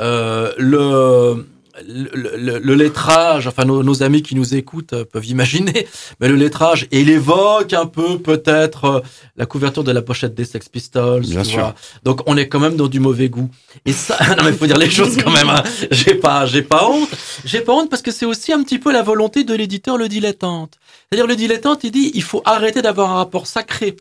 Euh, 0.00 0.54
le, 0.56 1.44
le, 1.86 2.10
le, 2.14 2.58
le, 2.60 2.74
lettrage, 2.74 3.46
enfin 3.46 3.66
nos, 3.66 3.82
nos, 3.82 4.02
amis 4.02 4.22
qui 4.22 4.34
nous 4.34 4.54
écoutent 4.54 4.94
euh, 4.94 5.04
peuvent 5.04 5.26
imaginer, 5.26 5.86
mais 6.18 6.28
le 6.28 6.36
lettrage, 6.36 6.88
il 6.92 7.10
évoque 7.10 7.74
un 7.74 7.84
peu 7.84 8.18
peut-être 8.20 8.84
euh, 8.86 9.00
la 9.36 9.44
couverture 9.44 9.84
de 9.84 9.92
la 9.92 10.00
pochette 10.00 10.34
des 10.34 10.46
Sex 10.46 10.70
Pistols. 10.70 11.26
Bien 11.26 11.44
sûr. 11.44 11.58
Vois. 11.58 11.74
Donc 12.04 12.22
on 12.24 12.38
est 12.38 12.48
quand 12.48 12.60
même 12.60 12.76
dans 12.76 12.88
du 12.88 13.00
mauvais 13.00 13.28
goût. 13.28 13.50
Et 13.84 13.92
ça, 13.92 14.16
non 14.38 14.44
mais 14.44 14.52
faut 14.52 14.66
dire 14.66 14.78
les 14.78 14.88
choses 14.88 15.18
quand 15.22 15.30
même. 15.30 15.50
Hein. 15.50 15.62
J'ai 15.90 16.14
pas, 16.14 16.46
j'ai 16.46 16.62
pas 16.62 16.88
honte. 16.88 17.10
J'ai 17.44 17.60
pas 17.60 17.74
honte 17.74 17.90
parce 17.90 18.00
que 18.00 18.12
c'est 18.12 18.24
aussi 18.24 18.50
un 18.50 18.62
petit 18.62 18.78
peu 18.78 18.92
la 18.92 19.02
volonté 19.02 19.44
de 19.44 19.52
l'éditeur, 19.52 19.98
le 19.98 20.08
dilettante. 20.08 20.78
C'est-à-dire 21.10 21.26
le 21.26 21.36
dilettante, 21.36 21.84
il 21.84 21.90
dit, 21.90 22.12
il 22.14 22.22
faut 22.22 22.40
arrêter 22.46 22.80
d'avoir 22.80 23.10
un 23.10 23.16
rapport 23.16 23.46
sacré 23.46 23.94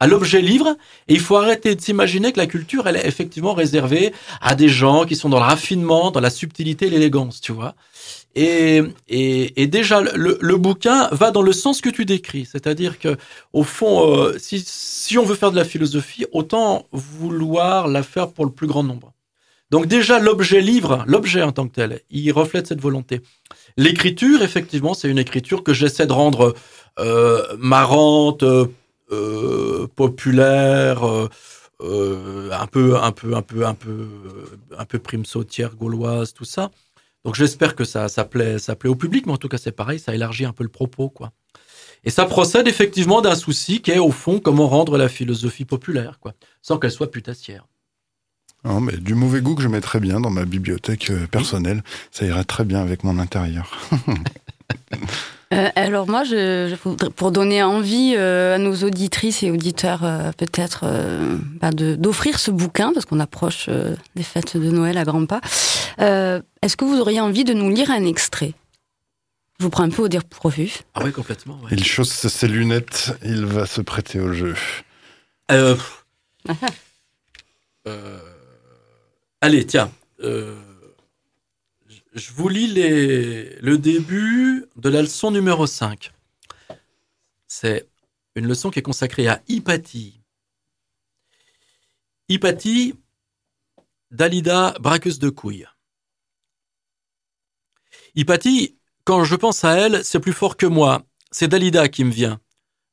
à 0.00 0.06
l'objet 0.06 0.40
livre 0.40 0.76
et 1.08 1.14
il 1.14 1.20
faut 1.20 1.36
arrêter 1.36 1.74
de 1.74 1.80
s'imaginer 1.80 2.32
que 2.32 2.38
la 2.38 2.46
culture 2.46 2.86
elle 2.86 2.96
est 2.96 3.06
effectivement 3.06 3.54
réservée 3.54 4.12
à 4.40 4.54
des 4.54 4.68
gens 4.68 5.04
qui 5.04 5.16
sont 5.16 5.28
dans 5.28 5.38
le 5.38 5.44
raffinement, 5.44 6.10
dans 6.10 6.20
la 6.20 6.30
subtilité 6.30 6.90
l'élégance, 6.90 7.40
tu 7.40 7.52
vois. 7.52 7.74
Et, 8.34 8.82
et, 9.08 9.62
et 9.62 9.66
déjà, 9.68 10.00
le, 10.00 10.38
le, 10.40 10.56
bouquin 10.56 11.08
va 11.12 11.30
dans 11.30 11.42
le 11.42 11.52
sens 11.52 11.80
que 11.80 11.88
tu 11.88 12.04
décris. 12.04 12.48
C'est-à-dire 12.50 12.98
que, 12.98 13.16
au 13.52 13.62
fond, 13.62 14.10
euh, 14.10 14.36
si, 14.38 14.62
si 14.66 15.16
on 15.18 15.24
veut 15.24 15.36
faire 15.36 15.52
de 15.52 15.56
la 15.56 15.64
philosophie, 15.64 16.26
autant 16.32 16.86
vouloir 16.90 17.86
la 17.86 18.02
faire 18.02 18.32
pour 18.32 18.44
le 18.44 18.50
plus 18.50 18.66
grand 18.66 18.82
nombre. 18.82 19.12
Donc 19.70 19.86
déjà, 19.86 20.18
l'objet 20.18 20.60
livre, 20.60 21.04
l'objet 21.06 21.42
en 21.42 21.52
tant 21.52 21.66
que 21.68 21.74
tel, 21.74 22.00
il 22.10 22.30
reflète 22.32 22.66
cette 22.66 22.80
volonté. 22.80 23.20
L'écriture, 23.76 24.42
effectivement, 24.42 24.94
c'est 24.94 25.08
une 25.08 25.18
écriture 25.18 25.62
que 25.62 25.72
j'essaie 25.72 26.06
de 26.06 26.12
rendre 26.12 26.54
euh, 26.98 27.42
marrante, 27.58 28.42
euh, 28.42 28.66
populaire, 29.94 31.06
euh, 31.06 31.28
euh, 31.80 32.50
un 32.52 32.66
peu, 32.66 32.96
un 32.96 33.12
peu, 33.12 33.34
un 33.34 33.42
peu, 33.42 33.66
un 33.66 33.74
peu, 33.74 34.08
un 34.76 34.84
peu 34.84 34.98
prime 34.98 35.24
sautière 35.24 35.76
gauloise, 35.76 36.32
tout 36.32 36.44
ça. 36.44 36.70
Donc 37.24 37.34
j'espère 37.34 37.74
que 37.74 37.84
ça, 37.84 38.08
ça 38.08 38.24
plaît, 38.24 38.58
ça 38.58 38.76
plaît 38.76 38.90
au 38.90 38.94
public, 38.94 39.26
mais 39.26 39.32
en 39.32 39.38
tout 39.38 39.48
cas 39.48 39.58
c'est 39.58 39.72
pareil, 39.72 39.98
ça 39.98 40.14
élargit 40.14 40.44
un 40.44 40.52
peu 40.52 40.62
le 40.62 40.70
propos, 40.70 41.08
quoi. 41.08 41.32
Et 42.04 42.10
ça 42.10 42.26
procède 42.26 42.68
effectivement 42.68 43.22
d'un 43.22 43.34
souci 43.34 43.80
qui 43.80 43.90
est 43.90 43.98
au 43.98 44.10
fond 44.10 44.38
comment 44.38 44.68
rendre 44.68 44.98
la 44.98 45.08
philosophie 45.08 45.64
populaire, 45.64 46.18
quoi, 46.20 46.34
sans 46.60 46.78
qu'elle 46.78 46.90
soit 46.90 47.10
putassière. 47.10 47.66
Non, 48.64 48.80
mais 48.80 48.96
du 48.96 49.14
mauvais 49.14 49.40
goût 49.40 49.54
que 49.54 49.62
je 49.62 49.68
mettrais 49.68 50.00
bien 50.00 50.20
dans 50.20 50.30
ma 50.30 50.44
bibliothèque 50.44 51.12
personnelle, 51.30 51.82
ça 52.10 52.24
irait 52.24 52.44
très 52.44 52.64
bien 52.64 52.80
avec 52.80 53.04
mon 53.04 53.18
intérieur. 53.18 53.78
Euh, 55.54 55.68
alors 55.76 56.08
moi, 56.08 56.24
je, 56.24 56.68
je, 56.68 56.74
pour 57.08 57.30
donner 57.30 57.62
envie 57.62 58.14
euh, 58.16 58.56
à 58.56 58.58
nos 58.58 58.74
auditrices 58.82 59.42
et 59.42 59.50
auditeurs 59.50 60.04
euh, 60.04 60.32
peut-être 60.32 60.80
euh, 60.84 61.36
bah 61.60 61.70
d'offrir 61.70 62.38
ce 62.38 62.50
bouquin, 62.50 62.92
parce 62.92 63.06
qu'on 63.06 63.20
approche 63.20 63.66
euh, 63.68 63.94
des 64.16 64.22
fêtes 64.22 64.56
de 64.56 64.70
Noël 64.70 64.98
à 64.98 65.04
grands 65.04 65.26
pas, 65.26 65.40
euh, 66.00 66.40
est-ce 66.62 66.76
que 66.76 66.84
vous 66.84 66.98
auriez 66.98 67.20
envie 67.20 67.44
de 67.44 67.54
nous 67.54 67.70
lire 67.70 67.90
un 67.90 68.04
extrait? 68.04 68.52
Je 69.60 69.64
vous 69.64 69.70
prends 69.70 69.84
un 69.84 69.90
peu 69.90 70.02
au 70.02 70.08
dire 70.08 70.24
profus. 70.24 70.80
Ah 70.94 71.02
oui, 71.04 71.12
complètement. 71.12 71.60
Ouais. 71.62 71.68
Il 71.70 71.84
chausse 71.84 72.26
ses 72.26 72.48
lunettes, 72.48 73.16
il 73.22 73.46
va 73.46 73.66
se 73.66 73.80
prêter 73.80 74.18
au 74.18 74.32
jeu. 74.32 74.56
allez, 79.40 79.64
tiens 79.66 79.90
je 82.14 82.32
vous 82.32 82.48
lis 82.48 82.72
le 82.72 83.76
début 83.76 84.66
de 84.76 84.88
la 84.88 85.02
leçon 85.02 85.32
numéro 85.32 85.66
5. 85.66 86.12
C'est 87.48 87.88
une 88.36 88.46
leçon 88.46 88.70
qui 88.70 88.78
est 88.78 88.82
consacrée 88.82 89.26
à 89.26 89.42
Hypatie. 89.48 90.20
Hypatie, 92.28 92.94
Dalida, 94.12 94.74
braqueuse 94.80 95.18
de 95.18 95.28
couilles. 95.28 95.66
Hypatie, 98.14 98.78
quand 99.04 99.24
je 99.24 99.34
pense 99.34 99.64
à 99.64 99.72
elle, 99.72 100.04
c'est 100.04 100.20
plus 100.20 100.32
fort 100.32 100.56
que 100.56 100.66
moi. 100.66 101.02
C'est 101.32 101.48
Dalida 101.48 101.88
qui 101.88 102.04
me 102.04 102.12
vient. 102.12 102.40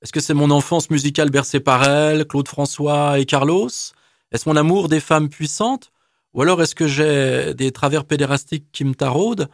Est-ce 0.01 0.11
que 0.11 0.19
c'est 0.19 0.34
mon 0.34 0.49
enfance 0.49 0.89
musicale 0.89 1.30
bercée 1.30 1.59
par 1.59 1.88
elle, 1.88 2.26
Claude 2.26 2.47
François 2.47 3.19
et 3.19 3.26
Carlos? 3.26 3.69
Est-ce 4.32 4.49
mon 4.49 4.55
amour 4.55 4.89
des 4.89 4.99
femmes 4.99 5.30
puissantes? 5.30 5.91
Ou 6.34 6.41
alors 6.41 6.61
est-ce 6.61 6.75
que 6.75 6.88
j'ai 6.88 7.53
des 7.53 7.71
travers 7.71 8.05
pédérastiques 8.05 8.67
qui 8.71 8.86
me 8.86 8.95
taraudent? 8.95 9.47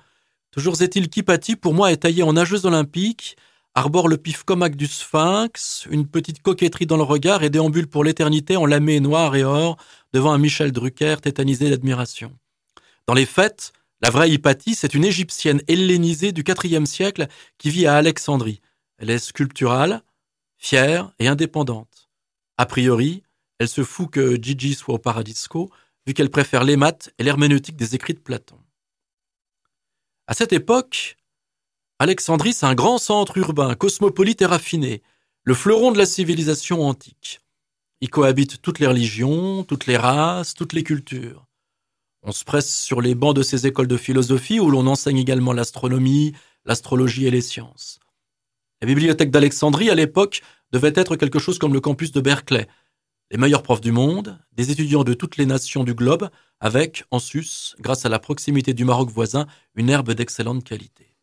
Toujours 0.51 0.81
est-il 0.81 1.09
qu'Hypatie, 1.09 1.55
pour 1.55 1.73
moi, 1.73 1.91
est 1.91 1.97
taillée 1.97 2.23
en 2.23 2.33
nageuse 2.33 2.65
olympique, 2.65 3.37
arbore 3.75 4.07
le 4.07 4.17
pif 4.17 4.43
comac 4.43 4.75
du 4.75 4.87
sphinx, 4.87 5.87
une 5.91 6.07
petite 6.07 6.41
coquetterie 6.41 6.85
dans 6.85 6.97
le 6.97 7.03
regard 7.03 7.43
et 7.43 7.49
déambule 7.49 7.87
pour 7.87 8.03
l'éternité 8.03 8.57
en 8.57 8.65
lamé 8.65 8.99
noir 8.99 9.35
et 9.35 9.43
or 9.43 9.77
devant 10.13 10.31
un 10.31 10.37
Michel 10.37 10.71
Drucker 10.71 11.17
tétanisé 11.21 11.69
d'admiration. 11.69 12.35
Dans 13.07 13.13
les 13.13 13.25
fêtes, 13.25 13.73
la 14.01 14.09
vraie 14.09 14.29
Hypatie, 14.29 14.75
c'est 14.75 14.93
une 14.93 15.05
égyptienne 15.05 15.61
hellénisée 15.67 16.31
du 16.31 16.43
IVe 16.43 16.85
siècle 16.85 17.27
qui 17.57 17.69
vit 17.69 17.87
à 17.87 17.95
Alexandrie. 17.95 18.61
Elle 18.97 19.09
est 19.09 19.19
sculpturale, 19.19 20.03
fière 20.57 21.11
et 21.19 21.27
indépendante. 21.27 22.09
A 22.57 22.65
priori, 22.65 23.23
elle 23.59 23.67
se 23.67 23.83
fout 23.83 24.09
que 24.09 24.41
Gigi 24.41 24.73
soit 24.73 24.95
au 24.95 24.99
paradisco, 24.99 25.71
vu 26.07 26.13
qu'elle 26.13 26.31
préfère 26.31 26.63
les 26.63 26.77
maths 26.77 27.11
et 27.19 27.23
l'herméneutique 27.23 27.75
des 27.75 27.93
écrits 27.93 28.13
de 28.13 28.19
Platon. 28.19 28.57
À 30.25 30.33
cette 30.33 30.53
époque, 30.53 31.17
Alexandrie, 31.99 32.53
c'est 32.53 32.65
un 32.65 32.75
grand 32.75 32.97
centre 32.97 33.37
urbain, 33.37 33.75
cosmopolite 33.75 34.41
et 34.41 34.45
raffiné, 34.45 35.03
le 35.43 35.53
fleuron 35.53 35.91
de 35.91 35.97
la 35.97 36.05
civilisation 36.05 36.87
antique. 36.87 37.41
Y 37.99 38.07
cohabitent 38.07 38.61
toutes 38.61 38.79
les 38.79 38.87
religions, 38.87 39.63
toutes 39.63 39.85
les 39.85 39.97
races, 39.97 40.53
toutes 40.53 40.73
les 40.73 40.83
cultures. 40.83 41.45
On 42.23 42.31
se 42.31 42.45
presse 42.45 42.73
sur 42.73 43.01
les 43.01 43.15
bancs 43.15 43.35
de 43.35 43.41
ces 43.41 43.67
écoles 43.67 43.87
de 43.87 43.97
philosophie 43.97 44.59
où 44.59 44.69
l'on 44.69 44.87
enseigne 44.87 45.17
également 45.17 45.53
l'astronomie, 45.53 46.33
l'astrologie 46.65 47.25
et 47.25 47.31
les 47.31 47.41
sciences. 47.41 47.99
La 48.81 48.87
bibliothèque 48.87 49.31
d'Alexandrie, 49.31 49.89
à 49.89 49.95
l'époque, 49.95 50.41
devait 50.71 50.93
être 50.95 51.15
quelque 51.15 51.39
chose 51.39 51.57
comme 51.57 51.73
le 51.73 51.81
campus 51.81 52.11
de 52.11 52.21
Berkeley, 52.21 52.67
les 53.31 53.37
meilleurs 53.37 53.63
profs 53.63 53.81
du 53.81 53.91
monde, 53.91 54.39
des 54.53 54.71
étudiants 54.71 55.03
de 55.03 55.13
toutes 55.13 55.37
les 55.37 55.45
nations 55.45 55.83
du 55.83 55.93
globe, 55.93 56.29
avec, 56.59 57.03
en 57.11 57.19
sus, 57.19 57.75
grâce 57.79 58.05
à 58.05 58.09
la 58.09 58.19
proximité 58.19 58.73
du 58.73 58.85
Maroc 58.85 59.09
voisin, 59.09 59.47
une 59.75 59.89
herbe 59.89 60.13
d'excellente 60.13 60.63
qualité. 60.63 61.15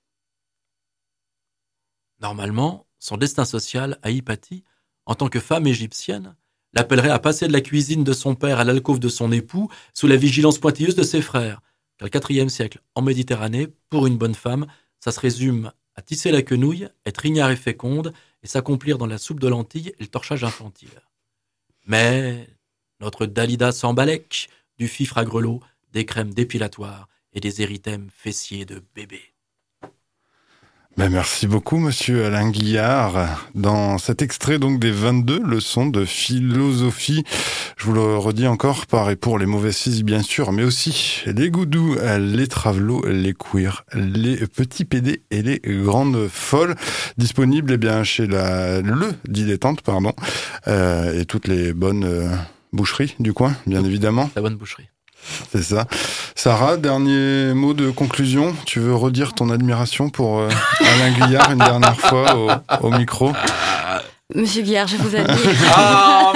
Normalement, 2.20 2.86
son 2.98 3.16
destin 3.16 3.44
social 3.44 3.98
à 4.02 4.11
Hypatie, 4.11 4.64
en 5.07 5.14
tant 5.14 5.28
que 5.28 5.40
femme 5.40 5.66
égyptienne, 5.66 6.36
l'appellerait 6.72 7.11
à 7.11 7.18
passer 7.18 7.46
de 7.46 7.52
la 7.52 7.61
cuisine 7.61 8.05
de 8.05 8.12
son 8.12 8.34
père 8.34 8.61
à 8.61 8.64
l'alcôve 8.64 9.00
de 9.00 9.09
son 9.09 9.32
époux 9.32 9.68
sous 9.92 10.07
la 10.07 10.16
vigilance 10.16 10.59
pointilleuse 10.59 10.94
de 10.94 11.02
ses 11.02 11.22
frères. 11.22 11.61
Car 11.98 12.22
le 12.28 12.34
IVe 12.34 12.48
siècle, 12.48 12.80
en 12.94 13.02
Méditerranée, 13.02 13.68
pour 13.88 14.07
une 14.07 14.18
bonne 14.18 14.34
femme, 14.34 14.66
ça 15.00 15.12
se 15.12 15.20
résume 15.20 15.70
à 15.94 16.02
tisser 16.02 16.32
la 16.32 16.42
quenouille, 16.42 16.88
être 17.07 17.24
ignare 17.24 17.50
et 17.50 17.57
féconde, 17.57 18.12
et 18.42 18.46
s'accomplir 18.46 18.98
dans 18.98 19.07
la 19.07 19.18
soupe 19.18 19.40
de 19.40 19.48
lentilles 19.48 19.92
et 19.98 20.02
le 20.02 20.09
torchage 20.09 20.44
infantile. 20.44 20.90
Mais 21.85 22.49
notre 23.01 23.26
Dalida 23.26 23.72
s'embalèque 23.72 24.49
du 24.78 24.89
fifre 24.89 25.18
à 25.18 25.24
grelot, 25.24 25.61
des 25.93 26.07
crèmes 26.07 26.35
dépilatoires 26.35 27.09
et 27.32 27.41
des 27.41 27.62
érythèmes 27.62 28.11
fessiers 28.11 28.64
de 28.64 28.82
bébé. 28.95 29.34
Ben 30.97 31.09
merci 31.11 31.49
beaucoup, 31.49 31.78
monsieur 31.78 32.24
Alain 32.24 32.51
Guillard. 32.51 33.49
Dans 33.57 33.99
cet 33.99 34.22
extrait 34.22 34.61
donc 34.61 34.78
des 34.78 34.92
22 34.92 35.42
leçons 35.42 35.86
de 35.86 36.05
philosophie, 36.05 37.24
je 37.76 37.86
vous 37.86 37.95
le 37.95 38.16
redis 38.16 38.47
encore, 38.47 38.86
par 38.86 39.11
et 39.11 39.16
pour 39.16 39.40
les 39.40 39.47
mauvaises 39.47 39.76
filles, 39.76 40.05
bien 40.05 40.22
sûr, 40.22 40.53
mais 40.53 40.62
aussi 40.62 41.22
les 41.26 41.51
goudous, 41.51 41.97
les 42.20 42.47
travelots, 42.47 43.05
les 43.07 43.34
queers, 43.34 43.84
les 43.92 44.36
petits 44.47 44.84
PD 44.84 45.24
et 45.32 45.42
les 45.42 45.61
grandes 45.64 46.28
folles, 46.28 46.76
disponibles 47.18 47.72
eh 47.72 47.76
bien 47.76 48.05
chez 48.05 48.28
la, 48.28 48.80
le 48.80 49.14
dilettante, 49.26 49.82
pardon, 49.82 50.12
euh, 50.68 51.20
et 51.20 51.24
toutes 51.24 51.49
les 51.49 51.72
bonnes 51.72 52.05
euh, 52.05 52.28
boucheries 52.72 53.16
du 53.18 53.32
coin, 53.32 53.57
bien 53.66 53.84
évidemment. 53.84 54.30
La 54.36 54.42
bonne 54.42 54.55
boucherie. 54.55 54.88
C'est 55.53 55.62
ça. 55.62 55.87
Sarah, 56.35 56.77
dernier 56.77 57.55
mot 57.55 57.75
de 57.75 57.91
conclusion. 57.91 58.55
Tu 58.66 58.81
veux 58.81 58.95
redire 58.95 59.35
ton 59.35 59.51
admiration 59.51 60.11
pour 60.11 60.39
euh, 60.39 60.49
Alain 60.81 61.12
Guillard 61.27 61.51
une 61.53 61.59
dernière 61.59 61.99
fois 61.99 62.37
au, 62.37 62.87
au 62.87 62.91
micro? 62.91 63.33
Monsieur 64.35 64.62
Guillard, 64.62 64.89
je 64.89 64.97
vous 64.97 65.14
admire. 65.14 65.37
Ah, 65.77 66.33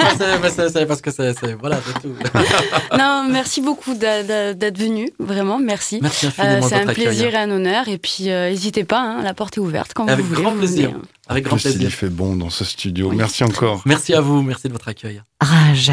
c'est 0.71 0.85
parce 0.85 1.01
que 1.01 1.11
c'est 1.11 1.33
voilà, 1.59 1.79
c'est 1.85 2.01
tout. 2.01 2.13
non, 2.97 3.27
merci 3.29 3.61
beaucoup 3.61 3.93
d'être 3.93 4.77
venu, 4.77 5.09
vraiment, 5.19 5.59
merci. 5.59 5.99
Merci 6.01 6.27
infiniment. 6.27 6.53
Euh, 6.55 6.61
c'est 6.67 6.75
un 6.75 6.93
plaisir 6.93 7.33
et 7.33 7.37
un 7.37 7.49
honneur. 7.49 7.87
Et 7.87 7.97
puis, 7.97 8.25
n'hésitez 8.25 8.83
euh, 8.83 8.85
pas, 8.85 9.01
hein, 9.01 9.21
la 9.23 9.33
porte 9.33 9.57
est 9.57 9.61
ouverte 9.61 9.93
quand 9.93 10.07
Avec 10.07 10.25
vous 10.25 10.35
grand 10.35 10.51
voulez. 10.51 10.67
plaisir. 10.67 10.89
Venez. 10.91 11.01
Avec 11.27 11.43
grand 11.45 11.57
plaisir. 11.57 11.81
Il 11.81 11.91
fait 11.91 12.09
bon 12.09 12.35
dans 12.35 12.49
ce 12.49 12.63
studio. 12.63 13.09
Oui. 13.09 13.15
Merci 13.17 13.43
encore. 13.43 13.81
Merci 13.85 14.13
à 14.13 14.21
vous, 14.21 14.41
merci 14.41 14.67
de 14.67 14.73
votre 14.73 14.87
accueil. 14.87 15.21
Rage. 15.41 15.91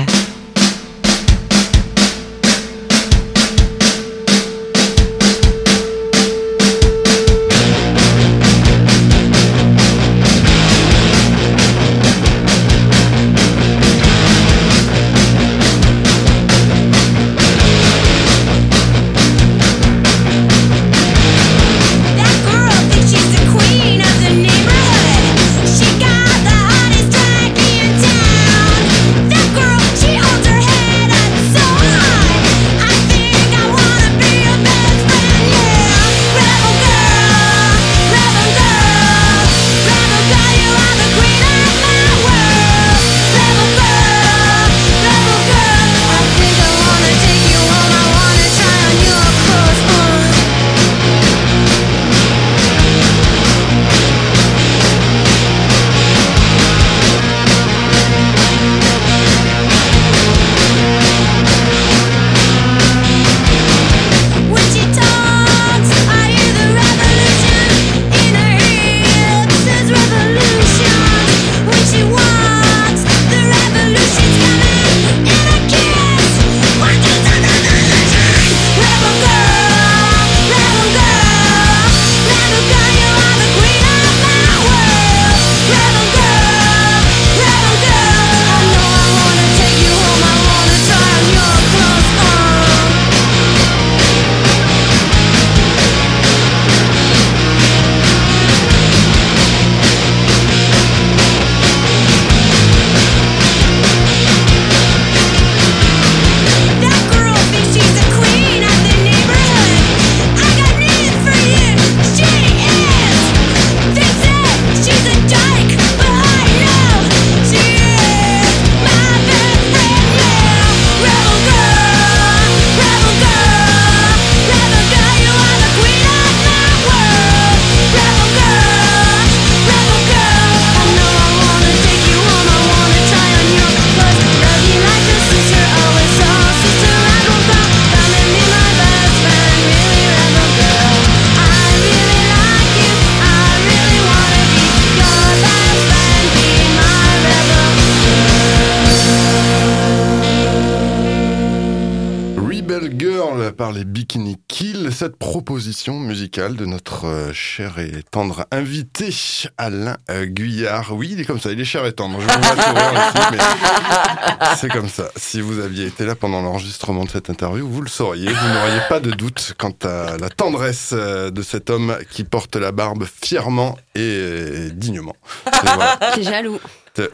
Proposition 155.77 156.01
musicale 156.01 156.57
de 156.57 156.64
notre 156.64 157.07
euh, 157.07 157.33
cher 157.35 157.79
et 157.79 158.03
tendre 158.11 158.47
invité 158.51 159.14
Alain 159.59 159.99
euh, 160.11 160.24
Guyard. 160.24 160.93
Oui, 160.93 161.11
il 161.12 161.20
est 161.20 161.24
comme 161.27 161.39
ça, 161.39 161.53
il 161.53 161.61
est 161.61 161.64
cher 161.66 161.85
et 161.85 161.93
tendre. 161.93 162.18
Je 162.20 162.27
vous 162.27 162.41
vois 162.41 162.62
sourire 162.62 162.93
aussi, 162.95 163.27
mais 163.33 163.39
c'est 164.57 164.70
comme 164.70 164.89
ça. 164.89 165.09
Si 165.16 165.43
vous 165.43 165.61
aviez 165.61 165.87
été 165.87 166.07
là 166.07 166.14
pendant 166.14 166.41
l'enregistrement 166.41 167.05
de 167.05 167.11
cette 167.11 167.29
interview, 167.29 167.68
vous 167.68 167.83
le 167.83 167.89
sauriez. 167.91 168.33
Vous 168.33 168.49
n'auriez 168.49 168.81
pas 168.89 169.01
de 169.01 169.11
doute 169.11 169.53
quant 169.59 169.74
à 169.85 170.16
la 170.16 170.31
tendresse 170.31 170.91
euh, 170.95 171.31
de 171.31 171.43
cet 171.43 171.68
homme 171.68 171.99
qui 172.11 172.24
porte 172.24 172.57
la 172.57 172.72
barbe 172.72 173.05
fièrement 173.22 173.77
et 173.95 174.70
dignement. 174.72 175.16
C'est- 175.53 175.61
voilà. 175.62 175.99
Jaloux. 176.20 176.59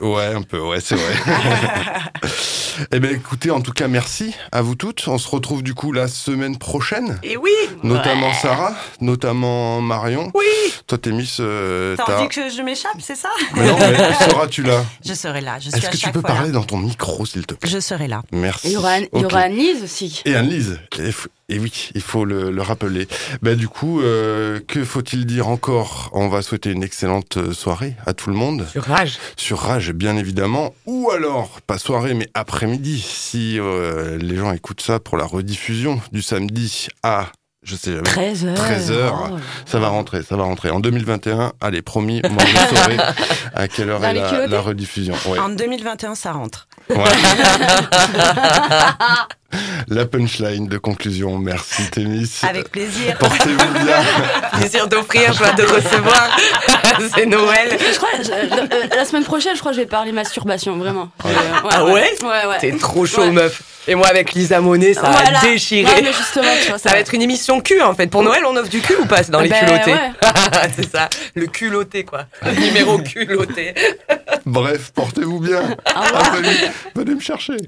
Ouais, 0.01 0.27
un 0.27 0.43
peu, 0.43 0.61
ouais, 0.61 0.81
c'est 0.81 0.95
vrai. 0.97 1.15
eh 2.93 3.01
bien, 3.01 3.11
écoutez, 3.11 3.51
en 3.51 3.61
tout 3.61 3.73
cas, 3.73 3.89
merci 3.89 4.35
à 4.51 4.63
vous 4.63 4.75
toutes. 4.75 5.07
On 5.09 5.19
se 5.19 5.29
retrouve 5.29 5.63
du 5.63 5.75
coup 5.75 5.93
la 5.93 6.09
semaine 6.09 6.59
prochaine, 6.59 7.19
Et 7.23 7.37
oui, 7.37 7.51
notamment 7.83 8.33
Sarah, 8.35 8.75
notamment 9.01 9.81
Marion. 9.81 10.31
oui. 10.35 10.45
Toi, 10.87 10.99
t'es 10.99 11.11
Miss. 11.13 11.39
euh, 11.41 11.97
T'as 11.97 12.19
envie 12.19 12.29
que 12.29 12.51
je 12.51 12.63
m'échappe, 12.63 12.97
c'est 13.01 13.15
ça? 13.17 13.29
Mais 13.57 13.67
non, 13.67 13.77
mais 13.79 13.97
seras-tu 14.31 14.63
là? 14.63 14.85
Je 15.05 15.15
serai 15.15 15.41
là. 15.41 15.59
Je 15.59 15.71
suis 15.71 15.79
Est-ce 15.79 15.91
que 15.91 15.97
tu 15.97 16.11
peux 16.11 16.21
fois 16.21 16.31
là. 16.31 16.35
parler 16.37 16.51
dans 16.53 16.65
ton 16.65 16.79
micro, 16.79 17.25
s'il 17.25 17.47
te 17.47 17.55
plaît? 17.55 17.71
Je 17.71 17.79
serai 17.79 18.09
là. 18.09 18.23
Merci. 18.33 18.69
Il 18.69 18.73
y 18.73 18.77
aura 18.77 18.91
Anne-Lise 19.41 19.83
aussi. 19.85 20.23
Et 20.25 20.35
Anne-Lise. 20.35 20.81
Et, 21.53 21.59
oui, 21.59 21.91
il 21.95 22.01
faut 22.01 22.25
le, 22.25 22.51
le 22.51 22.63
rappeler. 22.63 23.07
Ben, 23.43 23.57
du 23.57 23.69
coup, 23.69 24.01
euh, 24.01 24.59
que 24.67 24.85
faut-il 24.85 25.27
dire 25.27 25.49
encore? 25.49 26.09
On 26.15 26.29
va 26.29 26.41
souhaiter 26.41 26.71
une 26.71 26.83
excellente 26.83 27.37
euh, 27.37 27.53
soirée 27.53 27.95
à 28.07 28.15
tout 28.15 28.31
le 28.31 28.37
monde. 28.37 28.67
Sur 28.71 28.85
Rage. 28.85 29.19
sur 29.37 29.59
Rage, 29.59 29.93
bien 29.93 30.17
évidemment, 30.17 30.75
ou 30.87 31.11
alors, 31.11 31.61
pas 31.67 31.77
soirée, 31.77 32.15
mais 32.15 32.29
après-midi, 32.33 33.01
si 33.01 33.59
euh, 33.61 34.17
les 34.17 34.37
gens 34.37 34.53
écoutent 34.53 34.81
ça 34.81 34.99
pour 34.99 35.19
la 35.19 35.25
rediffusion 35.25 36.01
du 36.11 36.23
samedi 36.23 36.89
à, 37.03 37.31
je 37.63 37.77
sais 37.77 37.93
jamais, 37.93 38.03
13 38.03 38.47
heures. 38.47 38.55
13 38.55 38.91
heures. 38.91 39.31
Oh. 39.33 39.37
ça 39.67 39.79
va 39.79 39.89
rentrer, 39.89 40.23
ça 40.23 40.37
va 40.37 40.43
rentrer. 40.43 40.71
En 40.71 40.81
2021, 40.81 41.53
allez, 41.61 41.81
promis, 41.81 42.21
moi 42.29 42.43
je 42.45 42.57
saurai 42.77 42.97
à 43.55 43.69
quelle 43.69 43.91
heure 43.91 44.05
est 44.05 44.49
la, 44.49 44.61
rediffusion. 44.61 45.15
Ouais. 45.27 45.39
En 45.39 45.49
2021, 45.51 46.17
ça 46.17 46.33
rentre. 46.33 46.67
Ouais. 46.91 46.97
la 49.89 50.07
punchline 50.07 50.67
de 50.67 50.79
conclusion, 50.79 51.39
merci 51.39 51.89
Témis. 51.91 52.41
Avec 52.43 52.71
plaisir. 52.71 53.17
Portez-vous 53.19 53.85
bien. 53.85 54.03
Plaisir 54.59 54.89
d'offrir, 54.89 55.33
joie 55.33 55.53
de 55.53 55.63
recevoir. 55.63 56.37
C'est 57.15 57.27
Noël. 57.27 57.69
Je 57.79 57.97
crois, 57.97 58.09
je- 58.23 58.97
la- 58.97 59.05
semaine 59.05 59.25
prochaine, 59.25 59.55
je 59.55 59.61
crois 59.61 59.73
que 59.73 59.77
je 59.77 59.83
vais 59.83 59.87
parler 59.89 60.13
masturbation, 60.13 60.77
vraiment. 60.77 61.09
Euh, 61.27 61.29
Ah 61.71 61.85
ouais 61.85 61.93
Ouais, 62.23 62.47
ouais. 62.49 62.59
T'es 62.61 62.73
trop 62.73 63.05
chaud, 63.07 63.23
Ouais. 63.23 63.31
meuf. 63.31 63.63
Et 63.89 63.97
moi, 63.97 64.07
avec 64.07 64.33
Lisa 64.33 64.61
Monet, 64.61 64.95
ça 64.95 65.01
Voilà. 65.11 65.41
va 65.41 65.47
déchirer. 65.49 65.93
Ouais, 65.93 66.03
mais 66.03 66.13
justement, 66.13 66.47
tu 66.63 66.69
vois, 66.69 66.79
Ça 66.79 66.91
va 66.91 66.99
être 66.99 67.13
une 67.15 67.23
émission 67.23 67.61
cul 67.61 67.83
en 67.83 67.95
fait. 67.95 68.07
Pour 68.07 68.23
Noël, 68.23 68.45
on 68.47 68.55
offre 68.57 68.69
du 68.69 68.81
cul 68.81 68.95
ou 68.95 69.07
pas 69.07 69.25
C'est 69.25 69.33
dans 69.33 69.41
les 69.41 69.49
Ben, 69.49 69.65
culottés. 69.67 69.93
ouais. 69.95 70.11
c'est 70.77 70.89
ça, 70.91 71.09
le 71.35 71.47
culotté 71.47 72.05
quoi. 72.05 72.27
Le 72.45 72.53
numéro 72.53 72.99
culotté. 72.99 73.75
Bref, 74.47 74.93
portez-vous 74.95 75.41
bien. 75.41 75.63
Venez 76.95 77.15
me 77.17 77.21
chercher. 77.21 77.57